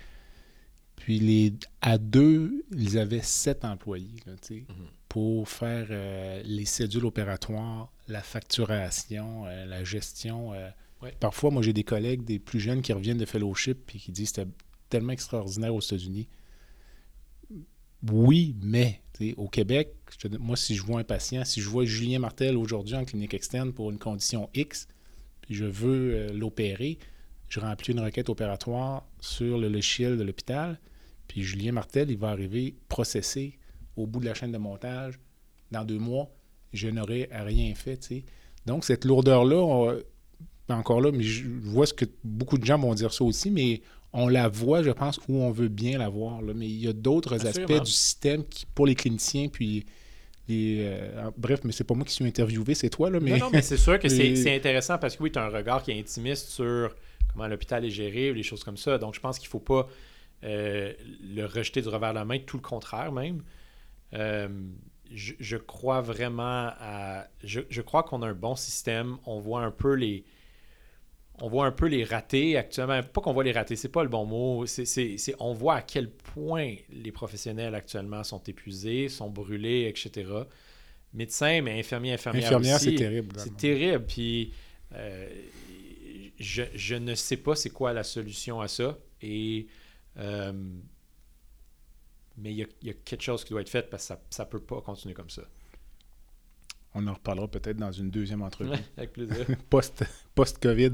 Puis 1.02 1.18
les, 1.18 1.54
à 1.80 1.98
deux, 1.98 2.64
ils 2.70 2.96
avaient 2.96 3.22
sept 3.22 3.64
employés 3.64 4.22
mhm. 4.28 4.64
pour 5.08 5.48
faire 5.48 5.88
euh, 5.90 6.40
les 6.44 6.64
cédules 6.64 7.04
opératoires, 7.04 7.92
la 8.06 8.22
facturation, 8.22 9.44
euh, 9.46 9.66
la 9.66 9.82
gestion. 9.82 10.54
Euh. 10.54 10.70
Parfois, 11.18 11.50
moi, 11.50 11.60
j'ai 11.60 11.72
des 11.72 11.82
collègues, 11.82 12.22
des 12.22 12.38
plus 12.38 12.60
jeunes 12.60 12.82
qui 12.82 12.92
reviennent 12.92 13.18
de 13.18 13.24
fellowship 13.24 13.90
et 13.92 13.98
qui 13.98 14.12
disent 14.12 14.28
c'était 14.28 14.48
tellement 14.90 15.12
extraordinaire 15.12 15.74
aux 15.74 15.80
États-Unis. 15.80 16.28
Oui, 18.08 18.54
mais 18.62 19.00
au 19.36 19.48
Québec, 19.48 19.96
moi, 20.38 20.56
si 20.56 20.76
je 20.76 20.84
vois 20.84 21.00
un 21.00 21.04
patient, 21.04 21.44
si 21.44 21.60
je 21.60 21.68
vois 21.68 21.84
Julien 21.84 22.20
Martel 22.20 22.56
aujourd'hui 22.56 22.94
en 22.94 23.04
clinique 23.04 23.34
externe 23.34 23.72
pour 23.72 23.90
une 23.90 23.98
condition 23.98 24.48
X, 24.54 24.86
puis 25.40 25.56
je 25.56 25.64
veux 25.64 26.28
l'opérer, 26.28 27.00
je 27.48 27.58
remplis 27.58 27.92
une 27.92 28.00
requête 28.00 28.28
opératoire 28.28 29.04
sur 29.18 29.58
le 29.58 29.68
logiciel 29.68 30.16
de 30.16 30.22
l'hôpital 30.22 30.78
puis 31.32 31.42
Julien 31.42 31.72
Martel, 31.72 32.10
il 32.10 32.18
va 32.18 32.28
arriver 32.28 32.74
processé 32.90 33.58
au 33.96 34.06
bout 34.06 34.20
de 34.20 34.26
la 34.26 34.34
chaîne 34.34 34.52
de 34.52 34.58
montage 34.58 35.18
dans 35.70 35.82
deux 35.82 35.98
mois. 35.98 36.28
Je 36.74 36.88
n'aurais 36.88 37.26
rien 37.32 37.74
fait. 37.74 37.98
Donc, 38.66 38.84
cette 38.84 39.06
lourdeur-là, 39.06 39.94
encore 40.68 41.00
là, 41.00 41.10
mais 41.10 41.22
je 41.22 41.48
vois 41.48 41.86
ce 41.86 41.94
que 41.94 42.04
beaucoup 42.22 42.58
de 42.58 42.66
gens 42.66 42.78
vont 42.78 42.92
dire 42.92 43.14
ça 43.14 43.24
aussi, 43.24 43.50
mais 43.50 43.80
on 44.12 44.28
la 44.28 44.50
voit, 44.50 44.82
je 44.82 44.90
pense, 44.90 45.20
où 45.26 45.38
on 45.38 45.50
veut 45.50 45.68
bien 45.68 45.96
la 45.96 46.10
voir. 46.10 46.42
Mais 46.42 46.68
il 46.68 46.80
y 46.84 46.86
a 46.86 46.92
d'autres 46.92 47.46
aspects 47.46 47.82
du 47.82 47.90
système 47.90 48.44
qui, 48.44 48.66
pour 48.66 48.84
les 48.84 48.94
cliniciens, 48.94 49.48
puis 49.48 49.86
les, 50.48 50.94
bref, 51.38 51.60
mais 51.64 51.72
c'est 51.72 51.84
pas 51.84 51.94
moi 51.94 52.04
qui 52.04 52.12
suis 52.12 52.26
interviewé, 52.26 52.74
c'est 52.74 52.90
toi. 52.90 53.08
Là, 53.08 53.20
mais... 53.20 53.30
Non, 53.30 53.46
non, 53.46 53.50
mais 53.50 53.62
c'est 53.62 53.78
sûr 53.78 53.98
que 53.98 54.10
c'est 54.10 54.54
intéressant 54.54 54.98
parce 54.98 55.16
que 55.16 55.22
oui, 55.22 55.32
tu 55.32 55.38
as 55.38 55.44
un 55.44 55.48
regard 55.48 55.82
qui 55.82 55.92
est 55.92 55.98
intimiste 55.98 56.50
sur 56.50 56.94
comment 57.32 57.46
l'hôpital 57.46 57.86
est 57.86 57.90
géré 57.90 58.30
ou 58.30 58.34
les 58.34 58.42
choses 58.42 58.62
comme 58.62 58.76
ça. 58.76 58.98
Donc, 58.98 59.14
je 59.14 59.20
pense 59.20 59.38
qu'il 59.38 59.46
ne 59.46 59.52
faut 59.52 59.60
pas 59.60 59.88
le 60.42 61.44
rejeter 61.44 61.82
du 61.82 61.88
revers 61.88 62.10
de 62.10 62.18
la 62.18 62.24
main, 62.24 62.38
tout 62.38 62.56
le 62.56 62.62
contraire 62.62 63.12
même. 63.12 63.42
Je, 64.12 65.34
je, 65.38 65.56
crois 65.56 66.00
vraiment 66.00 66.70
à. 66.80 67.26
Je, 67.44 67.60
je 67.68 67.82
crois 67.82 68.02
qu'on 68.02 68.22
a 68.22 68.28
un 68.28 68.34
bon 68.34 68.56
système. 68.56 69.18
On 69.26 69.40
voit 69.40 69.62
un 69.62 69.70
peu 69.70 69.94
les 69.94 70.24
on 71.40 71.48
voit 71.48 71.66
un 71.66 71.72
peu 71.72 71.86
les 71.86 72.04
ratés 72.04 72.56
actuellement. 72.56 73.02
Pas 73.02 73.20
qu'on 73.20 73.32
voit 73.32 73.44
les 73.44 73.52
ratés, 73.52 73.76
c'est 73.76 73.88
pas 73.88 74.02
le 74.02 74.08
bon 74.08 74.24
mot. 74.24 74.66
C'est, 74.66 75.16
on 75.40 75.52
voit 75.52 75.76
à 75.76 75.82
quel 75.82 76.10
point 76.10 76.74
les 76.90 77.12
professionnels 77.12 77.74
actuellement 77.74 78.22
sont 78.22 78.42
épuisés, 78.44 79.08
sont 79.08 79.28
brûlés, 79.28 79.88
etc. 79.88 80.30
Médecins, 81.12 81.60
mais 81.62 81.78
infirmiers, 81.78 82.12
infirmières. 82.12 82.44
Infirmières, 82.44 82.78
c'est 82.78 82.94
terrible. 82.94 83.34
C'est 83.38 83.56
terrible. 83.56 84.06
Puis 84.06 84.52
euh, 84.94 85.28
je, 86.38 86.94
ne 86.94 87.14
sais 87.14 87.38
pas 87.38 87.56
c'est 87.56 87.70
quoi 87.70 87.92
la 87.92 88.04
solution 88.04 88.60
à 88.60 88.68
ça. 88.68 88.98
Et. 89.20 89.66
Euh, 90.18 90.52
mais 92.36 92.52
il 92.52 92.66
y, 92.82 92.90
a, 92.90 92.94
quelque 93.04 93.22
chose 93.22 93.44
qui 93.44 93.50
doit 93.50 93.60
être 93.60 93.68
fait 93.68 93.88
parce 93.88 94.08
que 94.08 94.14
ça 94.30 94.44
ne 94.44 94.48
peut 94.48 94.60
pas 94.60 94.80
continuer 94.80 95.14
comme 95.14 95.30
ça. 95.30 95.42
On 96.94 97.06
en 97.06 97.14
reparlera 97.14 97.48
peut-être 97.48 97.76
dans 97.76 97.92
une 97.92 98.10
deuxième 98.10 98.42
entrevue. 98.42 98.70
avec 98.96 99.12
plaisir. 99.12 99.46
Post, 99.70 100.04
Post-COVID. 100.34 100.92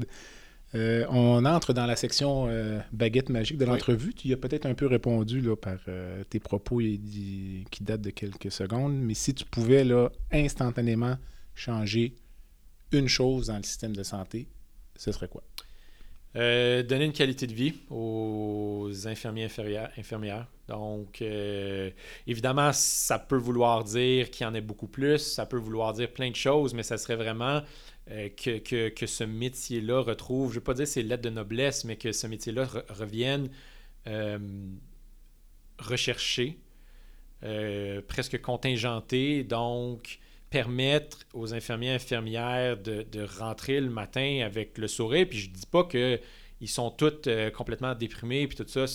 Euh, 0.75 1.05
on 1.09 1.45
entre 1.45 1.73
dans 1.73 1.87
la 1.87 1.95
section 1.95 2.45
euh, 2.47 2.79
baguette 2.91 3.29
magique 3.29 3.57
de 3.57 3.65
l'entrevue. 3.65 4.13
Tu 4.13 4.27
y 4.27 4.33
as 4.33 4.37
peut-être 4.37 4.67
un 4.67 4.75
peu 4.75 4.85
répondu 4.85 5.41
là, 5.41 5.55
par 5.55 5.79
euh, 5.87 6.23
tes 6.29 6.39
propos 6.39 6.79
qui 6.79 7.65
datent 7.81 8.01
de 8.01 8.11
quelques 8.11 8.51
secondes, 8.51 8.95
mais 8.95 9.15
si 9.15 9.33
tu 9.33 9.45
pouvais 9.45 9.83
là, 9.83 10.09
instantanément 10.31 11.17
changer 11.55 12.13
une 12.91 13.07
chose 13.07 13.47
dans 13.47 13.57
le 13.57 13.63
système 13.63 13.95
de 13.95 14.03
santé, 14.03 14.47
ce 14.95 15.11
serait 15.11 15.27
quoi? 15.27 15.43
Euh, 16.35 16.83
donner 16.83 17.05
une 17.05 17.13
qualité 17.13 17.47
de 17.47 17.53
vie 17.53 17.73
aux 17.89 18.91
infirmiers 19.05 19.47
infirmières. 19.97 20.45
Donc, 20.67 21.23
euh, 21.23 21.89
évidemment, 22.27 22.71
ça 22.71 23.17
peut 23.17 23.35
vouloir 23.35 23.83
dire 23.83 24.29
qu'il 24.29 24.45
y 24.45 24.47
en 24.47 24.53
ait 24.53 24.61
beaucoup 24.61 24.87
plus, 24.87 25.17
ça 25.17 25.47
peut 25.47 25.57
vouloir 25.57 25.93
dire 25.93 26.11
plein 26.13 26.29
de 26.29 26.35
choses, 26.35 26.75
mais 26.75 26.83
ça 26.83 26.99
serait 26.99 27.15
vraiment 27.15 27.63
euh, 28.11 28.29
que, 28.29 28.89
que, 28.89 29.05
ce 29.07 29.23
métier-là 29.23 30.01
retrouve, 30.01 30.49
je 30.49 30.55
ne 30.55 30.59
veux 30.59 30.63
pas 30.63 30.75
dire 30.75 30.87
c'est 30.87 31.01
lettre 31.01 31.23
de 31.23 31.31
noblesse, 31.31 31.83
mais 31.83 31.95
que 31.95 32.11
ce 32.11 32.27
métier-là 32.27 32.67
revienne 32.89 33.49
recherché, 35.79 36.59
presque 38.07 38.41
contingenté. 38.41 39.43
Donc, 39.43 40.19
permettre 40.49 41.19
aux 41.33 41.53
infirmiers 41.53 41.89
et 41.89 41.95
infirmières 41.95 42.77
de, 42.77 43.39
rentrer 43.39 43.79
le 43.79 43.89
matin 43.89 44.41
avec 44.43 44.77
le 44.77 44.87
sourire. 44.87 45.27
Puis 45.29 45.39
je 45.39 45.49
dis 45.49 45.65
pas 45.65 45.83
que 45.83 46.19
ils 46.61 46.67
sont 46.67 46.91
tous 46.91 47.27
euh, 47.27 47.49
complètement 47.51 47.95
déprimés 47.95 48.47
puis 48.47 48.57
tout 48.57 48.67
ça. 48.67 48.85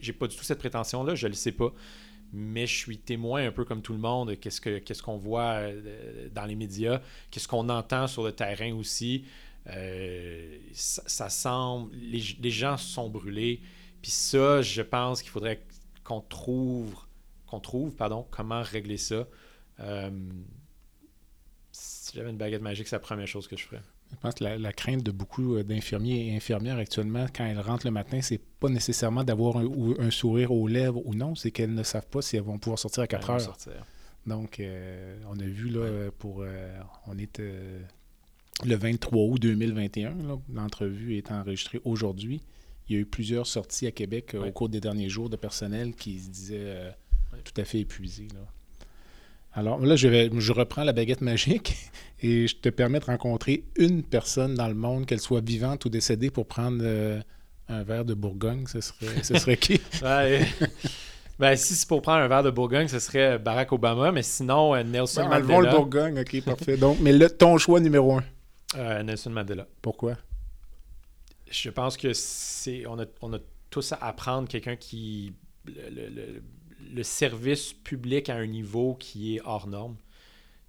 J'ai 0.00 0.12
pas 0.12 0.26
du 0.26 0.36
tout 0.36 0.42
cette 0.42 0.58
prétention-là, 0.58 1.14
je 1.14 1.28
le 1.28 1.34
sais 1.34 1.52
pas. 1.52 1.72
Mais 2.32 2.66
je 2.66 2.76
suis 2.76 2.98
témoin 2.98 3.46
un 3.46 3.52
peu 3.52 3.64
comme 3.64 3.82
tout 3.82 3.92
le 3.92 4.00
monde, 4.00 4.34
qu'est-ce 4.40 4.60
qu'on 4.60 4.94
ce 4.94 5.02
qu'on 5.02 5.16
voit 5.16 5.60
euh, 5.60 6.28
dans 6.34 6.44
les 6.44 6.56
médias, 6.56 7.00
qu'est-ce 7.30 7.46
qu'on 7.46 7.68
entend 7.68 8.08
sur 8.08 8.24
le 8.24 8.32
terrain 8.32 8.74
aussi. 8.74 9.24
Euh, 9.68 10.58
ça, 10.72 11.28
semble. 11.28 11.94
Les, 11.94 12.22
les, 12.40 12.50
gens 12.50 12.76
sont 12.76 13.08
brûlés. 13.08 13.60
Puis 14.02 14.10
ça, 14.10 14.62
je 14.62 14.82
pense 14.82 15.22
qu'il 15.22 15.30
faudrait 15.30 15.62
qu'on 16.04 16.20
trouve, 16.20 16.94
qu'on 17.46 17.60
trouve 17.60 17.94
pardon, 17.94 18.26
comment 18.30 18.62
régler 18.62 18.96
ça 18.96 19.26
si 22.16 22.20
j'avais 22.20 22.30
une 22.30 22.38
baguette 22.38 22.62
magique, 22.62 22.88
c'est 22.88 22.96
la 22.96 23.00
première 23.00 23.26
chose 23.26 23.46
que 23.46 23.58
je 23.58 23.64
ferais. 23.64 23.82
Je 24.10 24.16
pense 24.16 24.34
que 24.34 24.44
la, 24.44 24.72
crainte 24.72 25.02
de 25.02 25.10
beaucoup 25.10 25.56
euh, 25.56 25.62
d'infirmiers 25.62 26.28
et 26.28 26.36
infirmières 26.36 26.78
actuellement, 26.78 27.26
quand 27.34 27.44
elles 27.44 27.60
rentrent 27.60 27.86
le 27.86 27.92
matin, 27.92 28.22
c'est 28.22 28.40
pas 28.40 28.70
nécessairement 28.70 29.22
d'avoir 29.22 29.58
un, 29.58 30.10
sourire 30.10 30.50
aux 30.50 30.66
lèvres 30.66 31.02
ou 31.04 31.14
non, 31.14 31.34
c'est 31.34 31.50
qu'elles 31.50 31.74
ne 31.74 31.82
savent 31.82 32.06
pas 32.06 32.22
si 32.22 32.36
elles 32.36 32.42
vont 32.42 32.58
pouvoir 32.58 32.78
sortir 32.78 33.02
à 33.02 33.06
4 33.06 33.30
heures. 33.30 33.56
Donc, 34.24 34.60
euh, 34.60 35.18
on 35.28 35.38
a 35.38 35.44
vu 35.44 35.68
là, 35.68 36.10
pour. 36.18 36.40
Euh, 36.40 36.80
on 37.06 37.18
est 37.18 37.38
le 38.64 38.76
23 38.76 39.22
août 39.24 39.38
2021, 39.38 40.14
l'entrevue 40.54 41.18
est 41.18 41.30
enregistrée 41.30 41.82
aujourd'hui. 41.84 42.40
Il 42.88 42.94
y 42.94 42.98
a 42.98 43.02
eu 43.02 43.06
plusieurs 43.06 43.46
sorties 43.46 43.86
à 43.86 43.90
Québec 43.90 44.34
au 44.34 44.50
cours 44.52 44.70
des 44.70 44.80
derniers 44.80 45.10
jours 45.10 45.28
de 45.28 45.36
personnel 45.36 45.94
qui 45.94 46.18
se 46.18 46.30
disaient 46.30 46.94
tout 47.44 47.60
à 47.60 47.64
fait 47.64 47.80
épuisés. 47.80 48.28
Là. 48.32 48.40
Alors 49.56 49.80
là, 49.80 49.96
je, 49.96 50.06
vais, 50.06 50.30
je 50.36 50.52
reprends 50.52 50.84
la 50.84 50.92
baguette 50.92 51.22
magique 51.22 51.74
et 52.20 52.46
je 52.46 52.56
te 52.56 52.68
permets 52.68 53.00
de 53.00 53.06
rencontrer 53.06 53.64
une 53.76 54.02
personne 54.02 54.54
dans 54.54 54.68
le 54.68 54.74
monde, 54.74 55.06
qu'elle 55.06 55.20
soit 55.20 55.44
vivante 55.44 55.86
ou 55.86 55.88
décédée, 55.88 56.30
pour 56.30 56.46
prendre 56.46 56.80
euh, 56.82 57.20
un 57.68 57.82
verre 57.82 58.04
de 58.04 58.12
Bourgogne. 58.12 58.66
Ce 58.66 58.82
serait, 58.82 59.22
ce 59.24 59.38
serait 59.38 59.56
qui? 59.56 59.80
ben, 61.38 61.56
si 61.56 61.74
c'est 61.74 61.88
pour 61.88 62.02
prendre 62.02 62.18
un 62.18 62.28
verre 62.28 62.42
de 62.42 62.50
Bourgogne, 62.50 62.86
ce 62.86 62.98
serait 62.98 63.38
Barack 63.38 63.72
Obama, 63.72 64.12
mais 64.12 64.22
sinon, 64.22 64.74
euh, 64.74 64.82
Nelson 64.82 65.26
ben, 65.26 65.40
Mandela. 65.40 65.70
le 65.70 65.76
Bourgogne, 65.76 66.20
ok, 66.20 66.44
parfait. 66.44 66.76
Donc, 66.76 66.98
mais 67.00 67.14
le, 67.14 67.30
ton 67.30 67.56
choix 67.56 67.80
numéro 67.80 68.12
un? 68.18 68.24
Euh, 68.76 69.02
Nelson 69.02 69.30
Mandela. 69.30 69.66
Pourquoi? 69.80 70.18
Je 71.50 71.70
pense 71.70 71.96
que 71.96 72.12
c'est 72.12 72.86
on 72.86 72.98
a, 72.98 73.06
on 73.22 73.32
a 73.32 73.38
tous 73.70 73.92
à 73.92 73.96
apprendre 74.02 74.48
quelqu'un 74.48 74.76
qui 74.76 75.32
le, 75.64 76.08
le 76.08 76.42
service 77.02 77.72
public 77.72 78.28
à 78.28 78.36
un 78.36 78.46
niveau 78.46 78.94
qui 78.94 79.36
est 79.36 79.40
hors 79.44 79.66
norme. 79.66 79.96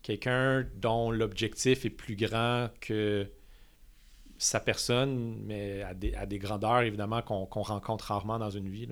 Quelqu'un 0.02 0.66
dont 0.76 1.12
l'objectif 1.12 1.86
est 1.86 1.90
plus 1.90 2.16
grand 2.16 2.70
que 2.80 3.30
sa 4.38 4.60
personne, 4.60 5.42
mais 5.46 5.82
à 5.82 5.94
des, 5.94 6.14
à 6.14 6.26
des 6.26 6.38
grandeurs 6.38 6.82
évidemment 6.82 7.22
qu'on 7.22 7.46
rencontre 7.46 8.06
rarement 8.06 8.40
dans 8.40 8.50
une 8.50 8.70
vie. 8.70 8.88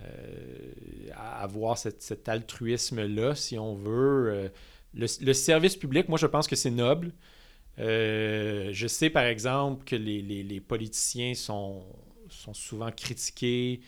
Euh, 0.00 0.72
avoir 1.16 1.76
cet 1.78 2.28
altruisme-là, 2.28 3.34
si 3.34 3.58
on 3.58 3.74
veut. 3.74 4.30
Euh, 4.30 4.48
le, 4.94 5.32
service 5.32 5.76
public, 5.76 6.08
moi 6.08 6.18
je 6.18 6.26
pense 6.26 6.46
que 6.46 6.56
c'est 6.56 6.70
noble. 6.70 7.12
Euh, 7.78 8.70
je 8.72 8.86
sais 8.86 9.10
par 9.10 9.24
exemple 9.24 9.84
que 9.84 9.96
les, 9.96 10.20
les, 10.22 10.42
les 10.42 10.60
politiciens 10.60 11.34
sont, 11.34 11.84
sont 12.28 12.54
souvent 12.54 12.90
critiqués 12.90 13.80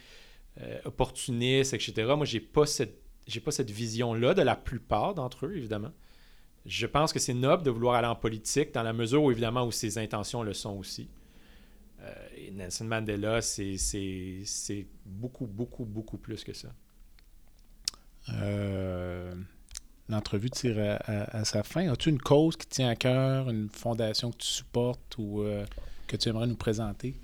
euh, 0.63 0.79
opportunistes, 0.85 1.75
etc. 1.75 2.13
Moi, 2.17 2.27
j'ai 2.27 2.41
pas 2.41 2.67
cette 2.67 2.99
pas 3.45 3.53
cette 3.53 3.71
vision-là 3.71 4.35
de 4.35 4.43
la 4.43 4.57
plupart 4.57 5.15
d'entre 5.15 5.47
eux, 5.47 5.57
évidemment. 5.57 5.93
Je 6.67 6.87
pense 6.87 7.13
que 7.13 7.21
c'est 7.21 7.35
noble 7.35 7.63
de 7.63 7.71
vouloir 7.71 7.95
aller 7.95 8.09
en 8.09 8.17
politique 8.17 8.75
dans 8.75 8.83
la 8.83 8.93
mesure 8.93 9.23
où, 9.23 9.31
évidemment, 9.31 9.65
où 9.65 9.71
ses 9.71 9.99
intentions 9.99 10.43
le 10.43 10.53
sont 10.53 10.77
aussi. 10.77 11.09
Euh, 12.01 12.13
et 12.37 12.51
Nelson 12.51 12.87
Mandela, 12.87 13.41
c'est 13.41 13.77
beaucoup, 15.07 15.47
beaucoup, 15.47 15.85
beaucoup 15.85 16.19
plus 16.19 16.43
que 16.43 16.53
ça. 16.53 16.69
Euh, 18.31 19.33
l'entrevue 20.09 20.51
tire 20.51 20.99
à, 21.07 21.45
sa 21.45 21.63
fin. 21.63 21.89
As-tu 21.89 22.09
une 22.09 22.21
cause 22.21 22.57
qui 22.57 22.67
tient 22.67 22.89
à 22.89 22.97
cœur, 22.97 23.49
une 23.49 23.69
fondation 23.69 24.33
que 24.33 24.39
tu 24.39 24.49
supportes 24.49 25.17
ou 25.19 25.45
que 26.09 26.17
tu 26.17 26.29
aimerais 26.29 26.49
nous 26.49 26.57
présenter? 26.57 27.15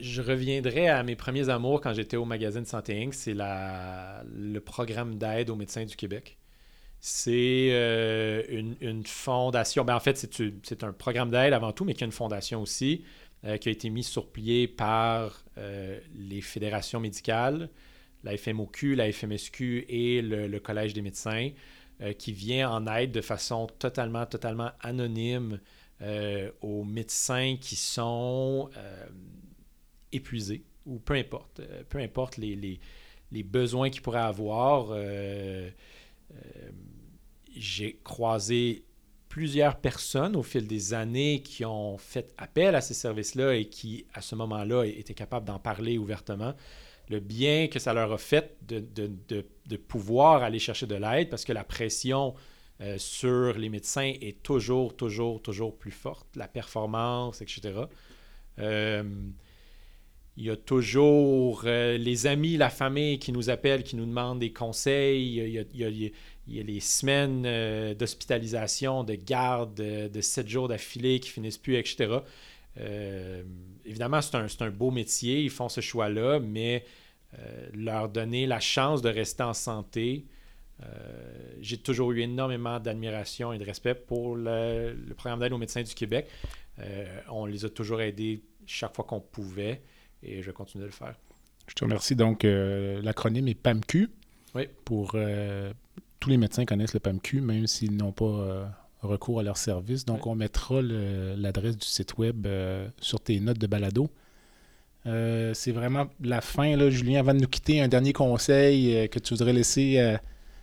Je 0.00 0.22
reviendrai 0.22 0.88
à 0.88 1.02
mes 1.02 1.16
premiers 1.16 1.48
amours 1.48 1.80
quand 1.80 1.92
j'étais 1.94 2.16
au 2.16 2.24
magazine 2.24 2.64
Santé 2.64 3.02
Inc. 3.02 3.14
C'est 3.14 3.34
le 3.34 4.58
programme 4.58 5.16
d'aide 5.16 5.50
aux 5.50 5.56
médecins 5.56 5.84
du 5.84 5.96
Québec. 5.96 6.38
C'est 7.00 7.68
euh, 7.70 8.42
une, 8.80 9.06
fondation. 9.06 9.84
Ben, 9.84 9.94
en 9.94 10.00
fait, 10.00 10.16
c'est 10.62 10.82
un 10.82 10.92
programme 10.92 11.30
d'aide 11.30 11.52
avant 11.52 11.72
tout, 11.72 11.84
mais 11.84 11.94
qui 11.94 12.02
a 12.02 12.06
une 12.06 12.12
fondation 12.12 12.60
aussi, 12.60 13.04
euh, 13.44 13.56
qui 13.56 13.68
a 13.68 13.72
été 13.72 13.88
mis 13.88 14.02
sur 14.02 14.30
pied 14.30 14.66
par 14.66 15.44
euh, 15.58 16.00
les 16.16 16.40
fédérations 16.40 16.98
médicales, 16.98 17.70
la 18.24 18.36
FMOQ, 18.36 18.96
la 18.96 19.12
FMSQ 19.12 19.86
et 19.88 20.22
le, 20.22 20.58
Collège 20.58 20.92
des 20.92 21.02
médecins, 21.02 21.50
qui 22.16 22.32
vient 22.32 22.70
en 22.70 22.86
aide 22.86 23.10
de 23.10 23.20
façon 23.20 23.66
totalement, 23.80 24.24
totalement 24.24 24.70
anonyme 24.80 25.58
aux 26.60 26.84
médecins 26.84 27.56
qui 27.60 27.74
sont 27.74 28.70
épuisé, 30.12 30.64
ou 30.86 30.98
peu 30.98 31.14
importe, 31.14 31.60
euh, 31.60 31.82
peu 31.88 31.98
importe 31.98 32.36
les, 32.36 32.80
les, 33.30 33.42
besoins 33.42 33.90
qu'il 33.90 34.02
pourrait 34.02 34.20
avoir. 34.20 34.88
Euh, 34.90 35.70
euh, 36.34 36.70
j'ai 37.56 37.98
croisé 38.04 38.84
plusieurs 39.28 39.76
personnes 39.76 40.36
au 40.36 40.42
fil 40.42 40.66
des 40.66 40.94
années 40.94 41.42
qui 41.42 41.64
ont 41.64 41.98
fait 41.98 42.32
appel 42.38 42.74
à 42.74 42.80
ces 42.80 42.94
services-là 42.94 43.54
et 43.54 43.66
qui, 43.66 44.06
à 44.14 44.20
ce 44.20 44.34
moment-là, 44.34 44.84
étaient 44.84 45.14
capables 45.14 45.46
d'en 45.46 45.58
parler 45.58 45.98
ouvertement. 45.98 46.54
Le 47.10 47.20
bien 47.20 47.68
que 47.68 47.78
ça 47.78 47.92
leur 47.92 48.12
a 48.12 48.18
fait 48.18 48.56
de, 48.66 48.80
de, 48.80 49.10
de, 49.66 49.76
pouvoir 49.76 50.42
aller 50.42 50.58
chercher 50.58 50.86
de 50.86 50.94
l'aide 50.94 51.30
parce 51.30 51.44
que 51.44 51.52
la 51.52 51.64
pression 51.64 52.34
sur 52.98 53.54
les 53.58 53.70
médecins 53.70 54.12
est 54.20 54.42
toujours, 54.42 54.94
toujours, 54.94 55.40
toujours 55.40 55.76
plus 55.76 55.90
forte, 55.90 56.36
la 56.36 56.48
performance, 56.48 57.40
etc. 57.40 57.72
Il 60.40 60.44
y 60.44 60.50
a 60.50 60.56
toujours 60.56 61.62
euh, 61.64 61.98
les 61.98 62.28
amis, 62.28 62.56
la 62.56 62.70
famille 62.70 63.18
qui 63.18 63.32
nous 63.32 63.50
appellent, 63.50 63.82
qui 63.82 63.96
nous 63.96 64.06
demandent 64.06 64.38
des 64.38 64.52
conseils. 64.52 65.36
Il 65.40 65.74
y 66.54 66.60
a 66.60 66.62
les 66.62 66.80
semaines 66.80 67.42
euh, 67.44 67.92
d'hospitalisation, 67.92 69.02
de 69.02 69.16
garde, 69.16 69.74
de, 69.74 70.20
7 70.20 70.46
jours 70.46 70.68
d'affilée 70.68 71.18
qui 71.18 71.30
finissent 71.30 71.58
plus, 71.58 71.74
etc. 71.74 72.18
Euh, 72.78 73.42
évidemment, 73.84 74.20
c'est 74.20 74.62
un, 74.62 74.70
beau 74.70 74.92
métier, 74.92 75.42
ils 75.42 75.50
font 75.50 75.68
ce 75.68 75.80
choix-là, 75.80 76.38
mais 76.38 76.84
leur 77.74 78.08
donner 78.08 78.46
la 78.46 78.60
chance 78.60 79.02
de 79.02 79.08
rester 79.08 79.42
en 79.42 79.52
santé, 79.52 80.24
j'ai 81.60 81.76
toujours 81.76 82.12
eu 82.12 82.20
énormément 82.20 82.80
d'admiration 82.80 83.52
et 83.52 83.58
de 83.58 83.64
respect 83.64 83.94
pour 83.94 84.36
le 84.36 84.94
programme 85.16 85.40
d'aide 85.40 85.52
aux 85.52 85.58
médecins 85.58 85.82
du 85.82 85.94
Québec. 85.94 86.28
on 87.28 87.44
les 87.44 87.66
a 87.66 87.68
toujours 87.68 88.00
aidés 88.00 88.40
chaque 88.66 88.94
fois 88.94 89.04
qu'on 89.04 89.20
pouvait 89.20 89.82
et 90.22 90.42
je 90.42 90.46
vais 90.46 90.52
continuer 90.52 90.84
de 90.84 90.88
le 90.88 90.94
faire. 90.94 91.14
Je 91.68 91.74
te 91.74 91.84
remercie. 91.84 92.16
Donc, 92.16 92.44
euh, 92.44 93.00
l'acronyme 93.02 93.48
est 93.48 93.54
PAMQ. 93.54 94.08
Oui. 94.54 94.68
Pour 94.84 95.12
euh, 95.14 95.72
tous 96.18 96.30
les 96.30 96.38
médecins 96.38 96.64
connaissent 96.64 96.94
le 96.94 97.00
PAMQ, 97.00 97.40
même 97.40 97.66
s'ils 97.66 97.96
n'ont 97.96 98.12
pas 98.12 98.24
euh, 98.24 98.66
recours 99.02 99.40
à 99.40 99.42
leur 99.42 99.56
service. 99.56 100.04
Donc, 100.04 100.26
on 100.26 100.34
mettra 100.34 100.80
l'adresse 100.82 101.76
du 101.76 101.86
site 101.86 102.16
web 102.18 102.46
sur 103.00 103.20
tes 103.20 103.38
notes 103.40 103.58
de 103.58 103.66
balado. 103.66 104.10
C'est 105.04 105.72
vraiment 105.72 106.08
la 106.20 106.40
fin, 106.40 106.76
là, 106.76 106.90
Julien. 106.90 107.20
Avant 107.20 107.34
de 107.34 107.40
nous 107.40 107.48
quitter, 107.48 107.80
un 107.80 107.88
dernier 107.88 108.12
conseil 108.12 109.08
que 109.08 109.18
tu 109.18 109.34
voudrais 109.34 109.52
laisser 109.52 110.18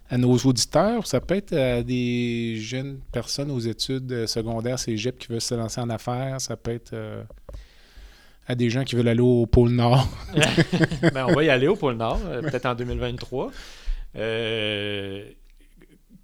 à 0.10 0.18
nos 0.18 0.36
auditeurs. 0.38 1.08
Ça 1.08 1.20
peut 1.20 1.36
être 1.36 1.54
à 1.54 1.82
des 1.82 2.58
jeunes 2.58 3.00
personnes 3.12 3.50
aux 3.50 3.60
études 3.60 4.28
secondaires, 4.28 4.78
cégep, 4.78 5.18
qui 5.18 5.30
veulent 5.30 5.42
se 5.42 5.56
lancer 5.56 5.82
en 5.82 5.90
affaires. 5.90 6.40
Ça 6.42 6.58
peut 6.58 6.72
être 6.72 6.94
à 8.48 8.56
des 8.56 8.70
gens 8.70 8.84
qui 8.84 8.96
veulent 8.96 9.08
aller 9.08 9.22
au 9.22 9.46
pôle 9.46 9.70
Nord? 9.70 10.08
ben, 11.14 11.26
on 11.28 11.34
va 11.34 11.44
y 11.44 11.50
aller 11.50 11.68
au 11.68 11.76
pôle 11.76 11.96
Nord, 11.96 12.20
euh, 12.26 12.42
peut-être 12.42 12.66
en 12.66 12.76
2023. 12.76 13.52
Euh, 14.18 15.30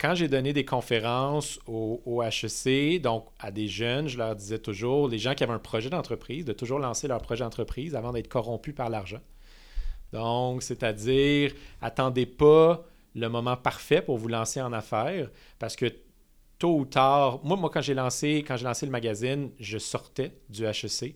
quand 0.02 0.15
j'ai 0.15 0.27
donné 0.27 0.52
des 0.52 0.65
conférences 0.65 1.60
au, 1.68 2.23
HEC, 2.23 3.02
donc 3.02 3.27
à 3.39 3.52
des 3.52 3.68
jeunes, 3.68 4.07
je 4.07 4.18
leur 4.18 4.35
disais 4.35 4.57
toujours, 4.57 5.07
les 5.07 5.19
gens 5.19 5.35
qui 5.35 5.43
avaient 5.43 5.53
un 5.53 5.60
projet 5.60 5.89
d'entreprise, 5.89 6.43
de 6.43 6.53
toujours 6.53 6.80
lancer 6.80 7.07
leur 7.07 7.22
projet 7.22 7.43
d'entreprise 7.43 7.95
avant 7.95 8.11
d'être 8.11 8.27
corrompus 8.27 8.73
par 8.73 8.89
l'argent. 8.89 9.22
Donc, 10.11 10.64
c'est-à-dire, 10.64 11.53
attendez 11.81 12.26
pas 12.26 12.84
le 13.14 13.27
moment 13.27 13.56
parfait 13.56 14.02
pour 14.02 14.18
vous 14.18 14.27
lancer 14.27 14.61
en 14.61 14.73
affaires 14.73 15.30
parce 15.60 15.76
que 15.76 15.85
tôt 16.57 16.80
ou 16.80 16.85
tard, 16.85 17.39
moi, 17.43 17.57
moi 17.57 17.69
quand 17.72 17.81
j'ai 17.81 17.93
lancé, 17.93 18.43
quand 18.48 18.57
j'ai 18.57 18.65
lancé 18.65 18.85
le 18.85 18.91
magazine, 18.91 19.52
je 19.60 19.77
sortais 19.77 20.31
du 20.49 20.65
HEC. 20.65 21.15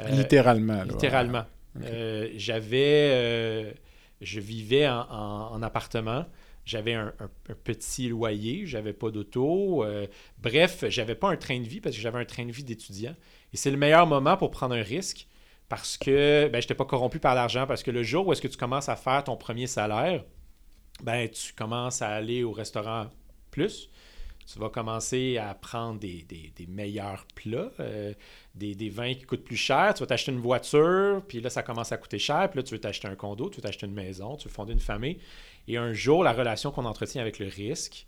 Euh, 0.00 0.08
littéralement. 0.10 0.82
littéralement. 0.84 1.44
Euh, 1.82 2.28
j'avais. 2.36 3.10
Euh, 3.12 3.72
je 4.20 4.40
vivais 4.40 4.88
en, 4.88 5.62
appartement. 5.62 6.26
J'avais 6.64 6.92
un, 6.92 7.14
petit 7.64 8.08
loyer, 8.08 8.66
j'avais 8.66 8.92
pas 8.92 9.10
d'auto. 9.10 9.84
bref, 10.38 10.84
j'avais 10.88 11.14
pas 11.14 11.30
un 11.30 11.36
train 11.36 11.60
de 11.60 11.66
vie 11.66 11.80
parce 11.80 11.96
que 11.96 12.02
j'avais 12.02 12.18
un 12.18 12.24
train 12.24 12.44
de 12.44 12.52
vie 12.52 12.64
d'étudiant. 12.64 13.14
Et 13.54 13.56
c'est 13.56 13.70
le 13.70 13.78
meilleur 13.78 14.06
moment 14.06 14.36
pour 14.36 14.50
prendre 14.50 14.74
un 14.74 14.82
risque 14.82 15.28
parce 15.68 15.96
que 15.96 16.48
ben, 16.48 16.60
je 16.60 16.66
n'étais 16.66 16.74
pas 16.74 16.84
corrompu 16.84 17.20
par 17.20 17.34
l'argent. 17.34 17.66
Parce 17.66 17.82
que 17.82 17.90
le 17.90 18.02
jour 18.02 18.26
où 18.26 18.32
est-ce 18.32 18.42
que 18.42 18.48
tu 18.48 18.58
commences 18.58 18.88
à 18.88 18.96
faire 18.96 19.24
ton 19.24 19.36
premier 19.36 19.66
salaire, 19.66 20.24
ben, 21.02 21.28
tu 21.28 21.54
commences 21.54 22.02
à 22.02 22.08
aller 22.08 22.42
au 22.42 22.52
restaurant 22.52 23.06
plus 23.50 23.88
tu 24.50 24.58
vas 24.58 24.70
commencer 24.70 25.36
à 25.36 25.54
prendre 25.54 26.00
des, 26.00 26.24
meilleurs 26.68 27.26
plats, 27.34 27.70
euh, 27.80 28.14
des, 28.54 28.88
vins 28.88 29.12
qui 29.12 29.24
coûtent 29.24 29.44
plus 29.44 29.56
cher. 29.56 29.92
Tu 29.94 30.00
vas 30.00 30.06
t'acheter 30.06 30.32
une 30.32 30.40
voiture, 30.40 31.22
puis 31.28 31.40
là, 31.40 31.50
ça 31.50 31.62
commence 31.62 31.92
à 31.92 31.98
coûter 31.98 32.18
cher. 32.18 32.48
Puis 32.50 32.58
là, 32.58 32.62
tu 32.62 32.74
veux 32.74 32.80
t'acheter 32.80 33.08
un 33.08 33.14
condo, 33.14 33.50
tu 33.50 33.56
veux 33.56 33.62
t'acheter 33.62 33.86
une 33.86 33.92
maison, 33.92 34.36
tu 34.36 34.48
veux 34.48 34.54
fonder 34.54 34.72
une 34.72 34.80
famille. 34.80 35.18
Et 35.66 35.76
un 35.76 35.92
jour, 35.92 36.24
la 36.24 36.32
relation 36.32 36.70
qu'on 36.70 36.86
entretient 36.86 37.20
avec 37.20 37.38
le 37.38 37.46
risque 37.46 38.06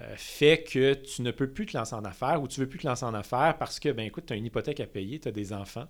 euh, 0.00 0.14
fait 0.16 0.62
que 0.62 0.94
tu 0.94 1.22
ne 1.22 1.30
peux 1.30 1.48
plus 1.48 1.66
te 1.66 1.76
lancer 1.76 1.94
en 1.94 2.04
affaires 2.04 2.42
ou 2.42 2.48
tu 2.48 2.60
ne 2.60 2.64
veux 2.64 2.68
plus 2.68 2.78
te 2.78 2.86
lancer 2.86 3.04
en 3.04 3.14
affaires 3.14 3.56
parce 3.58 3.80
que, 3.80 3.90
ben 3.90 4.06
écoute, 4.06 4.24
tu 4.26 4.34
as 4.34 4.36
une 4.36 4.46
hypothèque 4.46 4.80
à 4.80 4.86
payer, 4.86 5.20
tu 5.20 5.28
as 5.28 5.32
des 5.32 5.54
enfants. 5.54 5.88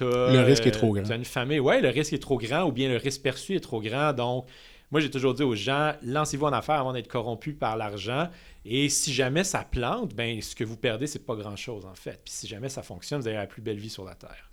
le 0.00 0.40
risque 0.40 0.66
est 0.66 0.72
trop 0.72 0.92
grand. 0.92 1.04
Tu 1.04 1.12
as 1.12 1.16
une 1.16 1.24
famille. 1.24 1.60
Oui, 1.60 1.80
le 1.80 1.88
risque 1.88 2.12
est 2.12 2.18
trop 2.18 2.36
grand 2.36 2.64
ou 2.64 2.72
bien 2.72 2.90
le 2.90 2.96
risque 2.96 3.22
perçu 3.22 3.56
est 3.56 3.60
trop 3.60 3.80
grand. 3.80 4.12
Donc, 4.12 4.46
moi, 4.90 5.00
j'ai 5.00 5.10
toujours 5.10 5.34
dit 5.34 5.42
aux 5.42 5.54
gens, 5.54 5.92
lancez-vous 6.02 6.46
en 6.46 6.52
affaires 6.52 6.80
avant 6.80 6.92
d'être 6.92 7.08
corrompu 7.08 7.52
par 7.52 7.76
l'argent. 7.76 8.28
Et 8.64 8.88
si 8.88 9.12
jamais 9.12 9.44
ça 9.44 9.64
plante, 9.68 10.14
ben, 10.14 10.42
ce 10.42 10.54
que 10.56 10.64
vous 10.64 10.76
perdez, 10.76 11.06
c'est 11.06 11.24
pas 11.24 11.36
grand-chose, 11.36 11.86
en 11.86 11.94
fait. 11.94 12.20
Puis 12.24 12.34
si 12.34 12.48
jamais 12.48 12.68
ça 12.68 12.82
fonctionne, 12.82 13.20
vous 13.20 13.28
avez 13.28 13.36
la 13.36 13.46
plus 13.46 13.62
belle 13.62 13.78
vie 13.78 13.88
sur 13.88 14.04
la 14.04 14.14
Terre. 14.14 14.50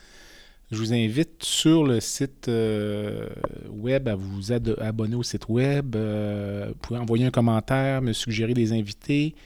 Je 0.70 0.76
vous 0.76 0.92
invite 0.92 1.44
sur 1.44 1.84
le 1.84 2.00
site 2.00 2.48
web 2.48 4.08
à 4.08 4.14
vous 4.16 4.52
abonner 4.52 5.14
au 5.14 5.22
site 5.22 5.48
web. 5.48 5.94
vous 5.94 6.74
pouvez 6.82 6.98
envoyer 6.98 7.26
un 7.26 7.30
commentaire, 7.30 8.02
me 8.02 8.12
suggérer 8.12 8.54
des 8.54 8.72
invités. 8.72 9.36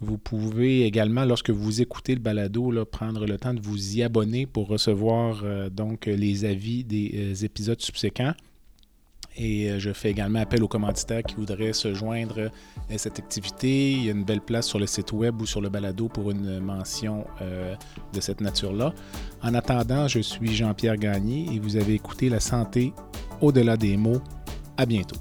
Vous 0.00 0.16
pouvez 0.16 0.84
également, 0.84 1.24
lorsque 1.24 1.50
vous 1.50 1.82
écoutez 1.82 2.14
le 2.14 2.20
balado, 2.20 2.72
prendre 2.84 3.26
le 3.26 3.36
temps 3.36 3.52
de 3.52 3.60
vous 3.60 3.96
y 3.96 4.04
abonner 4.04 4.46
pour 4.46 4.68
recevoir 4.68 5.40
euh, 5.42 5.70
donc 5.70 6.06
les 6.06 6.44
avis 6.44 6.84
des 6.84 7.10
euh, 7.14 7.44
épisodes 7.44 7.80
subséquents. 7.80 8.32
Et 9.36 9.68
euh, 9.68 9.80
je 9.80 9.92
fais 9.92 10.12
également 10.12 10.38
appel 10.38 10.62
aux 10.62 10.68
commanditaires 10.68 11.24
qui 11.24 11.34
voudraient 11.34 11.72
se 11.72 11.94
joindre 11.94 12.48
à 12.88 12.96
cette 12.96 13.18
activité. 13.18 13.90
Il 13.90 14.04
y 14.04 14.08
a 14.08 14.12
une 14.12 14.24
belle 14.24 14.40
place 14.40 14.68
sur 14.68 14.78
le 14.78 14.86
site 14.86 15.12
web 15.12 15.42
ou 15.42 15.46
sur 15.46 15.60
le 15.60 15.68
balado 15.68 16.08
pour 16.08 16.30
une 16.30 16.60
mention 16.60 17.24
de 18.12 18.20
cette 18.20 18.40
nature-là. 18.40 18.94
En 19.42 19.54
attendant, 19.54 20.06
je 20.06 20.20
suis 20.20 20.54
Jean-Pierre 20.54 20.96
Gagné 20.96 21.46
et 21.52 21.58
vous 21.58 21.76
avez 21.76 21.94
écouté 21.94 22.28
La 22.28 22.40
santé 22.40 22.92
au-delà 23.40 23.76
des 23.76 23.96
mots. 23.96 24.22
À 24.76 24.86
bientôt. 24.86 25.16